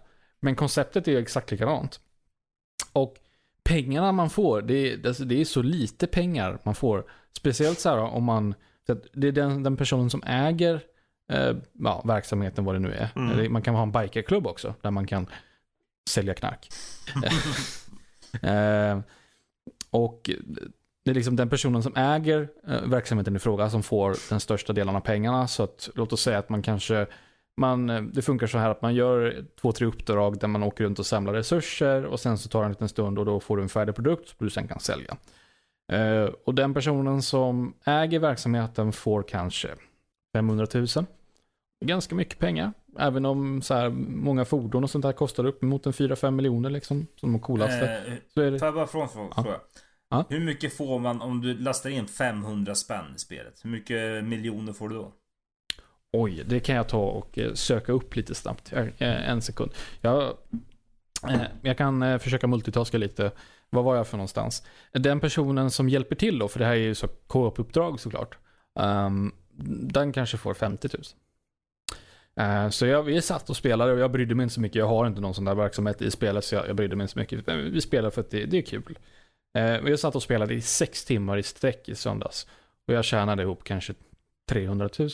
[0.40, 2.00] Men konceptet är exakt likadant.
[2.92, 3.16] Och
[3.64, 7.04] pengarna man får, det är, alltså det är så lite pengar man får.
[7.32, 8.54] Speciellt så här om man,
[9.12, 10.80] det är den, den personen som äger
[11.32, 13.08] eh, ja, verksamheten, vad det nu är.
[13.16, 13.52] Mm.
[13.52, 15.26] Man kan ha en bikerklubb också, där man kan
[16.10, 16.68] sälja knark.
[18.42, 19.00] eh,
[19.90, 20.30] och
[21.04, 24.72] det är liksom den personen som äger eh, verksamheten i fråga som får den största
[24.72, 25.48] delen av pengarna.
[25.48, 27.06] Så att, låt oss säga att man kanske
[27.56, 30.84] man, eh, det funkar så här att man gör två, tre uppdrag där man åker
[30.84, 33.56] runt och samlar resurser och sen så tar det en liten stund och då får
[33.56, 35.16] du en färdig produkt som du sen kan sälja.
[35.92, 39.68] Eh, och den personen som äger verksamheten får kanske
[40.36, 40.86] 500 000.
[41.84, 42.72] Ganska mycket pengar.
[42.98, 47.06] Även om så här, många fordon och sånt där kostar uppemot en 4-5 miljoner liksom.
[47.16, 47.90] Som de coolaste.
[48.06, 49.42] Eh, så är det, Får jag bara fråga en Ja.
[49.42, 49.60] fråga?
[50.10, 50.24] Ja.
[50.28, 53.60] Hur mycket får man om du lastar in 500 spänn i spelet?
[53.64, 55.12] Hur mycket miljoner får du då?
[56.12, 58.72] Oj, det kan jag ta och eh, söka upp lite snabbt.
[58.72, 59.70] Eh, En sekund.
[60.00, 60.22] Jag,
[61.28, 63.30] eh, jag kan försöka multitaska lite.
[63.70, 64.66] Vad var jag för någonstans?
[64.92, 68.38] Den personen som hjälper till då, för det här är ju så co-op-uppdrag såklart.
[68.78, 69.34] Um,
[69.88, 71.02] den kanske får 50 000.
[72.40, 74.76] Eh, så jag, vi satt och spelade och jag brydde mig inte så mycket.
[74.76, 77.12] Jag har inte någon sån där verksamhet i spelet så jag, jag brydde mig inte
[77.12, 77.46] så mycket.
[77.46, 78.98] Men Vi spelade för att det, det är kul.
[79.58, 82.46] Uh, jag satt och spelade i sex timmar i sträck i söndags.
[82.86, 83.94] Och jag tjänade ihop kanske
[84.48, 85.08] 300 000.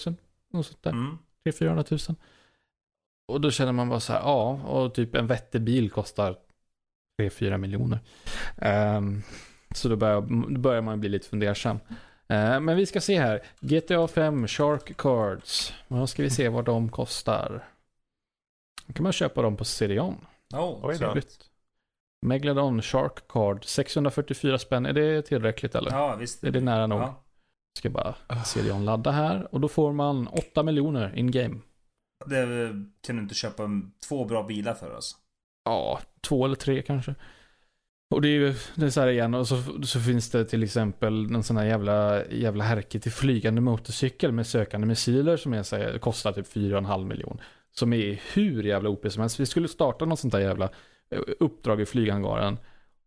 [0.52, 0.90] Något sånt där.
[0.90, 1.18] Mm.
[1.58, 1.98] 300 000
[3.28, 6.36] Och då känner man bara så här, ja, och typ en vettig bil kostar
[7.20, 7.98] 3-4 miljoner.
[8.56, 9.22] Ehm,
[9.74, 10.20] så då börjar,
[10.50, 11.78] då börjar man bli lite fundersam.
[12.28, 15.72] Eh, men vi ska se här, GTA 5 Shark Cards.
[15.88, 17.68] Då ska vi se vad de kostar.
[18.86, 20.26] Då kan man köpa dem på CDON.
[20.54, 20.96] Oh.
[20.96, 21.48] Trevligt.
[22.26, 24.86] Megalodon Shark Card, 644 spänn.
[24.86, 25.90] Är det tillräckligt eller?
[25.90, 26.44] Ja, visst.
[26.44, 27.00] Är det nära nog?
[27.00, 27.24] Ja.
[27.78, 28.14] Ska bara
[28.44, 31.60] CDON ladda här och då får man 8 miljoner in game.
[32.26, 32.46] Det
[33.00, 33.62] kan du inte köpa
[34.08, 35.16] två bra bilar för oss.
[35.64, 37.14] Ja, två eller tre kanske.
[38.12, 40.62] Och det är ju det är så här igen och så, så finns det till
[40.62, 45.62] exempel någon sån här jävla, jävla härke till flygande motorcykel med sökande missiler som är
[45.62, 47.40] så här, kostar typ 4,5 miljon.
[47.74, 49.40] Som är hur jävla OP som helst.
[49.40, 50.64] Vi skulle starta något sånt där jävla
[51.10, 52.58] eh, uppdrag i flyghangaren.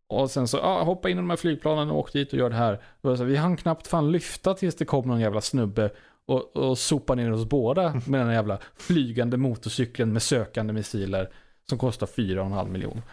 [0.08, 2.50] Och sen så, ja, hoppa in i de här flygplanen och åk dit och gör
[2.50, 2.82] det här.
[3.02, 5.90] Och det så här, vi hann knappt fan lyfta tills det kom någon jävla snubbe
[6.26, 11.30] och, och sopa ner oss båda med den här jävla flygande motorcykeln med sökande missiler
[11.70, 13.04] som kostar 4,5 miljoner.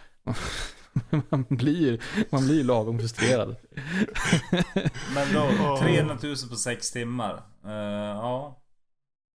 [1.30, 3.56] man, blir, man blir lagom frustrerad.
[5.14, 5.82] Men då, Åh.
[5.82, 7.42] 300 000 på sex timmar.
[7.64, 7.72] Eh,
[8.16, 8.58] ja.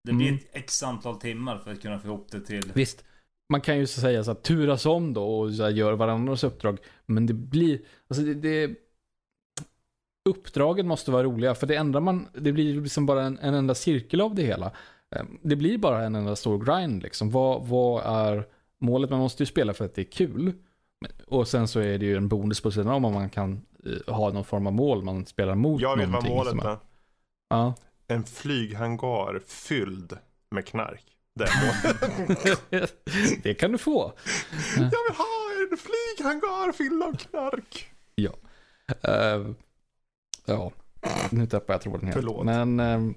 [0.04, 0.40] Det blir Mm.
[0.40, 2.72] ett x antal timmar för att kunna få ihop det till...
[2.76, 3.04] Visst,
[3.50, 6.44] man kan ju så säga så att turas om då och så här, gör varandras
[6.44, 6.78] uppdrag.
[7.06, 8.76] Men det blir, alltså det, det
[10.30, 11.56] uppdragen måste vara roliga.
[11.56, 14.72] För det ändrar man, det blir liksom bara en, en enda cirkel av det hela.
[15.16, 17.32] Eh, Det blir bara en enda stor grind liksom.
[17.32, 18.48] Vad, vad är
[18.82, 19.10] målet?
[19.10, 20.54] Man måste ju spela för att det är kul.
[21.28, 24.14] Och sen så är det ju en bonus på sidan om om man kan eh,
[24.14, 26.78] ha någon form av mål man spelar mot Jag vet vad målet är.
[27.50, 27.74] Ja.
[28.08, 30.18] En flyghangar fylld
[30.52, 31.04] med knark.
[31.34, 31.50] Det
[33.44, 34.14] det kan du få.
[34.76, 37.92] Jag vill ha en flyghangar fylld av knark.
[39.04, 39.52] Eh,
[40.46, 40.72] ja,
[41.30, 42.14] nu tappar jag tråden helt.
[42.14, 42.46] Förlåt.
[42.46, 43.16] Men ehm,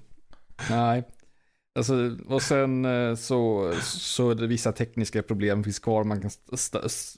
[0.70, 1.04] nej.
[1.74, 6.04] Alltså, och sen eh, så, så är det vissa tekniska problem finns kvar.
[6.04, 6.30] Man, kan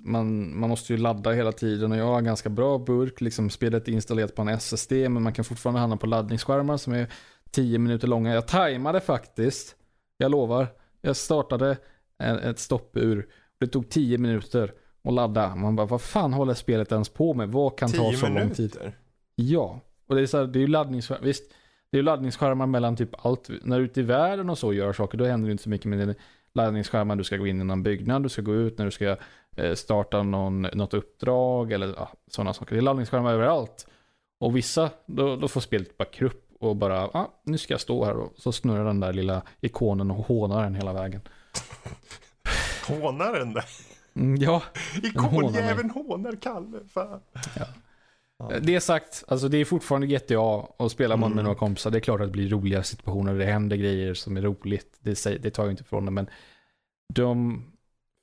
[0.00, 3.20] man, man måste ju ladda hela tiden och jag har en ganska bra burk.
[3.20, 6.92] Liksom spelet är installerat på en SSD men man kan fortfarande hamna på laddningsskärmar som
[6.92, 7.12] är
[7.50, 8.34] 10 minuter långa.
[8.34, 9.76] Jag tajmade faktiskt.
[10.16, 10.68] Jag lovar.
[11.00, 11.76] Jag startade
[12.18, 13.28] en, ett stoppur.
[13.60, 14.72] Det tog 10 minuter
[15.04, 15.54] att ladda.
[15.54, 17.48] Man bara, vad fan håller spelet ens på med?
[17.48, 18.58] Vad kan ta så lång tid?
[18.58, 18.98] minuter.
[19.34, 21.22] Ja, och det är, så här, det är ju laddningsskärmar.
[21.24, 21.52] Visst,
[21.92, 23.50] det är laddningsskärmar mellan typ allt.
[23.62, 25.68] När du är ute i världen och så gör saker, då händer det inte så
[25.68, 26.14] mycket med dina
[26.54, 27.16] laddningsskärmar.
[27.16, 29.16] Du ska gå in i någon byggnad, du ska gå ut när du ska
[29.56, 32.74] eh, starta någon, något uppdrag eller ja, sådana saker.
[32.74, 33.86] Det är laddningsskärmar överallt.
[34.40, 38.04] Och vissa, då, då får spelet bara krupp och bara, ah, nu ska jag stå
[38.04, 41.20] här och så snurrar den där lilla ikonen och hånar den hela vägen.
[42.88, 43.64] Hånar den där?
[44.14, 44.62] Mm, ja,
[45.02, 46.78] Ikonjäveln hånar Kalle.
[46.88, 47.20] Fan.
[48.62, 50.38] Det sagt, alltså det är fortfarande GTA
[50.76, 51.44] och spelar man med Mm.
[51.44, 54.42] några kompisar, det är klart att det blir roliga situationer, det händer grejer som är
[54.42, 56.26] roligt, det, det tar jag inte ifrån det, men
[57.14, 57.62] de,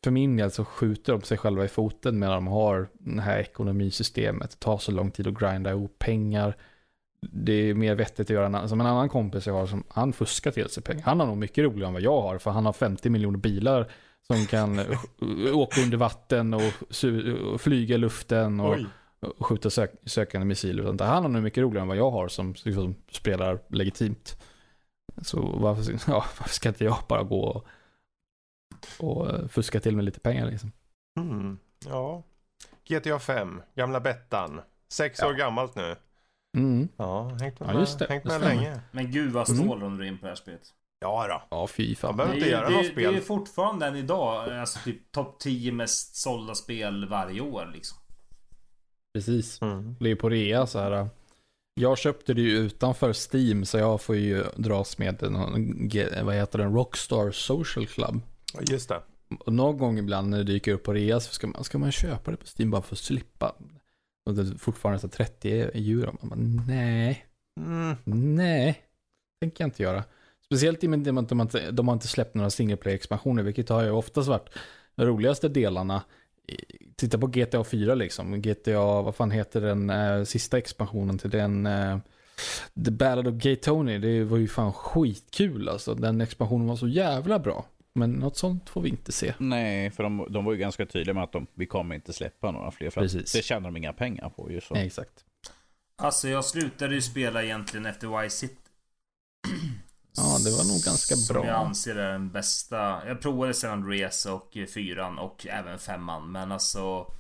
[0.04, 3.40] för min del så skjuter de sig själva i foten med de har det här
[3.40, 6.56] ekonomisystemet, det tar så lång tid att grinda ihop pengar,
[7.22, 8.70] det är mer vettigt att göra en annan.
[8.70, 11.04] Som en annan kompis jag har, som, han fuskar till sig pengar.
[11.04, 13.92] Han har nog mycket roligare än vad jag har, för han har 50 miljoner bilar
[14.28, 16.62] som kan eh, åka under vatten och,
[17.54, 18.86] och flyga i luften och, Oj.
[19.20, 21.06] Och skjuta sök sökande missiler sånt där.
[21.06, 24.42] Han har nog mycket roligare än vad jag har som liksom, spelar legitimt.
[25.22, 27.66] Så varför, ja, varför ska inte jag bara gå och,
[29.00, 30.72] och eh, fuska till med lite pengar liksom?
[31.20, 31.58] Mm.
[31.86, 32.24] Ja.
[32.88, 34.62] GTA 5, gamla Bettan.
[34.94, 35.96] Sex år gammalt nu.
[36.58, 36.88] Mm.
[36.98, 38.06] Ja, hängt med, Ja, just det.
[38.10, 38.56] hängt Det med stämmer.
[38.56, 38.80] länge.
[38.92, 39.64] Men gud vad Mm.
[39.64, 40.62] stålar du in på det här spelet.
[41.00, 41.42] Ja då.
[41.50, 42.18] Ja, fy Man fan.
[42.18, 43.16] behöver Det inte är, göra det, något är, det spel.
[43.16, 47.98] är fortfarande än idag, alltså typ topp 10 mest sålda spel varje år liksom.
[49.14, 49.62] Precis.
[49.62, 49.96] Mm.
[50.00, 51.10] Det är på rea så här.
[51.74, 55.24] Jag köpte det ju utanför Steam så jag får ju dras med
[55.92, 58.22] ge- vad heter den, Rockstar Social Club.
[58.70, 59.02] Just det.
[59.40, 61.92] Och någon gång ibland när det dyker upp på rea så ska man, ska man
[61.92, 63.56] köpa det på Steam bara för att slippa.
[64.26, 66.18] Och det är fortfarande så 30 euro.
[66.22, 67.26] Man bara, nej,
[67.60, 67.96] Mm.
[68.36, 68.82] nej,
[69.42, 70.04] tänker jag inte göra.
[70.46, 73.70] Speciellt i och med att de, de har inte släppt några single play expansioner vilket
[73.70, 74.50] har ju oftast varit
[74.96, 76.04] de roligaste delarna.
[76.96, 78.42] Titta på GTA 4 liksom.
[78.42, 81.66] GTA, vad fan heter den eh, sista expansionen till den?
[81.66, 81.98] Eh,
[82.86, 85.94] The Ballad of Gay Tony, det var ju fan skitkul alltså.
[85.94, 87.66] Den expansionen var så jävla bra.
[87.94, 89.34] Men något sånt får vi inte se.
[89.38, 92.52] Nej, för de, de var ju ganska tydliga med att de, vi kommer inte släppa
[92.52, 92.90] några fler.
[92.90, 93.32] För Precis.
[93.32, 94.62] det tjänar de inga pengar på ju.
[94.62, 94.74] Så.
[94.74, 95.26] Nej, exakt.
[95.96, 98.69] Alltså jag slutade ju spela egentligen efter Vice City.
[100.16, 101.46] Ja, det var nog ganska Som bra.
[101.46, 103.08] jag anser är den bästa.
[103.08, 106.32] Jag provade San Andreas och fyran och även femman.
[106.32, 107.12] Men alltså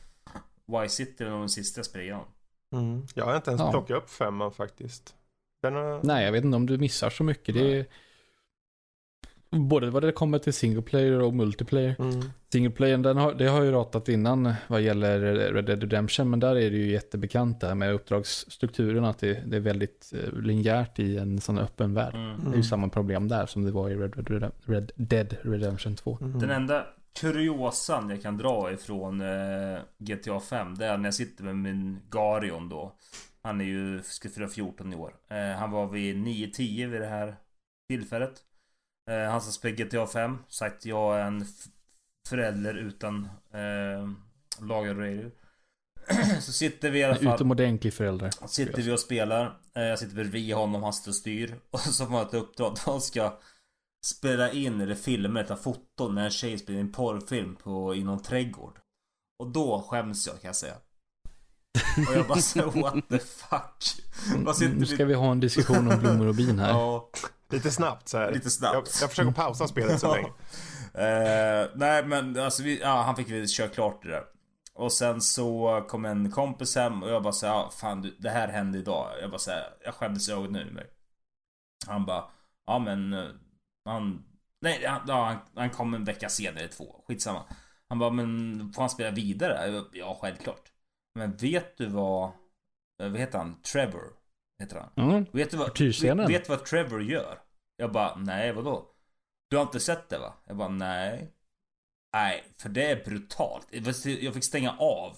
[0.81, 2.25] Vice City var nog den sista jag spelade igenom.
[2.73, 3.07] Mm.
[3.15, 3.71] Jag har inte ens Ja.
[3.71, 5.15] plockat upp femman faktiskt.
[5.61, 5.99] Den har...
[6.03, 7.55] Nej, jag vet inte om du missar så mycket.
[7.55, 7.85] Det är...
[9.52, 11.95] Både vad det kommer till single player och multiplayer.
[12.00, 12.22] Mm.
[12.52, 15.20] Single player, den har, det har ju ratat innan vad gäller
[15.54, 19.43] Red Dead Redemption, men där är det ju jättebekant det här med uppdragsstrukturen, att det,
[19.45, 22.16] det är väldigt eh, linjärt i en sån öppen värld.
[22.16, 22.39] Mm.
[22.45, 25.36] Det är ju samma problem där som det var i Red, Red, Red, Red Dead
[25.41, 26.18] Redemption 2.
[26.22, 26.39] Mm.
[26.39, 26.86] Den enda
[27.20, 32.00] kuriosan jag kan dra ifrån eh, GTA 5 Det är när jag sitter med min
[32.10, 32.95] Garion då
[33.43, 37.08] Han är ju, ska fylla 14 i år eh, Han var vid 9-10 vid det
[37.08, 37.36] här
[37.89, 38.43] tillfället
[39.14, 41.45] Han som spelar GTA 5 Sagt jag är en
[42.30, 44.10] förälder utan eh,
[44.68, 45.32] lagar och regler
[46.41, 48.47] Så sitter vi i alla En fall utomordentlig förälder.
[48.47, 49.57] Sitter vi och spelar.
[49.76, 51.60] Eh, Jag sitter bredvid honom, han står och styr.
[51.72, 52.76] Och så får man ett uppdrag.
[52.86, 53.39] De ska
[54.05, 58.03] spela in eller filma ett foton när en tjej spelar in en porrfilm på, i
[58.03, 58.80] någon trädgård.
[59.39, 60.76] Och då skäms jag kan jag säga.
[62.10, 63.84] Och jag bara så what the fuck.
[64.55, 65.03] Sitter Nu ska vi...
[65.03, 66.70] vi ha en diskussion om blommor och bin här.
[66.70, 67.10] Ja,
[67.50, 68.32] Lite snabbt så här.
[68.32, 68.74] lite snabbt.
[68.74, 70.28] Jag, jag försöker pausa spelet så länge.
[70.93, 74.24] Eh, nej men alltså vi, ja, han fick väl köra klart det där.
[74.74, 78.30] Och sen så kom en kompis hem och jag bara såhär, ja, fan du, det
[78.30, 79.12] här hände idag.
[79.22, 80.88] Jag bara såhär, jag skämdes i ögonen ur mig.
[81.88, 82.24] Han bara,
[82.68, 83.30] ja men eh,
[83.86, 84.24] han,
[84.62, 87.43] nej han, ja, han, han kom en vecka senare, två, skitsamma.
[87.89, 89.72] Han bara, men får han spela vidare?
[89.72, 90.72] Bara, Ja, självklart.
[91.16, 92.24] Men vet du vad,
[93.02, 93.62] eh, vad heter han?
[93.62, 94.18] Trevor?
[94.60, 95.10] Heter han?
[95.12, 95.26] Mm.
[95.34, 97.39] Vet du vad, vet, vet du vad Trevor gör?
[97.78, 98.86] Jag bara, nej vadå?
[99.49, 100.34] Du har inte sett det va?
[100.45, 101.34] Jag bara, nej.
[102.14, 103.68] Nej, för det är brutalt.
[104.22, 105.18] Jag fick stänga av.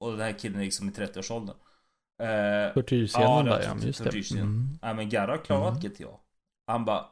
[0.00, 1.56] Och den här killen är liksom i 30-årsåldern.
[2.22, 4.40] Uh, Tortyrscenen Ja, det var där ja, tor- just det.
[4.40, 4.78] Mm.
[4.82, 5.92] nej men Garra har klarat Mm.
[5.92, 6.08] GTA.
[6.66, 7.06] Han bara,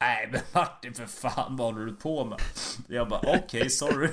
[0.00, 2.38] nej men Martin för fan vad håller du på med?
[2.88, 4.10] Jag bara, okej sorry.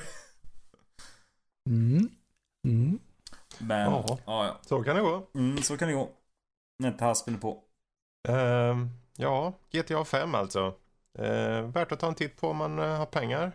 [1.69, 2.09] Mm.
[2.67, 2.99] Mm.
[3.59, 4.19] Men, Ja.
[4.25, 4.59] ja, ja.
[4.61, 5.27] Så kan det gå.
[5.35, 6.09] Mm, så kan det gå.
[6.81, 7.63] När inte haspen på.
[8.29, 10.73] Ehm, ja, GTA 5 alltså.
[11.19, 13.51] Uh, värt att ta en titt på om man eh, har pengar.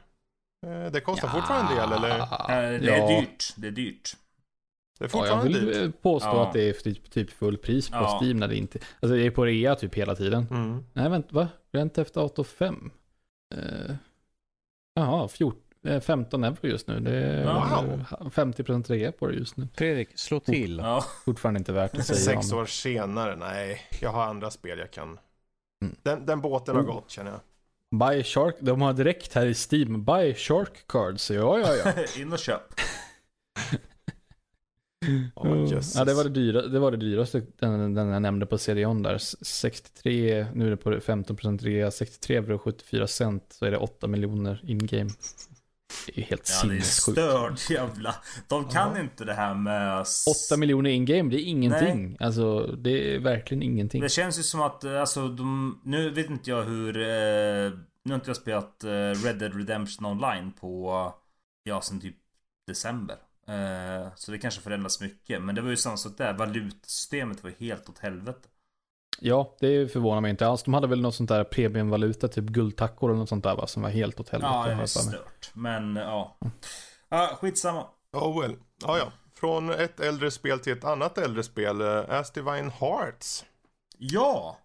[0.67, 2.19] Eh, det kostar fortfarande en del eller?
[2.21, 3.55] Eh, det är dyrt.
[3.57, 4.17] Det är dyrt.
[4.99, 5.77] Det är Ja, jag fortfarande vill dyrt.
[5.77, 6.47] eh, påstå Ja.
[6.47, 8.19] att det är typ, typ full pris på Ja.
[8.23, 8.79] Steam när det inte...
[9.01, 10.47] Alltså det är på rea typ hela tiden.
[10.51, 10.85] Mm.
[10.93, 11.49] Nej vänta, va?
[11.73, 12.91] Rent Theft Auto 5?
[13.55, 13.95] Uh,
[14.95, 17.01] jaha, 14, eh, 15 euro just nu.
[17.01, 18.05] Det är Wow.
[18.21, 19.69] eh, 50% rea på det just nu.
[19.75, 20.79] Fredrik, slå till.
[20.79, 21.05] Ja.
[21.25, 22.19] Fortfarande inte värt att säga.
[22.19, 23.81] Sex år senare, nej.
[24.01, 25.19] Jag har andra spel jag kan.
[25.83, 25.97] Mm.
[26.03, 26.87] Den, den båten har Oh.
[26.95, 27.41] gått känner jag.
[27.99, 31.31] Buy Shark, de har direkt här i Steam, Buy Shark Cards.
[31.31, 31.93] Ja, ja, ja.
[32.23, 32.63] In och köp.
[35.71, 35.95] Jösses.
[35.97, 39.03] ja, det var det, dyra, det var det dyraste den, den jag nämnde på CDON
[39.03, 39.15] där.
[39.15, 43.77] S- 63, nu är det på 15% rea, 63 euro 74 cent så är det
[43.79, 45.11] 8 miljoner in-game.
[46.07, 47.19] Det är helt Ja, det sinnessjukt.
[47.19, 48.15] stört jävla.
[48.49, 50.01] De kan inte det här med...
[50.01, 52.17] s- 8 miljoner in-game, det är ingenting.
[52.21, 54.03] Alltså, det är verkligen ingenting.
[54.03, 55.81] Det känns ju som att, eh, alltså de...
[55.85, 56.97] Nu vet inte jag hur...
[56.97, 57.71] Eh,
[58.03, 58.91] nu har inte jag spelat eh,
[59.25, 61.13] Red Dead Redemption online på...
[61.65, 62.17] Ja, sen typ
[62.67, 63.17] december.
[63.49, 65.43] Eh, så det kanske förändras mycket.
[65.43, 66.33] Men det var ju samma sak där.
[66.33, 68.49] Valutsystemet var ju helt åt helvete.
[69.21, 70.63] Ja, det förvånar mig inte alls.
[70.63, 73.83] De hade väl något sånt där premiumvaluta, typ guldtackor eller något sånt där va, som
[73.83, 74.53] var helt åt helvete.
[74.55, 75.51] Ja, det är stört.
[75.55, 76.39] Men ja.
[77.09, 77.87] Ja, skitsamma.
[78.13, 78.57] Oh well.
[78.87, 79.13] Ja, ja.
[79.41, 81.83] Från ett äldre spel till ett annat äldre spel.
[81.83, 83.45] Uh, As Divine Hearts.
[83.99, 84.59] Ja!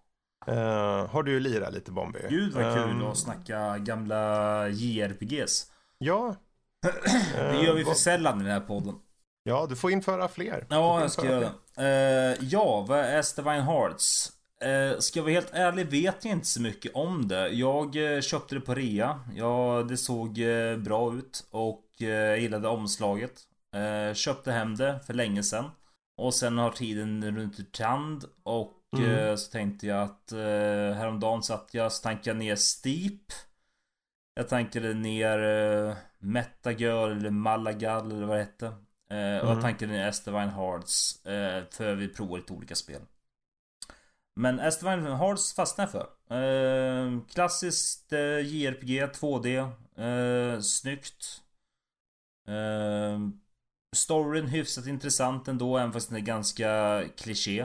[0.47, 2.19] Eh, har du lirat lite Bombi?
[2.29, 5.67] Gud vad kul Ehm, att snacka gamla JRPGs.
[5.97, 6.35] Ja.
[7.35, 8.95] Det gör vi för vad- sällan i den här podden.
[9.43, 10.67] Ja, du får införa fler.
[10.69, 12.31] Ja, jag ska göra det.
[12.39, 14.29] Eh, ja, vad är Estevine Hearts?
[14.65, 17.47] Uh, ska jag vara helt ärlig vet jag inte så mycket om det.
[17.49, 19.19] Jag eh, köpte det på rea.
[19.35, 23.41] Ja, det såg eh, bra ut och uh, jag gillade omslaget.
[23.75, 25.71] Eh, köpte hem det för länge sedan.
[26.17, 29.09] Och sen har tiden runt ur tand och Mm.
[29.09, 33.21] eh, så tänkte jag att uh, häromdagen satt jag så tankade ner Steep.
[34.33, 38.65] Jag tankade ner uh, Metagirl eller Malagal eller vad det hette.
[39.11, 39.61] Eh, och jag Mm.
[39.61, 43.01] tankade ner Estevine Hearts eh, för vi provar lite olika spel.
[44.35, 46.35] Men Estevine Hearts fastnade jag för.
[46.35, 49.71] Eh, klassiskt eh, JRPG 2D.
[49.95, 51.41] Eh, snyggt.
[52.47, 53.19] Eh,
[53.95, 57.59] storyn hyfsat intressant ändå, även fast den är ganska kliché.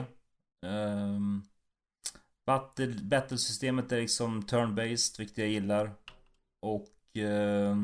[0.65, 1.19] Eh,
[2.45, 5.91] battle, battlesystemet är liksom turn-based, vilket jag gillar.
[6.61, 7.17] Och...
[7.17, 7.75] Eh,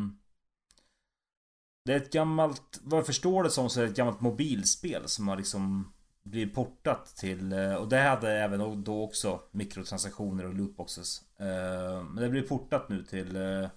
[1.86, 5.10] det är ett gammalt, vad jag förstår det som så är det ett gammalt mobilspel
[5.10, 5.93] som har liksom
[6.24, 11.22] blivit portat till, eh, och det hade även då också mikrotransaktioner och lootboxes.
[11.38, 13.70] Eh, Men det blir portat nu till eh,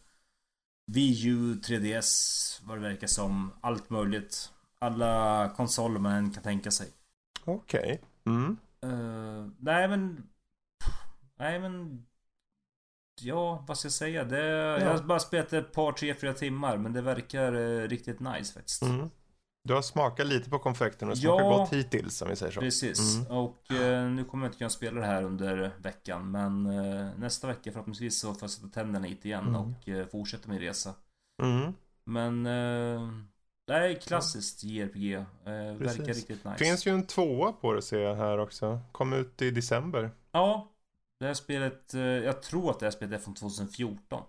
[0.92, 3.52] Wii U, 3DS, vad det verkar som.
[3.60, 4.52] Allt möjligt.
[4.78, 6.88] Alla konsoler man kan tänka sig.
[7.44, 8.02] Okej.
[8.26, 8.56] Mm.
[8.82, 10.28] Eh, nej men...
[11.38, 12.06] Nej men...
[13.20, 14.24] Ja, vad ska jag säga?
[14.24, 14.46] Det,
[14.80, 16.76] Jag har bara spelat ett par, tre, fyra timmar.
[16.76, 17.52] Men det verkar
[17.88, 18.82] riktigt nice faktiskt.
[18.82, 19.10] Mm.
[19.66, 21.58] Du har smakat lite på konfekten och smakat Ja.
[21.58, 22.60] gott hittills om vi säger så.
[22.60, 23.16] Precis.
[23.16, 23.30] Mm.
[23.38, 26.30] Och eh, nu kommer jag inte kunna spela det här under veckan.
[26.30, 29.56] Men eh, nästa vecka förhoppningsvis så får jag sätta tänderna hit igen Mm.
[29.56, 30.94] och eh, fortsätta min resa.
[31.42, 31.72] Mm.
[32.04, 32.46] Men...
[32.46, 33.08] Eh,
[33.68, 35.12] nej, klassiskt JRPG.
[35.14, 36.56] Eh, verkar riktigt nice.
[36.58, 38.80] Finns ju en tvåa på det ser jag här också.
[38.92, 40.10] Kom ut i december.
[40.32, 40.72] Ja.
[41.20, 44.22] Det här spelet, eh, jag tror att det här spelet är från 2014.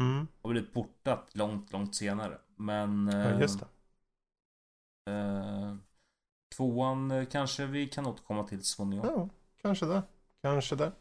[0.00, 0.26] Mm.
[0.42, 2.38] Och blivit portat långt, långt senare.
[2.56, 3.08] Men...
[3.12, 3.66] Ja, just det
[5.06, 5.74] eh,
[6.56, 9.06] tvåan eh, kanske vi kan återkomma till så småningom.
[9.06, 9.28] Ja,
[9.62, 10.02] kanske det.
[10.42, 10.92] Kanske det.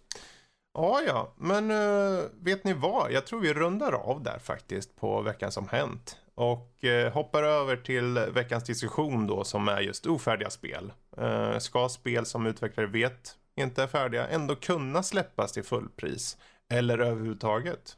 [0.73, 3.11] Ja, ja, men eh, vet ni vad?
[3.11, 6.17] Jag tror vi rundar av där faktiskt på veckan som hänt.
[6.35, 10.93] Och eh, hoppar över till veckans diskussion då som är just ofärdiga spel.
[11.17, 16.37] Eh, ska spel som utvecklare vet inte är färdiga ändå kunna släppas till fullpris?
[16.69, 17.97] Eller överhuvudtaget?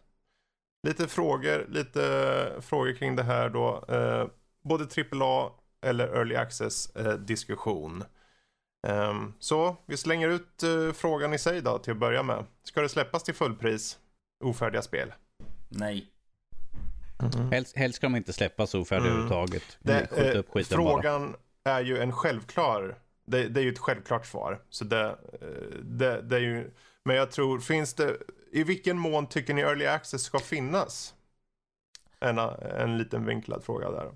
[0.88, 2.04] Lite frågor, lite
[2.56, 3.86] eh, frågor kring det här då.
[3.88, 4.28] Eh,
[4.64, 5.52] både AAA
[5.84, 8.04] eller Early Access eh, diskussion.
[8.88, 12.46] Ehm, så vi slänger ut eh, frågan i sig då till att börja med.
[12.64, 13.98] Ska det släppas till fullpris?
[14.44, 15.14] Ofärdiga spel?
[15.70, 16.10] Nej.
[17.52, 19.12] Helst, helst ska de inte släppas ofärdiga Mm.
[19.12, 19.78] överhuvudtaget.
[19.82, 20.94] Det, eh, upp skiten bara.
[20.94, 24.62] frågan är ju en självklar, det, det är ju ett självklart svar.
[24.70, 25.02] Så det,
[25.42, 26.72] eh, det, det är ju,
[27.04, 28.18] men jag tror, finns det,
[28.52, 31.14] i vilken mån tycker ni early access ska finnas?
[32.20, 34.12] En, en liten vinklad fråga där.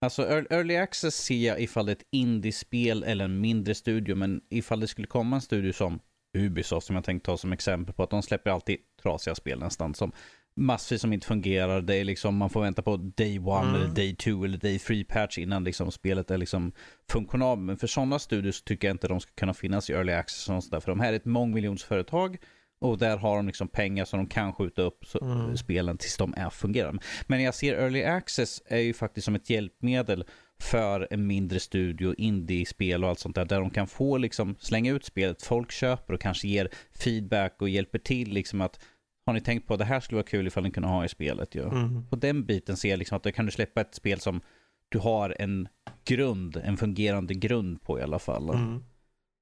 [0.00, 4.16] Alltså ear- early access ser jag ifall det är ett indiespel eller en mindre studio,
[4.16, 6.00] men ifall det skulle komma en studio som
[6.38, 9.94] Ubisoft som jag tänkte ta som exempel på att de släpper alltid trasiga spel nästan
[9.94, 10.12] som
[10.56, 11.80] massvis som inte fungerar.
[11.82, 13.74] Det är liksom man får vänta på day one Mm.
[13.74, 16.72] eller day two eller day three patch innan liksom spelet är liksom
[17.10, 17.66] funktionabelt.
[17.66, 20.64] Men för sådana studios tycker jag inte de ska kunna finnas i early access och
[20.64, 20.80] sådär.
[20.80, 22.38] För de här är ett mångmiljonsföretag
[22.80, 25.56] och där har de liksom pengar som de kan skjuta upp så, Mm.
[25.56, 27.02] spelen tills de är fungerande.
[27.26, 30.24] Men jag ser early access är ju faktiskt som ett hjälpmedel
[30.60, 33.44] för en mindre studio, indie-spel och allt sånt där.
[33.44, 36.68] Där de kan få liksom slänga ut spelet, folk köper och kanske ger
[36.98, 38.80] feedback och hjälper till liksom att
[39.26, 41.08] har ni tänkt på att det här skulle vara kul ifall ni kunde ha i
[41.08, 41.62] spelet ju.
[41.62, 42.06] Mm.
[42.06, 44.40] På den biten ser jag liksom att då kan du släppa ett spel som
[44.88, 45.68] du har en
[46.04, 48.50] grund, en fungerande grund på i alla fall.
[48.50, 48.84] Mm.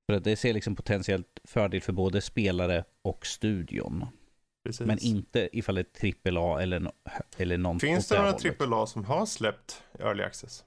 [0.06, 4.06] För att det ser liksom potentiellt fördel för både spelare och studion.
[4.64, 4.86] Precis.
[4.86, 6.90] Men inte ifall det är AAA eller,
[7.36, 8.18] eller någon Finns det
[8.58, 8.76] några.
[8.76, 10.64] AAA som har släppt early access?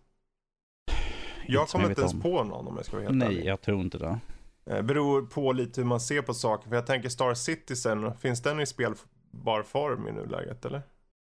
[1.48, 2.22] Jag kommer inte ens om.
[2.22, 3.46] på någon om jag ska vara helt Nej, ärlig.
[3.46, 4.20] jag tror inte det.
[4.66, 6.70] Eh, Beror på lite hur man ser på saker.
[6.70, 10.82] För jag tänker Star Citizen, finns den i spelbar form i nuläget eller?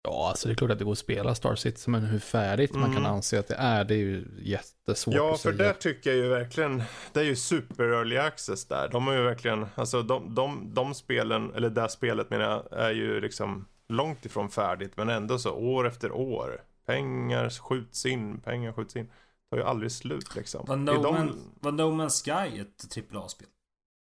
[0.02, 2.74] Ja, alltså det är klart att det går att spela Star Citizen, men hur färdigt
[2.74, 3.12] man kan Mm.
[3.12, 5.64] anse att det är, det är ju jättesvårt Ja, att för säga.
[5.64, 6.82] där tycker jag ju verkligen,
[7.12, 8.88] det är ju super early access där.
[8.88, 12.90] De har ju verkligen, alltså de, de, de spelen, eller det spelet menar jag, är
[12.90, 14.92] ju liksom långt ifrån färdigt.
[14.96, 16.60] Men ändå så år efter år.
[16.86, 19.04] Pengar skjuts in, pengar skjuts in.
[19.06, 19.12] Det
[19.50, 20.66] tar ju aldrig slut liksom.
[20.66, 23.48] Var No, de- Man, var no Man's Sky ett AAA-spel?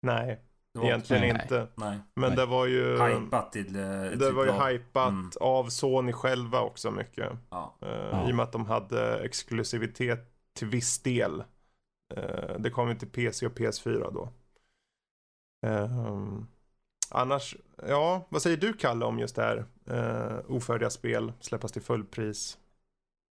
[0.01, 0.39] Nej, Det
[0.83, 1.41] Egentligen Nej.
[1.43, 1.67] inte.
[1.75, 1.99] Nej.
[2.13, 2.37] Men Nej.
[2.37, 3.03] det var ju...
[3.07, 3.75] Hypat till...
[3.75, 5.31] eh, Det typ var ju av- hypat Mm.
[5.41, 7.31] av Sony själva också mycket.
[7.49, 7.77] Ja.
[7.81, 8.29] Eh, Ja.
[8.29, 11.43] I och med att de hade exklusivitet till viss del.
[12.15, 14.29] Eh, det kom ju till PC och PS4 då.
[15.67, 16.47] Ehm,
[17.09, 17.55] annars,
[17.87, 19.65] ja, vad säger du Kalle om just det här?
[19.91, 22.57] Uh, ofärdiga spel, släppas till fullpris.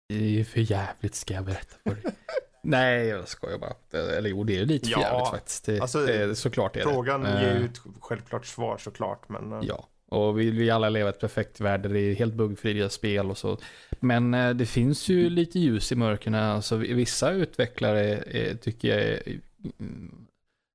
[0.08, 2.02] Det är ju för jävligt ska jag berätta för dig.
[2.66, 4.00] Nej, jag skojar bara.
[4.00, 5.64] Eller jo, det är ju lite Ja, jävligt faktiskt.
[5.64, 6.90] Det, alltså, det, såklart är det.
[6.90, 10.88] Frågan Eh, ger ju ett självklart svar såklart, men eh, Ja, och vi vi alla
[10.88, 13.58] lever ett perfekt värld där det är helt buggfria spel och så.
[14.00, 16.34] Men eh, det finns ju lite ljus i mörkren.
[16.34, 19.22] Alltså vissa utvecklare eh, tycker jag är,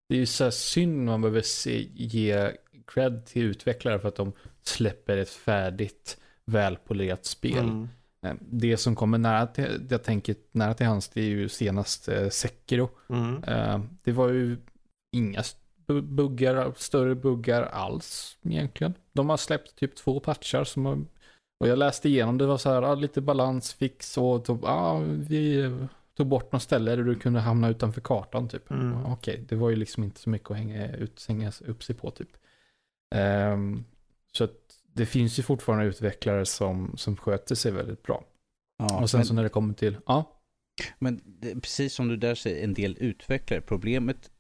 [0.10, 2.52] det är ju så här synd man behöver se, ge
[2.88, 4.34] cred till utvecklare för att de
[4.64, 7.58] släpper ett färdigt välpolerat spel.
[7.58, 7.90] Mm.
[8.26, 12.08] Eh, Det som kommer nära till, jag tänker nära till hans, det är ju senast
[12.08, 12.90] eh, Sekiro.
[13.10, 13.44] Mm.
[13.44, 14.58] Eh, det var ju
[15.16, 15.42] inga
[15.88, 18.94] bu- buggar, större buggar alls egentligen.
[19.14, 21.00] De har släppt typ två patchar som har,
[21.60, 25.72] och jag läste igenom det var så här, ah, lite balansfix och tog, ah, vi
[26.18, 28.72] tog bort något ställe där du kunde hamna utanför kartan typ.
[28.72, 29.06] Mm.
[29.06, 32.12] Okej, det var ju liksom inte så mycket att hänga, ut, hänga upp sig på
[32.12, 32.30] typ.
[33.16, 33.86] Ehm,
[34.32, 38.24] så att det finns ju fortfarande utvecklare som, som sköter sig väldigt bra.
[38.78, 40.38] Ja, och sen men, så när det kommer till, ja,
[41.00, 43.62] men det, precis som du där säger, en del utvecklare.
[43.62, 44.32] Problemet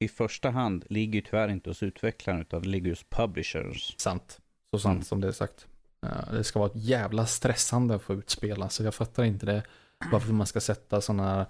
[0.00, 3.94] i första hand ligger ju tyvärr inte hos utvecklaren utan det ligger hos publishers.
[3.98, 4.40] Sant.
[4.70, 5.04] Så sant Mm.
[5.04, 5.66] som det är sagt.
[6.06, 8.62] Eh, Det ska vara ett jävla stressande att få ut spel.
[8.62, 9.62] Alltså jag fattar inte det.
[10.12, 11.46] Varför man ska sätta sådana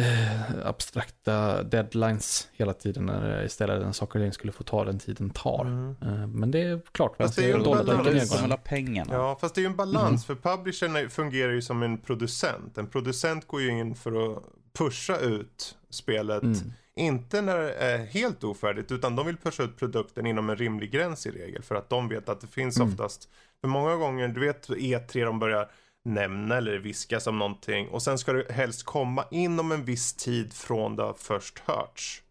[0.00, 5.30] eh, abstrakta deadlines hela tiden när istället en saker och skulle få ta den tiden
[5.30, 5.64] tar.
[5.64, 5.96] Mm.
[6.02, 7.16] Eh, Men det är klart.
[7.16, 8.60] Fast det är ju en balans.
[8.64, 9.14] pengarna.
[9.14, 10.36] Ja, fast det är ju en balans Mhm.
[10.36, 12.78] för publishern fungerar ju som en producent.
[12.78, 14.42] En producent går ju in för att
[14.78, 16.42] pusha ut spelet.
[16.42, 16.58] Mm.
[16.96, 20.90] Inte när det är helt ofärdigt utan de vill pusha ut produkten inom en rimlig
[20.90, 21.62] gräns i regel.
[21.62, 22.88] För att de vet att det finns Mm.
[22.88, 23.28] oftast,
[23.60, 25.70] för många gånger, du vet E3 de börjar
[26.04, 30.52] nämna eller viska som någonting och sen ska det helst komma inom en viss tid
[30.52, 32.22] från det har först hörts.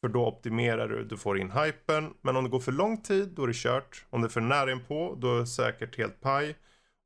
[0.00, 2.10] För då optimerar du, du får in hypen.
[2.22, 4.04] Men om det går för lång tid, då är det kört.
[4.10, 6.56] Om det är för nära inpå, då är det säkert helt paj.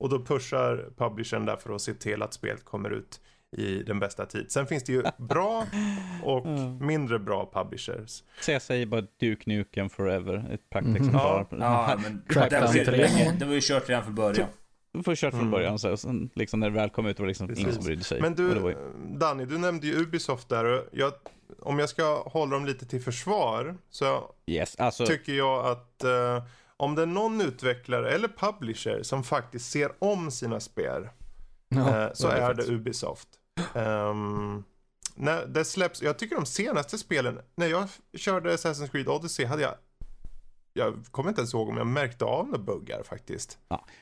[0.01, 3.21] Och då pushar publishern därför att se till att spelet kommer ut
[3.57, 4.51] i den bästa tid.
[4.51, 5.67] Sen finns det ju bra
[6.23, 6.47] och
[6.81, 8.23] mindre bra publishers.
[8.41, 10.59] Så jag säger bara Duke Nukem Forever, ett Mhm.
[10.71, 11.47] praktexemplar.
[11.51, 12.97] Ja, men det, Crackdown var ju tre.
[12.97, 14.49] länge, det var ju kört redan från början.
[14.99, 15.51] Du får kört från Mm.
[15.51, 17.63] början så sen, liksom när det väl kom ut var det liksom Precis.
[17.63, 18.21] ingen som brydde sig.
[18.21, 18.77] Men du, ju-
[19.19, 20.65] Danny, du nämnde ju Ubisoft där.
[20.65, 21.13] och Jag,
[21.61, 25.07] om jag ska hålla dem lite till försvar så Yes, alltså.
[25.07, 26.43] tycker jag att eh,
[26.77, 31.09] om det är någon utvecklare eller publisher som faktiskt ser om sina spel
[31.69, 32.63] Ja, eh, så det är är det.
[32.69, 33.29] Ubisoft.
[33.75, 34.65] Ehm,
[35.15, 39.63] när det släpps, jag tycker de senaste spelen, när jag körde Assassin's Creed Odyssey hade
[39.63, 39.75] jag
[40.73, 43.59] jag kommer inte ens ihåg om jag märkte av några buggar faktiskt.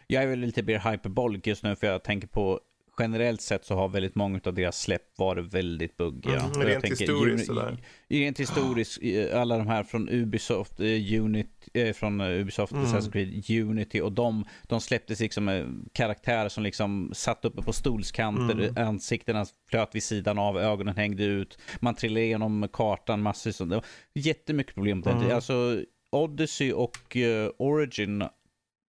[0.06, 2.60] Jag är väl lite mer hyperbolic just nu för jag tänker på
[2.98, 6.40] generellt sett så har väldigt många av deras släpp varit väldigt buggiga.
[6.40, 7.78] Mm, rent tänker, historiskt sådär.
[8.08, 12.84] Rent historiskt, eh, alla de här från Ubisoft, eh, Unit, eh, från eh, Ubisoft, Mm.
[12.84, 17.72] Assassin's Creed, Unity och de, de släpptes liksom med karaktärer som liksom satt uppe på
[17.72, 18.88] stolskanter, Mm.
[18.88, 23.50] ansiktena flöt vid sidan av, ögonen hängde ut, man trillade igenom kartan massor.
[23.50, 25.20] Så det var jättemycket problem med det.
[25.24, 25.34] Mm.
[25.36, 25.82] Alltså
[26.16, 28.24] Odyssey och eh, Origin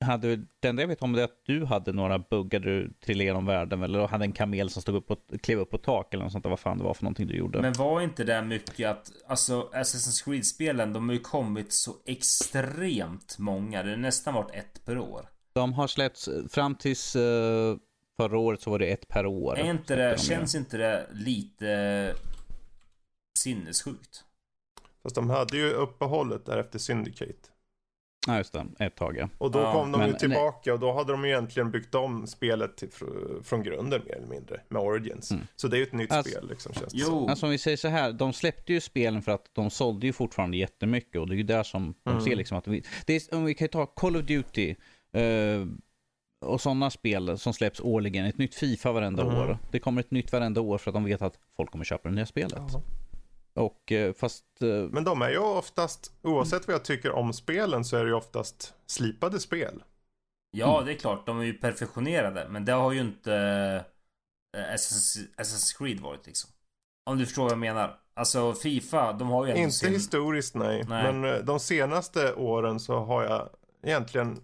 [0.06, 3.24] hade, det enda jag vet om det är att du hade några buggar du trillade
[3.24, 6.24] igenom världen eller hade en kamel som stod upp och klev upp på tak eller
[6.24, 7.62] något sånt där, vad fan det var för någonting du gjorde.
[7.62, 13.38] Men var inte det mycket att, alltså Assassin's Creed-spelen, de har ju kommit så extremt
[13.40, 13.84] många.
[13.84, 15.30] Det har nästan varit ett per år.
[15.54, 17.78] De har släppts fram tills eh,
[18.18, 19.60] förra året så var det ett per år.
[19.60, 22.14] Är inte det, de känns inte det lite
[23.40, 24.24] sinnessjukt?
[25.06, 27.50] Fast de hade ju uppehållet där efter Syndicate.
[28.28, 28.66] Ja, just det.
[28.80, 29.30] Ett tag ja.
[29.38, 31.96] Och då Ja, kom de men- ju tillbaka och då hade de ju egentligen byggt
[31.96, 35.32] om spelet till, fr- från grunden mer eller mindre med Origins.
[35.32, 35.44] Mm.
[35.56, 37.14] Så det är ju ett nytt Alltså- spel liksom känns det som.
[37.16, 40.06] Jo, Alltså om vi säger så här, de släppte ju spelen för att de sålde
[40.08, 42.24] ju fortfarande jättemycket och det är ju där som de Mm.
[42.24, 44.76] ser liksom att vi, det är, om vi kan ta Call of Duty
[45.14, 45.66] eh,
[46.46, 49.36] och sådana spel som släpps årligen, ett nytt Fifa varenda Mm.
[49.38, 49.58] år.
[49.72, 52.16] Det kommer ett nytt varenda år för att de vet att folk kommer köpa det
[52.16, 52.54] nya spelet.
[52.74, 52.82] Ja.
[53.56, 57.86] Och eh, fast, eh, Men de är ju oftast, oavsett vad jag tycker om spelen
[57.86, 59.84] så är det ju oftast slipade spel.
[60.52, 62.48] ja det är klart, de är ju perfektionerade.
[62.50, 63.34] Men det har ju inte
[64.58, 66.50] eh, Assassin's, Creed varit liksom.
[67.06, 68.00] Om du förstår vad jag menar.
[68.14, 69.94] Alltså Fifa, de har ju ändå Inte sin...
[69.94, 70.86] historiskt nej.
[70.88, 71.14] Nej.
[71.14, 73.50] Men de senaste åren så har jag
[73.84, 74.42] egentligen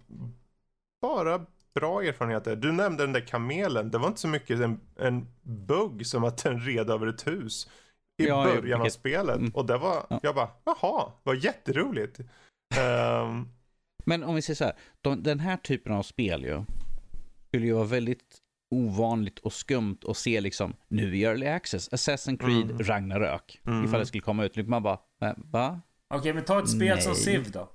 [1.02, 2.56] bara bra erfarenheter.
[2.56, 3.90] Du nämnde den där kamelen.
[3.90, 7.68] Det var inte så mycket en, en bugg som att den red över ett hus.
[8.24, 9.36] I Ja, början av spelet.
[9.36, 9.50] Mm.
[9.54, 10.20] Och det var, Ja.
[10.22, 12.20] jag bara, jaha, vad jätteroligt.
[12.78, 13.48] Ehm,
[14.04, 16.64] Men om vi säger så här, de, den här typen av spel ju,
[17.48, 18.38] skulle ju vara väldigt
[18.70, 22.78] ovanligt och skumt att se liksom, nu i Early Access, Assassin's Creed Mm.
[22.78, 23.60] Ragnarök.
[23.66, 23.84] Mm.
[23.84, 25.80] Ifall det skulle komma ut, man bara, "Äh, va?
[26.14, 27.20] Okej, men ta ett spel som Nej.
[27.20, 27.68] Civ då.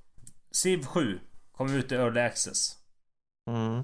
[0.52, 1.20] Civ 7
[1.52, 2.76] kom ut i Early Access.
[3.50, 3.84] mm.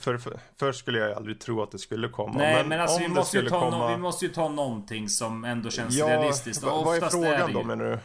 [0.00, 2.38] För, för, först skulle jag aldrig tro att det skulle komma.
[2.38, 3.88] Nej, men, alltså om vi det måste, ju skulle ta komma...
[3.88, 6.64] no- vi måste ju ta någonting som ändå känns ja, realistiskt.
[6.64, 7.98] Och vad är frågan det då ju- menar du?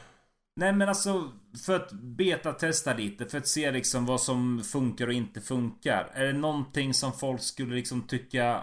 [0.56, 1.32] Nej men alltså
[1.66, 6.10] för att betatesta lite, för att se liksom vad som funkar och inte funkar.
[6.14, 8.62] Är det någonting som folk skulle liksom tycka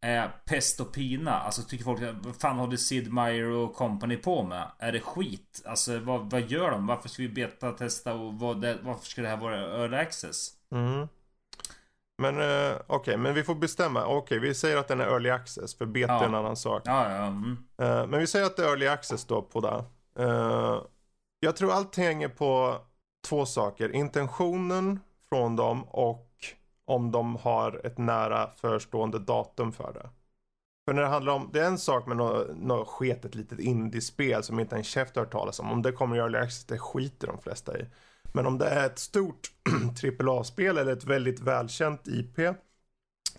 [0.00, 1.32] är pest och pina?
[1.32, 4.70] Alltså tycker folk, vad fan håller Sid Meier och company på med?
[4.78, 5.62] Är det skit?
[5.64, 6.86] Alltså vad, vad gör de?
[6.86, 10.48] Varför ska vi betatesta och vad det, varför ska det här vara early access?
[10.72, 11.08] Mm.
[12.18, 14.06] Men eh, okej, men vi får bestämma.
[14.06, 16.20] Okej, vi säger att den är early access, för beta Ja.
[16.20, 16.82] är en annan sak.
[16.84, 17.56] Ja, ja, mm.
[17.82, 19.84] Eh, men vi säger att det är early access då på det.
[20.24, 20.82] Eh,
[21.40, 22.76] jag tror allt hänger på
[23.28, 23.94] två saker.
[23.94, 26.28] Intentionen från dem och
[26.84, 30.08] om de har ett nära förestående datum för det.
[30.84, 34.42] För när det handlar om, det är en sak med något, något sketet litet indiespel
[34.42, 35.72] som inte en käft har hört talas om.
[35.72, 37.86] Om det kommer i early access, det skiter de flesta i.
[38.32, 39.50] Men om det är ett stort
[40.20, 42.38] AAA-spel eller ett väldigt välkänt IP.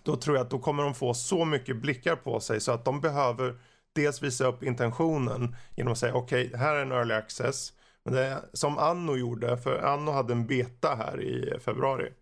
[0.04, 2.86] Då tror jag att då kommer de få så mycket blickar på sig så att
[2.86, 3.60] de behöver
[3.94, 7.74] dels visa upp intentionen genom att säga okej, här är en early access.
[8.04, 12.14] Men det är som Anno gjorde, för Anno hade en beta här i februari.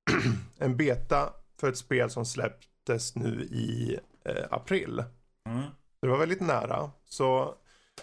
[0.58, 5.04] en beta för ett spel som släpptes nu i eh, april.
[5.48, 5.62] Mm.
[6.00, 6.90] Det var väldigt nära.
[7.04, 7.54] Så,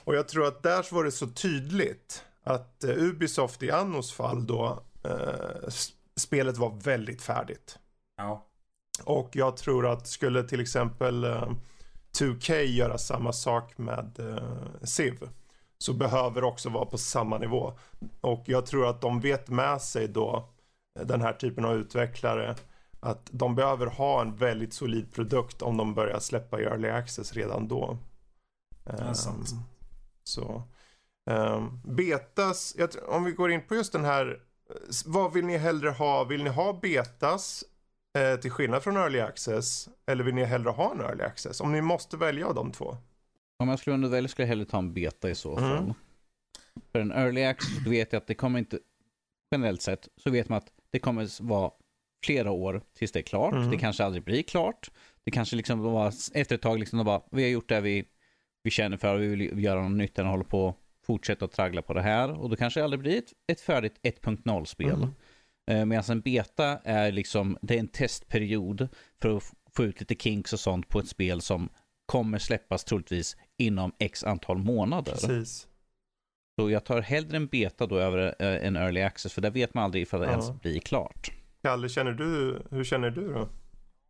[0.04, 4.14] och jag tror att där så var det så tydligt att eh, Ubisoft i Annos
[4.14, 5.70] fall då, eh,
[6.16, 7.80] spelet var väldigt färdigt.
[8.18, 8.46] Ja.
[9.04, 11.48] Och jag tror att skulle till exempel eh,
[12.20, 15.30] 2K göra samma sak med eh, Civ
[15.78, 17.74] så behöver också vara på samma nivå.
[18.22, 20.50] Och jag tror att de vet med sig då
[21.00, 22.56] eh, den här typen av utvecklare
[23.00, 27.34] att de behöver ha en väldigt solid produkt om de börjar släppa i early access
[27.34, 27.98] redan då.
[28.86, 29.14] Ehm,
[30.24, 30.64] Så.
[31.32, 34.40] Um, betas, jag, om vi går in på just den här,
[35.06, 36.24] vad vill ni hellre ha?
[36.24, 37.64] Vill ni ha betas
[38.18, 39.90] eh, till skillnad från early access?
[40.06, 41.62] Eller vill ni hellre ha en early access?
[41.62, 42.98] Om ni måste välja av de två.
[43.60, 45.70] Om jag skulle välja skulle jag hellre ta en beta i så Mm.
[45.70, 45.94] fall.
[46.92, 48.80] För en early access vet jag att det kommer inte,
[49.52, 51.72] generellt sett, så vet man att det kommer vara
[52.26, 53.54] flera år tills det är klart.
[53.54, 53.70] Mm.
[53.72, 54.92] Det kanske aldrig blir klart.
[55.24, 58.06] Det kanske liksom var efter ett tag liksom bara, vi har gjort det vi,
[58.64, 60.76] vi känner för och vi vill göra något nytt än att hålla på
[61.06, 62.32] fortsätta att traggla på det här.
[62.32, 64.90] Och då kanske det aldrig blir ett, ett färdigt 1.0-spel.
[64.90, 65.10] Mm.
[65.72, 68.88] Eh, Medan en beta är liksom, det är en testperiod
[69.22, 69.44] för att
[69.76, 71.70] få ut lite kinks och sånt på ett spel som
[72.06, 75.12] kommer släppas troligtvis inom x antal månader.
[75.12, 75.68] Precis.
[76.60, 79.74] Så jag tar hellre en beta då över eh, en early access för där vet
[79.74, 80.32] man aldrig ifall det Ja.
[80.32, 81.32] ens blir klart.
[81.62, 83.50] Kalle, känner du, hur känner du då?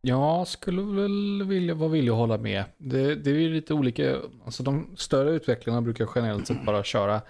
[0.06, 2.64] Jag skulle väl vilja, vara villig att hålla med.
[2.78, 7.20] Det, det är ju lite olika, alltså de större utvecklarna brukar generellt sett bara köra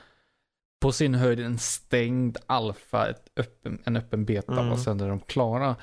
[0.81, 3.07] på sin höjd en stängd alfa,
[3.37, 4.73] öppen, en öppen beta Mm.
[4.73, 5.77] och sen är de klara.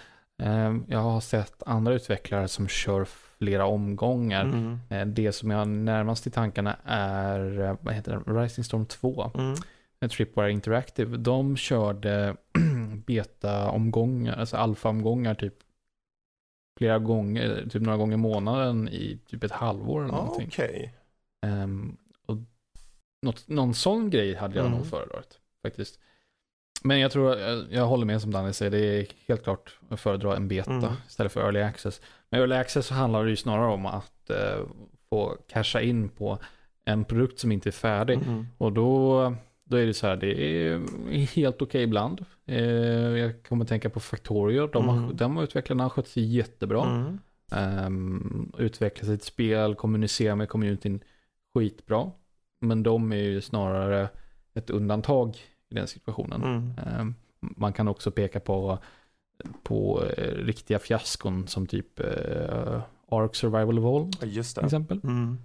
[0.44, 3.06] Ehm, Jag har sett andra utvecklare som kör
[3.38, 4.44] flera omgångar.
[4.44, 4.80] Mm.
[4.90, 8.86] Eh, Det som jag har närmast i tankarna är, eh, vad heter det, Rising Storm
[8.86, 9.32] 2.
[9.36, 9.54] Mm.
[10.02, 11.18] eh, Tripwire Interactive.
[11.18, 12.36] De körde
[13.06, 15.54] beta-omgångar, alltså alfa-omgångar typ
[16.82, 20.48] flera gånger, typ några gånger i månaden i typ ett halvår eller Ja, någonting.
[20.48, 20.94] Okej.
[21.46, 22.38] Ehm, och
[23.22, 24.78] något, någon sån grej hade jag Mm.
[24.78, 26.00] nog föredragit faktiskt.
[26.84, 30.00] Men jag tror, jag, jag håller med som Danny säger, det är helt klart att
[30.00, 30.90] föredra en beta Mm.
[31.08, 32.02] istället för early access.
[32.30, 34.60] Men early access så handlar det ju snarare om att eh,
[35.10, 36.38] få casha in på
[36.86, 38.18] en produkt som inte är färdig.
[38.18, 38.48] Mm.
[38.58, 39.36] Och då,
[39.72, 40.80] då är det så här, det är
[41.36, 42.26] helt okej ibland.
[42.46, 45.16] Eh, jag kommer tänka på Factorio, de, har, Mm.
[45.18, 46.86] de utvecklarna har skött sig jättebra.
[46.86, 47.20] Mm.
[47.86, 51.00] Um, utveckla sitt spel, kommunicera med communityn
[51.54, 52.12] skitbra.
[52.60, 54.10] Men de är ju snarare
[54.54, 55.38] ett undantag
[55.70, 56.44] i den situationen.
[56.44, 56.72] Mm.
[56.88, 58.78] Ehm, man kan också peka på,
[59.64, 64.66] på eh, riktiga fiaskon som typ uh, Ark Survival Evolved just till det.
[64.66, 65.00] exempel.
[65.04, 65.38] Mm.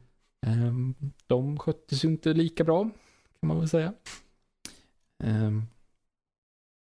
[0.46, 0.94] Ehm,
[1.26, 2.90] de sköttes ju inte lika bra,
[3.40, 3.92] kan man väl säga.
[5.24, 5.62] Ehm,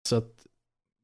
[0.08, 0.46] så att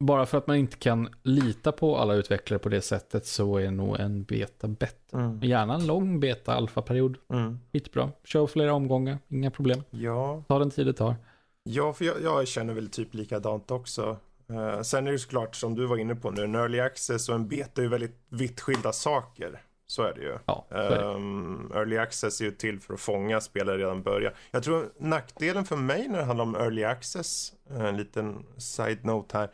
[0.05, 3.70] bara för att man inte kan lita på alla utvecklare på det sättet så är
[3.70, 5.18] nog en beta bättre.
[5.18, 5.40] Mm.
[5.42, 7.61] Gärna en lång beta alfa-period, Mm.
[7.72, 8.12] skitbra.
[8.24, 9.82] Kör flera omgångar, inga problem.
[9.90, 11.16] Ja, Ta den tid det tar.
[11.62, 14.16] Ja, för jag, jag känner väl typ likadant också.
[14.49, 17.34] Eh, sen är det såklart som du var inne på nu, en early access och
[17.34, 19.62] en beta är ju väldigt vitt skilda saker.
[19.87, 20.39] Så är det ju.
[20.47, 21.05] Ja, är det.
[21.05, 24.32] Um, early access är ju till för att fånga spelare redan början.
[24.51, 29.51] Jag tror nackdelen för mig när det handlar om early access, en liten side-note här,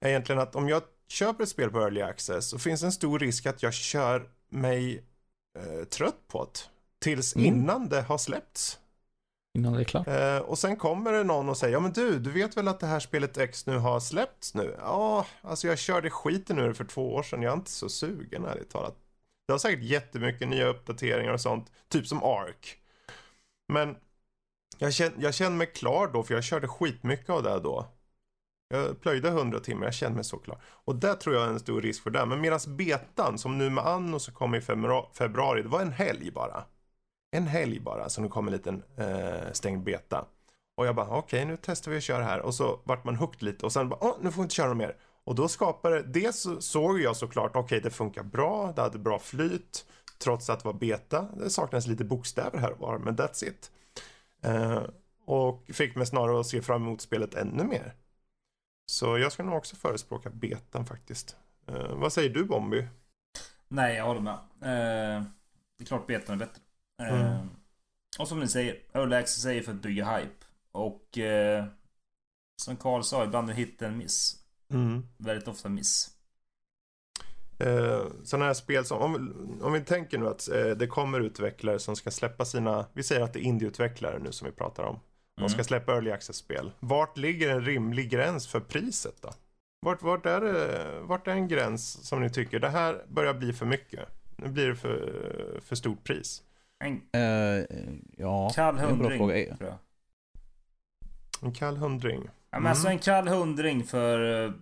[0.00, 3.18] är egentligen att om jag köper ett spel på early access så finns en stor
[3.18, 5.04] risk att jag kör mig
[5.58, 6.60] eh, trött på det.
[6.98, 7.46] Tills Mm.
[7.46, 8.78] innan det har släppts.
[9.58, 10.08] Innan det är klart.
[10.08, 12.80] Eh, och sen kommer det någon och säger, ja men du, du vet väl att
[12.80, 14.76] det här spelet X nu har släppts nu?
[14.78, 18.44] Ja, alltså jag körde skiten det för två år sedan, jag är inte så sugen
[18.44, 18.96] ärligt talat.
[19.46, 22.78] Det har säkert jättemycket nya uppdateringar och sånt, typ som Ark.
[23.72, 23.96] Men
[24.78, 27.86] jag känner, jag känner mig klar då, för jag körde skitmycket av det då.
[28.68, 30.58] Jag plöjde 100 timmar, jag kände mig så klar.
[30.64, 32.26] Och där tror jag är en stor risk för det.
[32.26, 36.30] Men medans betan, som nu med Anno som kom i februari, det var en helg
[36.30, 36.64] bara.
[37.36, 40.24] En helg bara, så nu kom en liten eh, stängd beta.
[40.76, 42.40] Och jag bara, okej nu testar vi att köra här.
[42.40, 44.74] Och så vart man hooked lite och sen bara, åh, nu får vi inte köra
[44.74, 44.96] mer.
[45.24, 49.18] Och då skapade, det så, såg jag såklart, okej det funkar bra, det hade bra
[49.18, 49.86] flyt.
[50.18, 53.70] Trots att det var beta, det saknades lite bokstäver här och var, men that's it.
[54.42, 54.82] Eh,
[55.24, 57.94] och fick mig snarare att se fram emot spelet ännu mer.
[58.86, 61.36] Så jag ska nog också förespråka betan faktiskt.
[61.68, 62.88] Eh, vad säger du Bombi?
[63.68, 64.34] Nej, jag håller med.
[64.62, 65.24] Eh,
[65.78, 66.60] det är klart betan är bättre.
[67.02, 67.48] Eh, Mm.
[68.18, 70.44] Och som ni säger, Early Access är för att bygga hype.
[70.72, 71.64] Och eh,
[72.56, 74.41] som Carl sa, ibland är hit en miss.
[74.72, 75.06] Mm.
[75.16, 76.10] Väldigt ofta miss.
[77.58, 81.78] Eh, sådana här spel som, om, om vi tänker nu att eh, det kommer utvecklare
[81.78, 85.00] som ska släppa sina, vi säger att det är indieutvecklare nu som vi pratar om.
[85.36, 85.64] De ska Mm.
[85.64, 86.72] släppa early access-spel.
[86.80, 89.30] Vart ligger en rimlig gräns för priset då?
[89.80, 93.52] Vart, vart, är det, vart är en gräns som ni tycker, det här börjar bli
[93.52, 94.08] för mycket?
[94.36, 96.42] Nu blir det för, för stort pris.
[96.84, 97.64] En Eh,
[98.16, 99.36] ja, kall är en bra hundring, fråga.
[99.60, 99.78] jag.
[101.42, 102.28] En kall hundring.
[102.52, 102.70] Ja, men Mm.
[102.70, 104.52] alltså en kall hundring för eh,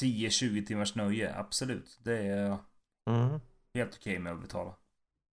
[0.00, 1.34] 10-20 timmars nöje.
[1.36, 1.98] Absolut.
[2.02, 2.56] Det är
[3.10, 3.40] Mm.
[3.74, 4.74] helt okej med att betala.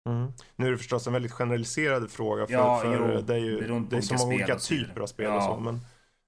[0.09, 0.32] Mm.
[0.55, 3.59] Nu är det förstås en väldigt generaliserad fråga för, Ja, för jo, det är ju
[3.59, 5.41] det är det är så olika många olika och typer av spel och Ja.
[5.41, 5.59] så.
[5.59, 5.80] Men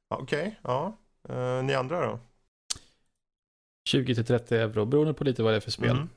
[0.09, 0.97] ja, okej, ja.
[1.29, 2.19] Eh, ni andra då?
[3.89, 6.07] 20-30 euro beroende på lite vad det är för spel.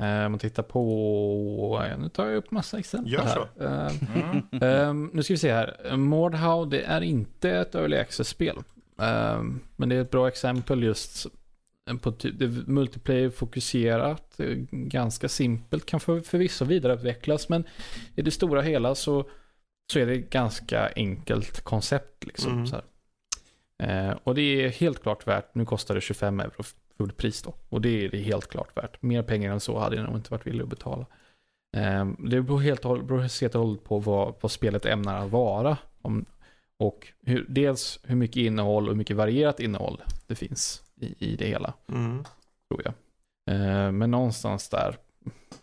[0.00, 3.34] Eh, Om man tittar på, nu tar jag upp massa exempel Gör här.
[3.34, 3.64] så.
[3.64, 4.62] Eh, Mm.
[4.62, 5.96] Ehm, nu ska vi se här.
[5.96, 8.56] Mordhau, det är inte ett early access-spel.
[8.98, 11.26] Ehm, men det är ett bra exempel just
[12.00, 14.40] på det är multiplayer-fokuserat.
[14.40, 17.48] eh, Ganska simpelt, kan för, förvisso vidareutvecklas.
[17.48, 17.64] Men
[18.14, 19.30] i det stora hela så,
[19.92, 22.24] så är det ganska enkelt koncept.
[22.26, 22.66] Liksom, Mm.
[22.72, 22.82] här.
[24.10, 26.62] Eh, och det är helt klart värt, nu kostar det 25 euro
[26.96, 27.54] fullpris då.
[27.68, 29.02] Och det är det helt klart värt.
[29.02, 31.06] Mer pengar än så hade jag nog inte varit villig att betala.
[31.76, 35.30] Ehm, Det beror helt och hållet- helt och hållet på vad, vad spelet ämnar att
[35.30, 35.78] vara.
[36.02, 36.24] Om,
[36.78, 41.36] och hur, dels hur mycket innehåll och hur mycket varierat innehåll det finns i, i
[41.36, 42.24] det hela, Mm.
[42.68, 42.94] tror jag.
[43.50, 44.96] Ehm, Men någonstans där,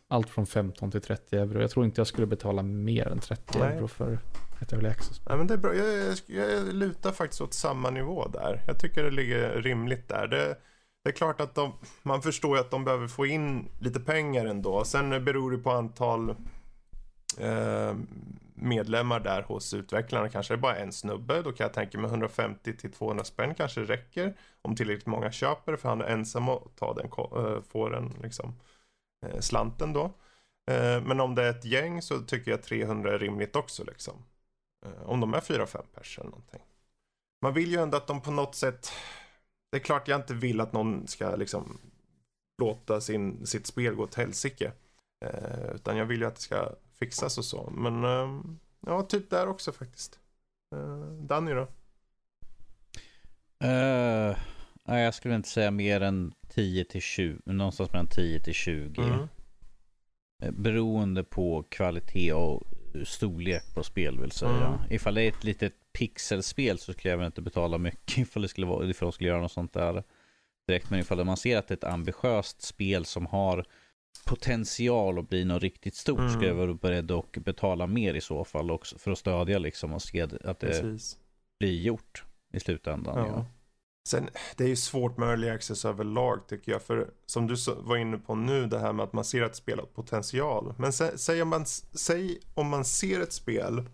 [0.08, 1.62] allt från 15 till 30 euro.
[1.62, 3.78] Jag tror inte jag skulle betala mer än 30 Nej.
[3.78, 4.20] euro för
[4.62, 5.22] ett early access.
[5.30, 5.76] Ja, men det är bra.
[5.76, 5.88] Jag,
[6.28, 8.62] jag, jag lutar faktiskt åt samma nivå där.
[8.68, 10.28] Jag tycker det ligger rimligt där.
[10.28, 10.56] Det,
[11.04, 11.74] det är klart att de,
[12.04, 14.86] man förstår ju att de behöver få in lite pengar ändå.
[14.86, 16.30] Sen beror det på antal
[17.38, 17.96] eh,
[18.56, 20.30] medlemmar där hos utvecklarna.
[20.30, 21.42] Kanske det är bara en snubbe.
[21.42, 24.38] Då kan jag tänka mig 150 till 200 spänn kanske räcker.
[24.62, 28.60] Om tillräckligt många köper för han är ensam och tar den, eh, får den liksom,
[29.26, 30.04] eh, slanten då.
[30.72, 34.14] Eh, men om det är ett gäng så tycker jag 300 är rimligt också liksom.
[35.06, 36.62] Om de är 4-5 pers eller någonting.
[37.42, 38.92] Man vill ju ändå att de på något sätt.
[39.74, 41.78] Det är klart jag inte vill att någon ska liksom
[42.62, 44.72] låta sin, sitt spel gå åt helsike.
[45.26, 47.70] Eh, utan jag vill ju att det ska fixas och så.
[47.70, 48.44] Men eh,
[48.88, 50.20] ja, typ där också faktiskt.
[50.76, 51.68] Eh, Danny då?
[54.84, 57.40] Nej, jag skulle inte säga mer än 10 till 20.
[57.46, 59.02] Någonstans mellan 10 till 20.
[59.02, 59.28] Mm.
[60.44, 62.64] Eh, Beroende på kvalitet och
[63.06, 64.68] storlek på spel vill säga.
[64.68, 64.80] Mm.
[64.92, 68.48] Ifall det är ett litet pixelspel så skulle jag väl inte betala mycket ifall det
[68.48, 70.04] skulle vara, ifall de skulle göra något sånt där
[70.68, 70.90] direkt.
[70.90, 73.66] Men ifall man ser att det är ett ambitiöst spel som har
[74.26, 76.32] potential att bli något riktigt stort Mm.
[76.32, 79.94] skulle jag vara beredd att betala mer i så fall också för att stödja liksom
[79.94, 81.18] och se att det Precis.
[81.60, 83.18] blir gjort i slutändan.
[83.18, 83.28] Ja.
[83.28, 83.46] Ja.
[84.10, 86.82] Sen, det är ju svårt med early access överlag tycker jag.
[86.82, 89.80] För som du var inne på nu, det här med att man ser ett spel
[89.80, 90.74] har potential.
[90.78, 93.90] Men sä, säg, om man, säg om man ser ett spel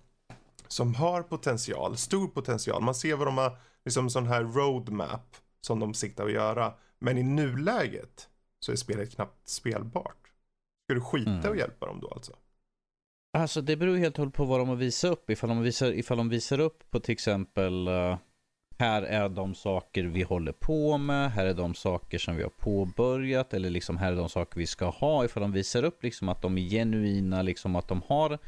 [0.71, 2.81] som har potential, stor potential.
[2.81, 6.73] Man ser vad de har, liksom sån här roadmap som de siktar att göra.
[6.99, 8.29] Men i nuläget
[8.59, 10.15] så är spelet knappt spelbart.
[10.87, 11.49] Ska du skita Mm.
[11.49, 12.33] och hjälpa dem då alltså?
[13.37, 15.29] Alltså det beror helt och hållet på vad de har visat upp.
[15.29, 18.17] Ifall de visar, ifall de visar upp på till exempel eh,
[18.79, 22.49] här är de saker vi håller på med, här är de saker som vi har
[22.49, 25.25] påbörjat eller liksom här är de saker vi ska ha.
[25.25, 28.39] Ifall de visar upp liksom att de är genuina, liksom att de har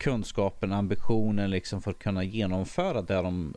[0.00, 3.54] kunskapen, ambitionen liksom för att kunna genomföra det de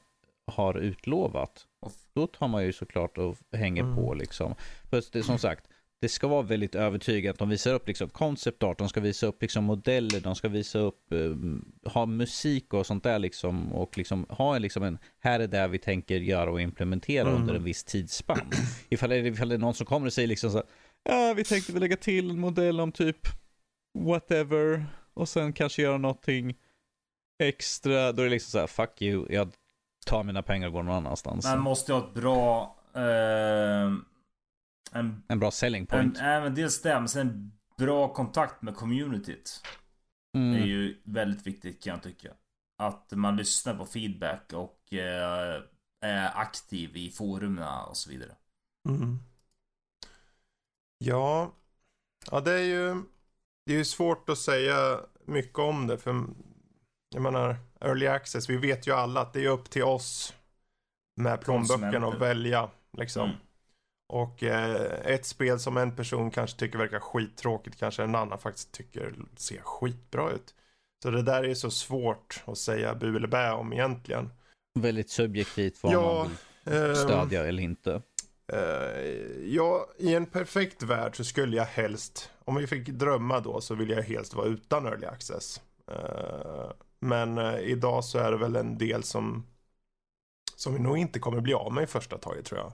[0.51, 1.65] har utlovat.
[2.13, 3.95] Då tar man ju såklart och hänger Mm.
[3.95, 4.55] på liksom.
[4.89, 5.67] För det, som sagt,
[6.01, 7.37] det ska vara väldigt övertygande.
[7.39, 10.79] De visar upp liksom concept art, de ska visa upp liksom modeller, de ska visa
[10.79, 13.73] upp, eh, ha musik och sånt där liksom.
[13.73, 17.41] Och liksom ha liksom en, här är det vi tänker göra och implementera Mm.
[17.41, 18.49] under en viss tidsspann.
[18.89, 20.65] Ifall det, ifall det är någon som kommer och säger liksom så här,
[21.03, 23.17] ja vi tänkte väl lägga till en modell om typ
[23.99, 26.57] whatever och sen kanske göra någonting
[27.39, 28.11] extra.
[28.11, 29.51] Då är det liksom så här, fuck you, jag
[30.05, 31.45] tar mina pengar och går någon annanstans.
[31.45, 32.75] Man måste ha ett bra...
[32.93, 33.91] Eh,
[34.91, 36.17] en, En bra selling en, point.
[36.21, 39.61] även dels det, men sen bra kontakt med communityt.
[40.33, 40.63] Det är Mm.
[40.67, 42.29] ju väldigt viktigt kan jag tycka.
[42.77, 45.61] Att man lyssnar på feedback och eh,
[46.01, 48.31] är aktiv i forumen och så vidare.
[48.89, 49.19] Mm.
[50.97, 51.51] Ja,
[52.31, 53.03] ja det är ju
[53.65, 56.23] det är ju svårt att säga mycket om det för
[57.13, 60.33] jag menar early access, vi vet ju alla att det är upp till oss
[61.21, 63.23] med plånboken att välja liksom.
[63.23, 63.35] Mm.
[64.13, 68.71] Och eh, ett spel som en person kanske tycker verkar skittråkigt kanske en annan faktiskt
[68.71, 70.55] tycker ser skitbra ut.
[71.03, 74.29] Så det där är så svårt att säga bu eller bä om egentligen.
[74.79, 78.01] Väldigt subjektivt vad Ja, man vill Ehm, stödja eller inte.
[78.53, 79.01] Eh,
[79.45, 83.75] ja, i en perfekt värld så skulle jag helst, om vi fick drömma då, så
[83.75, 85.61] vill jag helst vara utan early access.
[85.91, 89.45] Eh, men eh, idag så är det väl en del som,
[90.55, 92.71] som vi nog inte kommer bli av med i första taget tror jag.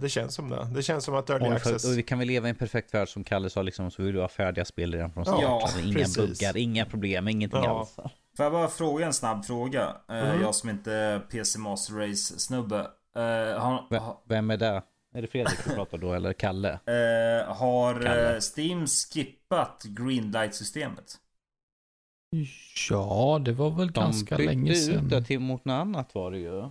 [0.00, 0.68] Det känns som det.
[0.74, 1.84] Det känns som att early Och vi, access...
[1.84, 4.14] och vi kan väl leva i en perfekt värld som Kalle sa, liksom, så vill
[4.14, 5.42] du ha färdiga spel redan från start.
[5.42, 6.16] Ja, alltså, inga precis.
[6.16, 7.80] buggar, inga problem, ingenting Ja.
[7.80, 7.94] alls.
[8.36, 9.96] Får jag bara fråga en snabb fråga?
[10.08, 10.40] Mhm.
[10.40, 12.86] Jag som inte är PC Master Race snubbe.
[13.18, 14.82] Eh, har, V- ha, Vem är det?
[15.14, 16.68] Är det Fredrik du pratar då, eller Kalle?
[16.86, 18.34] eh, har Kalle.
[18.34, 21.14] eh, Steam skippat Greenlight-systemet?
[22.90, 25.08] Ja, det var väl De ganska bytte länge ut sedan.
[25.08, 26.68] det till mot något annat var det ju.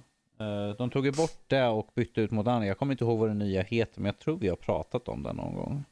[0.77, 2.67] De tog ju bort det och bytte ut mot annat.
[2.67, 5.23] Jag kommer inte ihåg vad det nya heter, men jag tror vi har pratat om
[5.23, 5.83] det någon gång.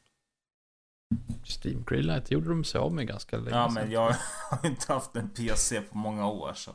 [1.64, 4.14] Steam Greenlight gjorde de sig av med ganska länge Ja men jag
[4.50, 6.70] har inte haft en PC på många år så.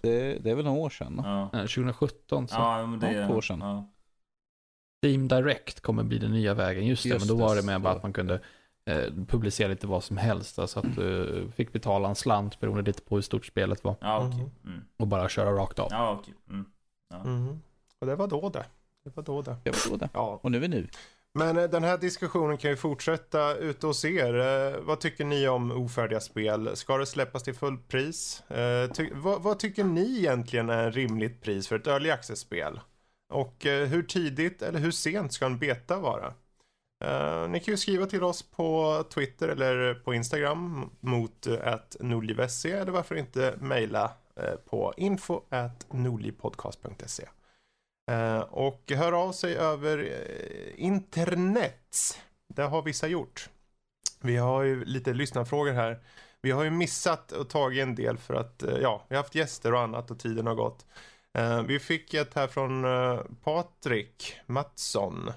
[0.00, 1.20] Det, det är väl några år sedan.
[1.24, 2.54] Ja, Eh, 2017 så.
[2.54, 3.60] ja men det Ja, två år sedan.
[3.60, 3.88] Ja.
[5.04, 6.86] Steam Direct kommer bli den nya vägen.
[6.86, 8.40] Just det, Just men då det, var det med att man kunde
[8.84, 10.58] eh, publicera lite vad som helst.
[10.58, 13.96] Alltså att du fick betala en slant beroende lite på hur stort spelet var.
[14.00, 14.38] Ja okej.
[14.62, 14.72] Mhm.
[14.74, 14.84] Mm.
[14.96, 15.88] Och bara köra rakt av.
[15.90, 16.34] Ja okej.
[16.50, 16.66] Mm.
[17.24, 17.60] Mhm.
[17.98, 18.64] Och det var då det.
[19.04, 19.56] Det var då det.
[19.64, 20.08] Jag förstår det.
[20.14, 20.88] Ja, Och nu är nu.
[21.34, 24.34] Men eh, den här diskussionen kan ju fortsätta ute hos er.
[24.34, 26.76] Eh, vad tycker ni om ofärdiga spel?
[26.76, 28.42] Ska det släppas till fullpris?
[28.48, 28.58] pris?
[28.58, 32.80] Eh, ty- vad, vad tycker ni egentligen är en rimligt pris för ett early access-spel?
[33.32, 36.34] Och hur tidigt eller hur sent ska en beta vara?
[37.48, 42.92] Ni kan ju skriva till oss på Twitter eller på Instagram mot att nordlivse eller
[42.92, 44.10] varför inte mejla
[44.64, 47.28] på info at nordlivpodcast.se.
[48.10, 52.20] Eh, och hör av sig över eh, internet.
[52.54, 53.48] Det har vissa gjort.
[54.20, 56.00] Vi har ju lite lyssnarfrågor här.
[56.42, 59.34] Vi har ju missat och tagit en del för att, eh, ja, vi har haft
[59.34, 60.86] gäster och annat och tiden har gått.
[61.66, 62.84] Vi fick ett här från
[63.44, 65.32] Patrik Mattsson.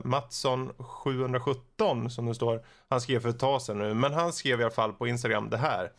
[0.00, 2.66] Mattsson 717 som det står.
[2.88, 5.50] Han skrev för ett tag sedan nu, men han skrev i alla fall på Instagram
[5.50, 5.92] det här.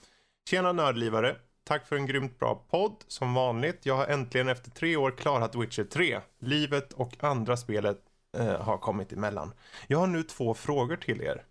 [0.49, 1.35] Tjena nördlivare.
[1.67, 3.03] Tack för en grymt bra podd.
[3.07, 6.19] Som vanligt, jag har äntligen efter tre år klarat Witcher 3.
[6.39, 7.99] Livet och andra spelet
[8.37, 9.53] eh, har kommit emellan.
[9.87, 11.45] Jag har nu två frågor till er.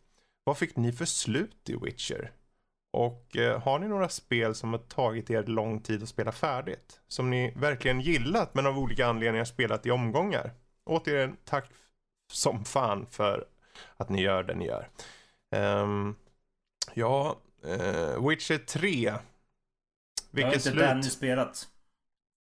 [0.45, 2.32] Vad fick ni för slut i Witcher?
[2.93, 7.01] Och eh, har ni några spel som har tagit er lång tid att spela färdigt?
[7.09, 10.53] Som ni verkligen gillat men av olika anledningar spelat i omgångar?
[10.85, 11.70] Återigen, tack
[12.32, 13.45] som fan för
[13.97, 14.89] att ni gör det ni gör.
[15.57, 16.16] Um,
[16.95, 19.15] ja, eh, Witcher 3.
[20.36, 20.89] Jag har Vilket inte slut?
[20.89, 21.69] Danny spelat.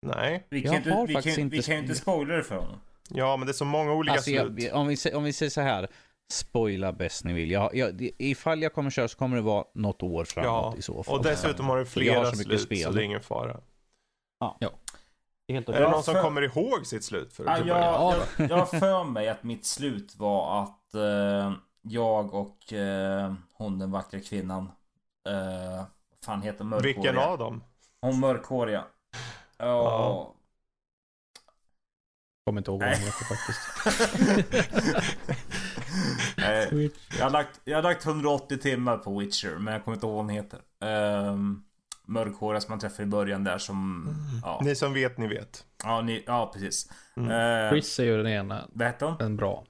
[0.03, 0.47] Nej.
[0.51, 2.35] Vi kan, Jag inte, har vi, faktiskt kan, inte vi kan ju inte sp- spoila
[2.37, 2.81] det för honom.
[3.11, 4.63] Ja, men det är så många olika Alltså, slut.
[4.63, 5.89] jag, om, vi, om vi säger så här,
[6.33, 7.51] spoila bäst ni vill.
[7.51, 10.83] Jag, jag, ifall jag kommer köra så kommer det vara något år framåt Ja, i
[10.83, 11.17] så fall.
[11.19, 12.79] Och dessutom har det För jag har flera så slut, spel.
[12.83, 13.61] så det är ingen fara.
[14.59, 14.67] Det
[15.53, 15.81] är helt Är okej.
[15.81, 17.33] det Ja, någon som för- kommer ihåg sitt slut?
[17.33, 17.79] För Ja, att jag?
[17.79, 21.53] Ja, jag, jag har för mig att mitt slut var att eh,
[21.83, 24.63] jag och eh, hon den vackra kvinnan.
[25.29, 25.87] Eh, vad
[26.25, 26.95] fan heter mörkhåriga?
[26.97, 27.63] Vilken av dem?
[28.07, 28.85] Hon mörkhåriga.
[29.59, 29.65] Ja.
[29.67, 30.33] Ja.
[32.47, 33.61] Kommer inte ihåg vad den heter faktiskt.
[37.19, 40.15] Jag, har lagt, jag har lagt 180 timmar på Witcher, men jag kommer inte ihåg
[40.15, 40.61] vad hon heter.
[40.81, 41.63] Ehm,
[42.07, 44.03] mörkhåriga som man träffar i början där som...
[44.03, 44.41] Mm.
[44.45, 45.65] Ja, Ni som vet, ni vet.
[45.85, 46.91] ja, ni, ja precis.
[47.17, 47.31] Mm.
[47.65, 49.17] Eh, Triss är ju den ena, vad hette hon?
[49.19, 49.65] den bra.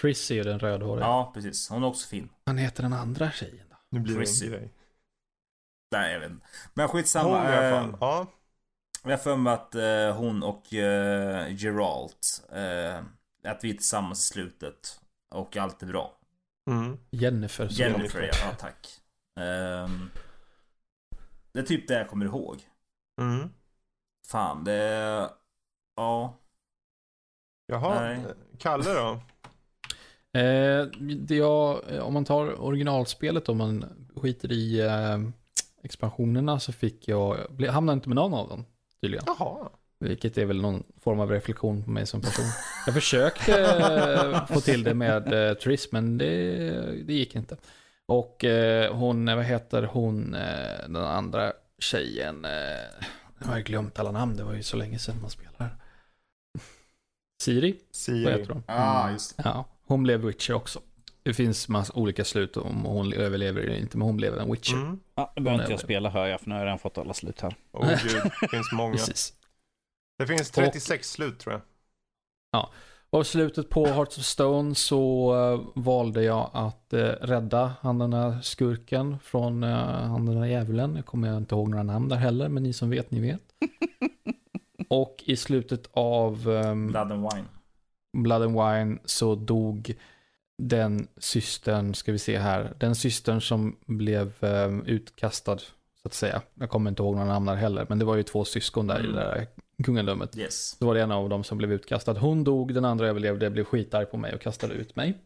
[0.00, 1.06] Triss är ju den rödhåriga.
[1.06, 1.68] Ja, precis.
[1.70, 2.28] Hon är också fin.
[2.46, 3.76] Han heter den andra tjejen då?
[3.90, 4.72] Nu blir det en grej.
[5.90, 6.46] Nej, jag vet inte.
[6.74, 7.28] Men Hon skitsamma.
[7.44, 7.96] i alla Eh, fall.
[8.00, 8.26] Ja.
[9.02, 12.98] jag har för mig att eh, hon och eh, Geralt, eh,
[13.50, 15.00] att vi är tillsammans i slutet.
[15.34, 16.16] Och allt är bra.
[16.70, 16.96] Mm.
[17.10, 17.68] Jennifer.
[17.68, 18.88] så- Jennifer, ja, ja tack.
[19.40, 20.10] Ehm,
[21.52, 22.62] det är typ det jag kommer ihåg.
[23.20, 23.48] Mm.
[24.26, 25.30] Fan, det...
[25.96, 26.36] Ja.
[27.66, 28.24] Jaha, Nej.
[28.58, 29.20] Kalle då?
[30.40, 30.86] Eh,
[31.20, 33.84] det jag, om man tar originalspelet om man
[34.16, 35.18] skiter i eh,
[35.82, 37.36] expansionerna så fick jag,
[37.68, 38.64] hamnade inte med någon av dem
[39.02, 39.24] tydligen.
[39.26, 39.68] Jaha.
[40.00, 42.44] Vilket är väl någon form av reflektion på mig som person.
[42.86, 43.60] Jag försökte
[44.34, 47.56] eh, få till det med eh, Triss men det, det gick inte.
[48.06, 52.50] Och eh, hon, vad heter hon, eh, den andra tjejen, eh,
[53.40, 55.70] jag har glömt alla namn, det var ju så länge sedan man spelade.
[57.42, 58.30] Siri, vad Siri.
[58.30, 58.62] heter hon?
[58.66, 59.42] Ah, just det.
[59.46, 60.80] Ja, hon blev Witcher också.
[61.22, 64.76] Det finns massa olika slut om hon överlever eller inte, men hon blev en Witcher.
[64.76, 65.00] Mm.
[65.14, 67.14] Ja, nu behöver inte jag spela hör jag, för nu har jag redan fått alla
[67.14, 67.54] slut här.
[67.72, 68.92] Åh gud, det finns många.
[68.92, 69.32] Precis.
[70.18, 71.62] Det finns 36 slut tror jag.
[73.12, 77.98] Och i slutet på Hearts of Stone så eh, valde jag att eh, rädda han
[77.98, 80.96] den här skurken från uh, han den här djävulen.
[80.96, 83.42] Jag kommer inte ihåg några namn där heller, men ni som vet, ni vet.
[84.88, 87.46] och i slutet av um, Blood and Wine.
[88.12, 89.94] Blood and Wine så dog
[90.68, 96.42] den systern, ska vi se här, den systern som blev eh, utkastad, så att säga.
[96.54, 98.96] Jag kommer inte ihåg några namn där heller, men det var ju två syskon där
[98.96, 99.12] i Mm.
[99.16, 99.46] det där
[99.84, 100.36] kungadömet.
[100.38, 100.76] Yes.
[100.78, 102.12] Så var det en av dem som blev utkastad.
[102.12, 105.18] Hon dog, den andra överlevde, blev skitarg på mig och kastade ut mig.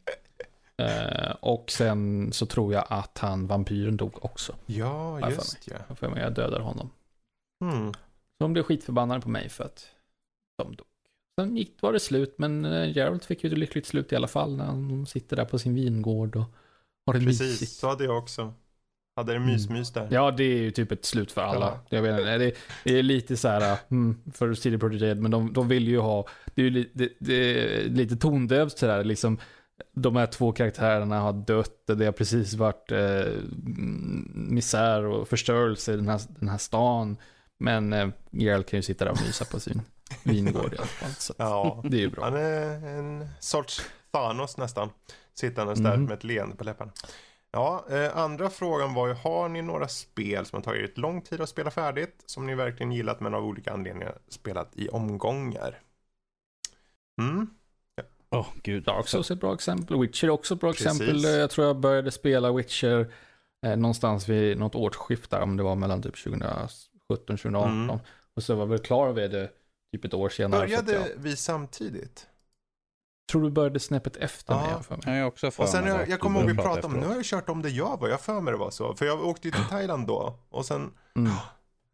[0.77, 4.55] Eh, och sen så tror jag att han, vampyren, dog också.
[4.67, 5.69] Ja, just
[6.01, 6.09] ja.
[6.17, 6.91] Jag dödade honom.
[7.65, 7.93] Mm.
[7.93, 7.99] Så
[8.39, 9.87] de blev skitförbannade på mig för att
[10.59, 10.87] de dog.
[11.41, 14.29] Sen gick, var det slut, men eh, Geralt fick ju ett lyckligt slut i alla
[14.29, 16.45] fall när han sitter där på sin vingård och
[17.07, 17.73] har det Precis, mysigt.
[17.73, 18.55] så hade jag också.
[19.17, 20.09] Hade en mysmys där.
[20.11, 21.81] Ja, det är ju typ ett slut för alla.
[21.89, 21.99] Ja.
[21.99, 22.53] Jag inte, det,
[22.85, 25.99] det är lite så här, mm, för CD Projekt Red, men de, de vill ju
[25.99, 29.39] ha, det är ju li, det, det är lite tondövt sådär, liksom
[29.93, 35.93] de här två karaktärerna har dött, det har precis varit eh, mm, misär och förstörelse
[35.93, 37.17] i den här, den här stan.
[37.59, 39.83] Men eh, Geralt kan ju sitta där och mysa på sin
[40.25, 41.11] vingård i alla fall.
[41.11, 41.81] Så Ja.
[41.85, 42.25] det är ju bra.
[42.25, 44.91] Han är en sorts Thanos nästan.
[45.35, 46.05] Sittandes där Mhm.
[46.05, 46.93] med ett leende på läpparna.
[47.51, 51.41] Ja, eh, andra frågan var ju, har ni några spel som har tagit lång tid
[51.41, 52.23] att spela färdigt?
[52.27, 55.79] Som ni verkligen gillat men av olika anledningar spelat i omgångar?
[57.21, 57.47] Mm,
[58.31, 58.83] Åh, gud.
[58.85, 60.01] Dark Souls är ett bra exempel.
[60.01, 60.87] Witcher är också ett bra Precis.
[60.87, 61.23] exempel.
[61.25, 63.13] Jag tror jag började spela Witcher
[63.67, 67.65] eh, någonstans vid något årsskifte, om det var mellan typ 2017-2018.
[67.65, 67.99] Mm.
[68.35, 69.51] Och så var jag väl klar vid det
[69.95, 70.67] typ ett år senare.
[70.67, 72.27] började vi samtidigt?
[73.31, 74.65] tror du började snäppet efter mig.
[74.65, 74.71] Ja.
[74.71, 75.03] har jag för mig.
[75.07, 76.93] Jag är också för Och sen mig jag, att jag kommer ihåg vi pratade om,
[76.93, 78.95] nu har jag kört om det jag var, jag för mig det var så.
[78.95, 80.39] För jag åkte ju till Thailand då.
[80.51, 80.91] Och sen...
[81.17, 81.33] Mm.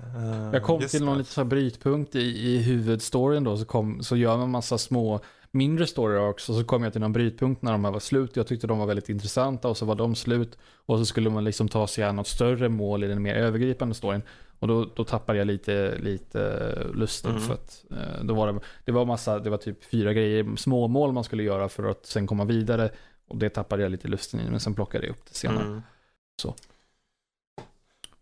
[0.02, 4.02] eh, Jag kom till någon liten så här brytpunkt i, i huvudstoryn då, så, kom,
[4.02, 5.20] så gör man massa små
[5.50, 8.36] mindre story och så kom jag till någon brytpunkt när de här var slut.
[8.36, 10.58] Jag tyckte de var väldigt intressanta och så var de slut.
[10.86, 13.94] Och så skulle man liksom ta sig an något större mål i den mer övergripande
[13.94, 14.22] storyn.
[14.60, 17.42] Och då, då tappade jag lite, lite lusten Mm.
[17.42, 20.88] för att eh, då var det, det var massa, det var typ fyra grejer, små
[20.88, 22.90] mål man skulle göra för att sen komma vidare.
[23.28, 25.64] Och det tappade jag lite lusten i, men sen plockade jag upp det senare.
[25.64, 25.82] Mm.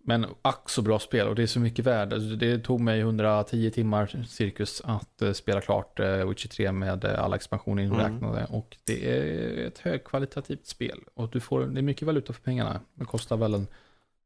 [0.09, 2.15] Men ack så bra spel och det är så mycket värde.
[2.17, 7.05] Alltså, Det tog mig 110 timmar cirkus att eh, spela klart uh, Witcher 3 med
[7.05, 8.47] eh, alla expansioner inräknade.
[8.51, 11.01] Och det är ett högkvalitativt spel.
[11.15, 12.81] Och du får, det är mycket valuta för pengarna.
[12.95, 13.67] Det kostar väl en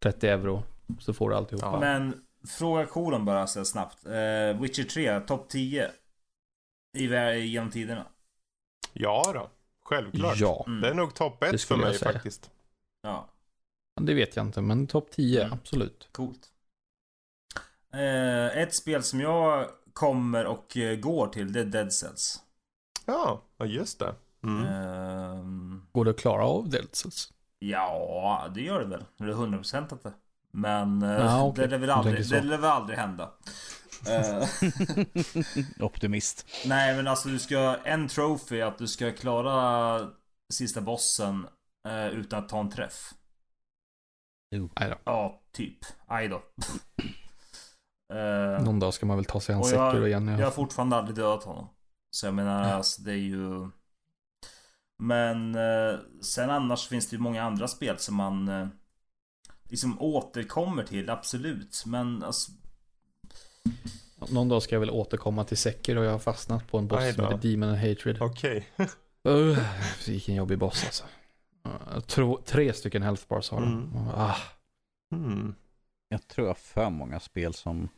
[0.03, 0.63] 30 euro.
[1.01, 1.67] Så får du alltihopa.
[1.67, 1.81] Ja.
[1.81, 4.07] Men fråga kolon bara så snabbt.
[4.07, 5.91] Eh, Witcher 3, topp 10.
[6.97, 7.07] I
[7.47, 8.07] genom tiderna.
[8.93, 9.51] Ja då,
[9.85, 10.37] självklart.
[10.37, 10.81] Ja, Mm.
[10.81, 12.51] Det är nog topp ett för skulle jag mig faktiskt.
[13.03, 13.29] Ja,
[14.01, 14.61] det vet jag inte.
[14.61, 15.53] Men topp 10, Mm.
[15.53, 16.09] absolut.
[16.13, 16.49] coolt.
[17.93, 22.43] Eh, ett spel som jag kommer och eh, går till, det är Dead Cells.
[23.07, 24.15] Ja, ja just det.
[24.43, 24.67] Mm.
[24.67, 27.33] Ehm, Går det att klara av Deltses?
[27.59, 29.05] ja, det gör det väl.
[29.17, 30.13] Det är 100% att det.
[30.53, 31.65] Men eh, Ja, okej.
[31.65, 33.31] det lär väl Jag aldrig, det lär väl aldrig hända.
[34.09, 34.49] Eh,
[35.85, 36.47] Optimist.
[36.67, 39.99] nej men alltså du ska, en trophy att du ska klara
[40.53, 41.47] sista bossen
[41.89, 43.15] eh, utan att ta en träff.
[44.51, 44.71] Då.
[45.05, 45.79] Ja, typ.
[46.07, 46.43] Aj då.
[48.15, 50.27] Eh, Någon dag ska man väl ta sig jag- Sekiro igen.
[50.29, 50.51] Jag har Ja.
[50.51, 51.69] fortfarande aldrig dödat honom.
[52.17, 52.75] Så jag menar, Ja.
[52.75, 53.69] alltså, det är ju...
[55.03, 58.49] Men eh, sen annars finns det ju många andra spel som man...
[59.73, 61.83] Liksom återkommer till, absolut.
[61.87, 62.53] Men alltså,
[64.29, 67.15] Någon dag ska jag väl återkomma till Sekiro och jag har fastnat på en boss
[67.15, 68.23] som heter Demon and Hatred.
[68.23, 68.67] Okej.
[69.29, 69.59] Uh,
[70.07, 71.05] vilken jobbig boss alltså.
[71.67, 73.73] Uh, tro, tre stycken health bars har den.
[73.73, 74.09] Mm.
[74.15, 74.37] Ah,
[75.15, 75.55] Hmm.
[76.09, 77.89] Jag tror jag har för många spel som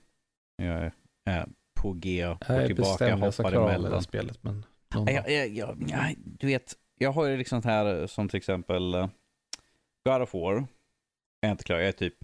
[0.56, 0.90] jag
[1.24, 3.92] är på G och jag går tillbaka, jag hoppar emellan.
[3.92, 4.64] här spelet men...
[5.06, 5.76] Jag, jag, jag,
[6.16, 9.08] du vet, jag har ju liksom här eh, som till exempel eh,
[10.04, 10.66] God of War.
[11.44, 12.14] Jag är inte klar, jag är typ,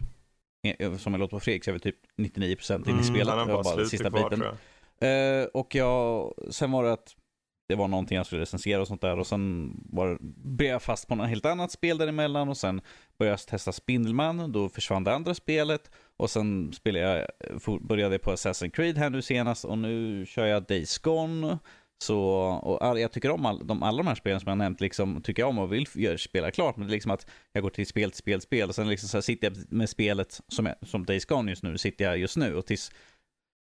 [0.79, 3.29] eh, som jag låter på Fredrik, så är jag väl typ 99% in i spelet.
[3.35, 4.45] Mm, Jag har bara bara sista kvar biten.
[5.01, 5.41] jag.
[5.41, 7.17] Eh, och jag, sen var det att
[7.69, 10.19] det var någonting jag skulle recensera och sånt där och sen var,
[10.57, 12.81] blev jag fast på något helt annat spel däremellan och sen
[13.19, 17.07] började jag testa Spindelman, då försvann det andra spelet och sen spelade
[17.51, 20.99] jag, for- började jag på Assassin's Creed här nu senast och nu kör jag Days
[20.99, 21.59] Gone.
[22.03, 22.21] Så,
[22.63, 25.23] och all, jag tycker om all, de, alla de här spelen som jag nämnt, liksom,
[25.23, 26.77] tycker jag om och vill gör, spela klart.
[26.77, 29.09] Men det är liksom att jag går till spel, till spel, spel och sen liksom
[29.09, 32.37] så sitter jag med spelet som, jag, som Days Gone just nu, sitter jag just
[32.37, 32.93] nu och tills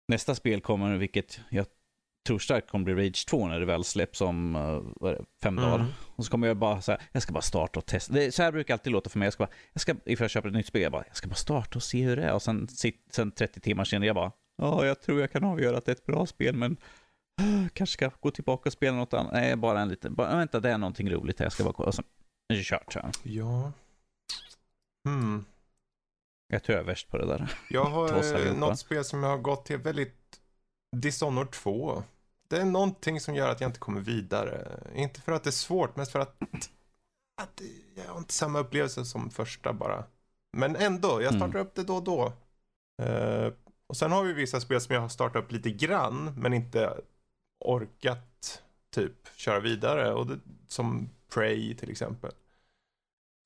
[0.09, 1.67] nästa spel kommer, vilket jag
[2.27, 5.71] tror starkt kommer bli Rage 2 när det väl släpps om är det, fem Mm.
[5.71, 5.87] dagar.
[6.17, 8.15] Och så kommer jag bara så här, jag ska bara starta och testa.
[8.15, 9.27] Det, så här brukar det alltid låta för mig.
[9.27, 11.29] Jag ska bara, jag ska, ifall jag köper ett nytt spel, jag bara, jag ska
[11.29, 12.33] bara starta och se hur det är.
[12.35, 15.77] Och sen, sit- sen 30 timmar senare, jag bara, ja, jag tror jag kan avgöra
[15.79, 16.77] att det är ett bra spel, men
[17.73, 19.33] kanske ska gå tillbaka och spela något annat.
[19.33, 21.89] Nej, bara en liten, bara, vänta, det är någonting roligt här, jag ska bara kolla.
[21.89, 22.05] Och sen,
[22.49, 23.11] är det kört, så.
[23.23, 23.73] Ja.
[25.09, 25.45] Hmm.
[26.49, 27.59] Jag tror jag är värst på det där.
[27.71, 30.41] Jag har eh, något spel som jag har gått till väldigt
[30.97, 32.03] Dishonored 2.
[32.49, 34.81] Det är någonting som gör att jag inte kommer vidare.
[34.95, 36.37] Inte för att det är svårt, men för att,
[37.43, 37.61] att
[37.97, 40.05] jag har inte samma upplevelse som första bara.
[40.57, 42.33] Men ändå, jag startar upp det då och då.
[43.03, 43.53] Eh,
[43.87, 47.01] och sen har vi vissa spel som jag har startat upp lite grann, men inte
[47.61, 48.63] orkat
[48.95, 50.13] typ köra vidare.
[50.13, 52.33] Och det, som Prey till exempel.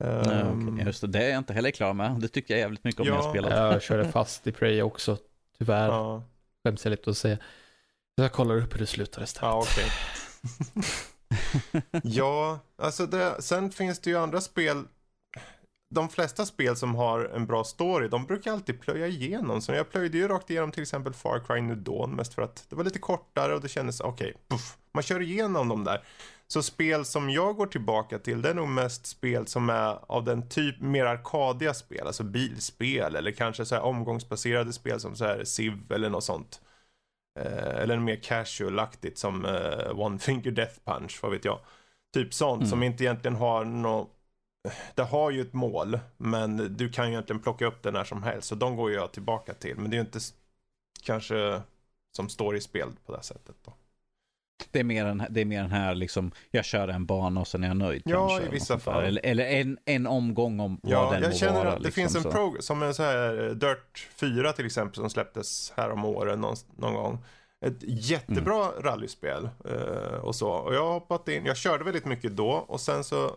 [0.05, 0.87] Nej, Ehm, okej.
[0.87, 2.21] Just det, det är jag inte heller klar med.
[2.21, 3.15] Det tycker jag jävligt mycket om Ja.
[3.15, 3.51] när jag spelat.
[3.53, 5.19] Jag körde fast i Prey också.
[5.59, 5.89] Tyvärr.
[5.89, 6.23] ja.
[6.65, 7.39] Skäms jag lite att säga.
[8.15, 9.43] Jag kollar upp hur det slutar istället.
[9.53, 9.91] Ja, okej.
[12.03, 14.85] ja, alltså det, sen finns det ju andra spel.
[15.95, 19.61] De flesta spel som har en bra story, de brukar alltid plöja igenom.
[19.63, 22.67] Så jag plöjde ju rakt igenom till exempel Far Cry New Dawn mest för att
[22.69, 26.05] det var lite kortare och det kändes okej, puff, man kör igenom dem där.
[26.47, 30.25] Så spel som jag går tillbaka till, det är nog mest spel som är av
[30.25, 35.25] den typ mer arkadiga spel, alltså bilspel eller kanske så här omgångsbaserade spel som så
[35.25, 36.61] här Civ eller något sånt.
[37.41, 41.61] Eh, eller mer casual-aktigt som eh, One Finger Death Punch, vad vet jag.
[42.15, 42.71] Typ sånt Mm.
[42.71, 44.11] som inte egentligen har något
[44.95, 48.23] det har ju ett mål, men du kan ju egentligen plocka upp det när som
[48.23, 48.49] helst.
[48.49, 49.77] Så de går jag tillbaka till.
[49.77, 50.19] Men det är ju inte
[51.03, 51.61] kanske
[52.17, 53.73] som står i spel på det här sättet då.
[54.71, 57.49] Det är mer en, det är mer den här liksom, jag kör en bana och
[57.49, 58.47] sen är jag nöjd Ja, kanske.
[58.47, 59.05] i vissa fall.
[59.05, 61.69] Eller, eller en, en omgång om vad Ja, den jag må känner vara.
[61.73, 62.31] att det liksom, finns en så.
[62.31, 66.41] prog som en så här eh, Dirt 4 till exempel som släpptes här om åren
[66.41, 67.25] någon, någon gång.
[67.67, 68.83] Ett jättebra Mm.
[68.83, 70.51] rallyspel eh, och så.
[70.51, 73.37] Och jag har hoppat in, jag körde väldigt mycket då och sen så,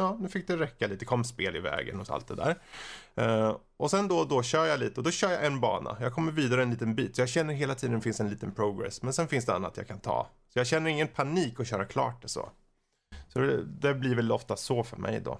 [0.00, 2.58] ja nu fick det räcka lite, kom spel i vägen och allt det där.
[3.20, 5.96] Uh, och sen då och då kör jag lite och då kör jag en bana.
[6.00, 7.16] Jag kommer vidare en liten bit.
[7.16, 9.02] Så jag känner hela tiden det finns en liten progress.
[9.02, 10.26] Men sen finns det annat jag kan ta.
[10.52, 12.48] Så jag känner ingen panik att köra klart det så.
[13.28, 15.38] Så det, det blir väl ofta så för mig då.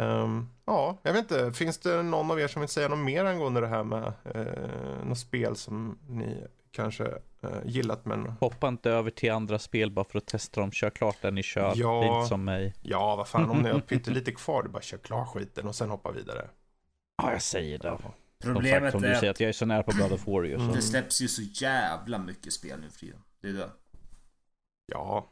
[0.00, 1.52] Um, ja, jag vet inte.
[1.52, 5.04] Finns det någon av er som vill säga något mer angående det här med uh,
[5.04, 6.46] något spel som ni
[6.76, 10.72] kanske uh, gillat men Hoppa inte över till andra spel bara för att testa dem.
[10.72, 11.72] Kör klart där ni kör.
[11.76, 12.00] Ja.
[12.00, 12.74] Det är inte som mig.
[12.82, 15.90] ja, vad fan om ni har pyttelite kvar, du bara kör klart skiten och sen
[15.90, 16.48] hoppa vidare.
[17.22, 17.98] Ja, jag säger det.
[18.42, 20.12] Som Problemet sagt, som du är säger, att att jag är så nära på God
[20.12, 20.54] of War ju.
[20.54, 20.68] Mm.
[20.68, 20.74] Så.
[20.74, 23.20] det släpps ju så jävla mycket spel nu för tiden.
[23.40, 23.70] Det är det.
[24.86, 25.30] Ja,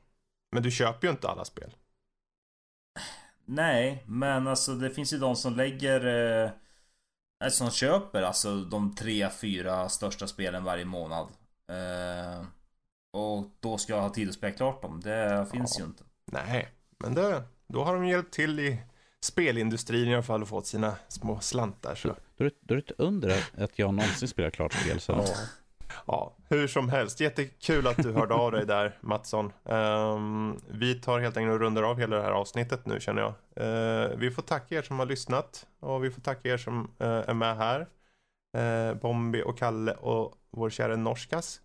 [0.52, 1.74] men du köper ju inte alla spel.
[3.44, 6.06] Nej, men alltså det finns ju de som lägger...
[6.06, 6.50] Eh, eh,
[7.50, 11.26] som köper alltså de tre, fyra största spelen varje månad.
[11.68, 12.46] Eh,
[13.12, 15.00] och då ska jag ha tid att spela klart dem.
[15.00, 15.84] Det finns Ja.
[15.84, 16.02] ju inte.
[16.24, 18.78] Nej, men det, då har de hjälpt till i
[19.24, 21.94] spelindustrin i alla fall och fått sina små slantar.
[21.94, 22.08] Så.
[22.08, 25.00] Då, då är det ett under att- att jag någonsin spelar klart spel.
[25.00, 25.12] Så.
[25.12, 25.26] Ja
[26.06, 27.20] ja, hur som helst.
[27.20, 29.52] Jättekul att du hörde av dig där, Mattsson.
[29.62, 33.34] Um, vi tar helt enkelt och rundar av hela det här avsnittet nu känner jag.
[33.60, 37.06] Uh, vi får tacka er som har lyssnat och vi får tacka er som uh,
[37.06, 37.86] är med här.
[38.56, 41.60] Uh, Bombi och Kalle och vår kära Norskas.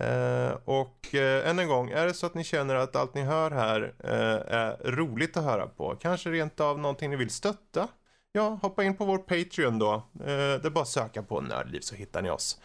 [0.00, 3.22] Uh, och uh, än en gång, är det så att ni känner att allt ni
[3.22, 7.88] hör här uh, är roligt att höra på, kanske rent av någonting ni vill stötta,
[8.32, 10.02] ja, hoppa in på vår Patreon då.
[10.12, 12.60] Det är bara att söka på Nördliv så hittar ni oss.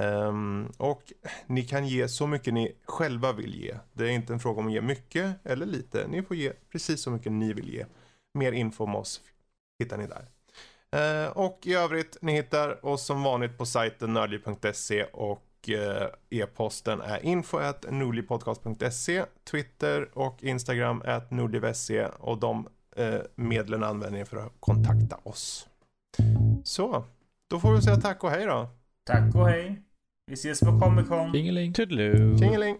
[0.00, 1.12] Um, och
[1.46, 3.74] ni kan ge så mycket ni själva vill ge.
[3.92, 6.06] Det är inte en fråga om att ge mycket eller lite.
[6.08, 7.86] Ni får ge precis så mycket ni vill ge.
[8.34, 9.20] Mer info om oss
[9.78, 10.26] hittar ni där.
[10.96, 17.00] Uh, och i övrigt, ni hittar oss som vanligt på sajten nördliv.se och uh, e-posten
[17.00, 22.68] är info.nordlivpodcast.se Twitter och Instagram at nordliv.se och de
[22.98, 25.68] uh, medlen använder ni för att kontakta oss.
[26.64, 27.04] Så,
[27.50, 28.68] då får vi säga tack och hej då.
[29.04, 29.82] Tack och hej.
[30.30, 31.32] Vi ses på Comic Con.
[31.72, 32.38] Toodaloo.
[32.38, 32.76] Tjingeling!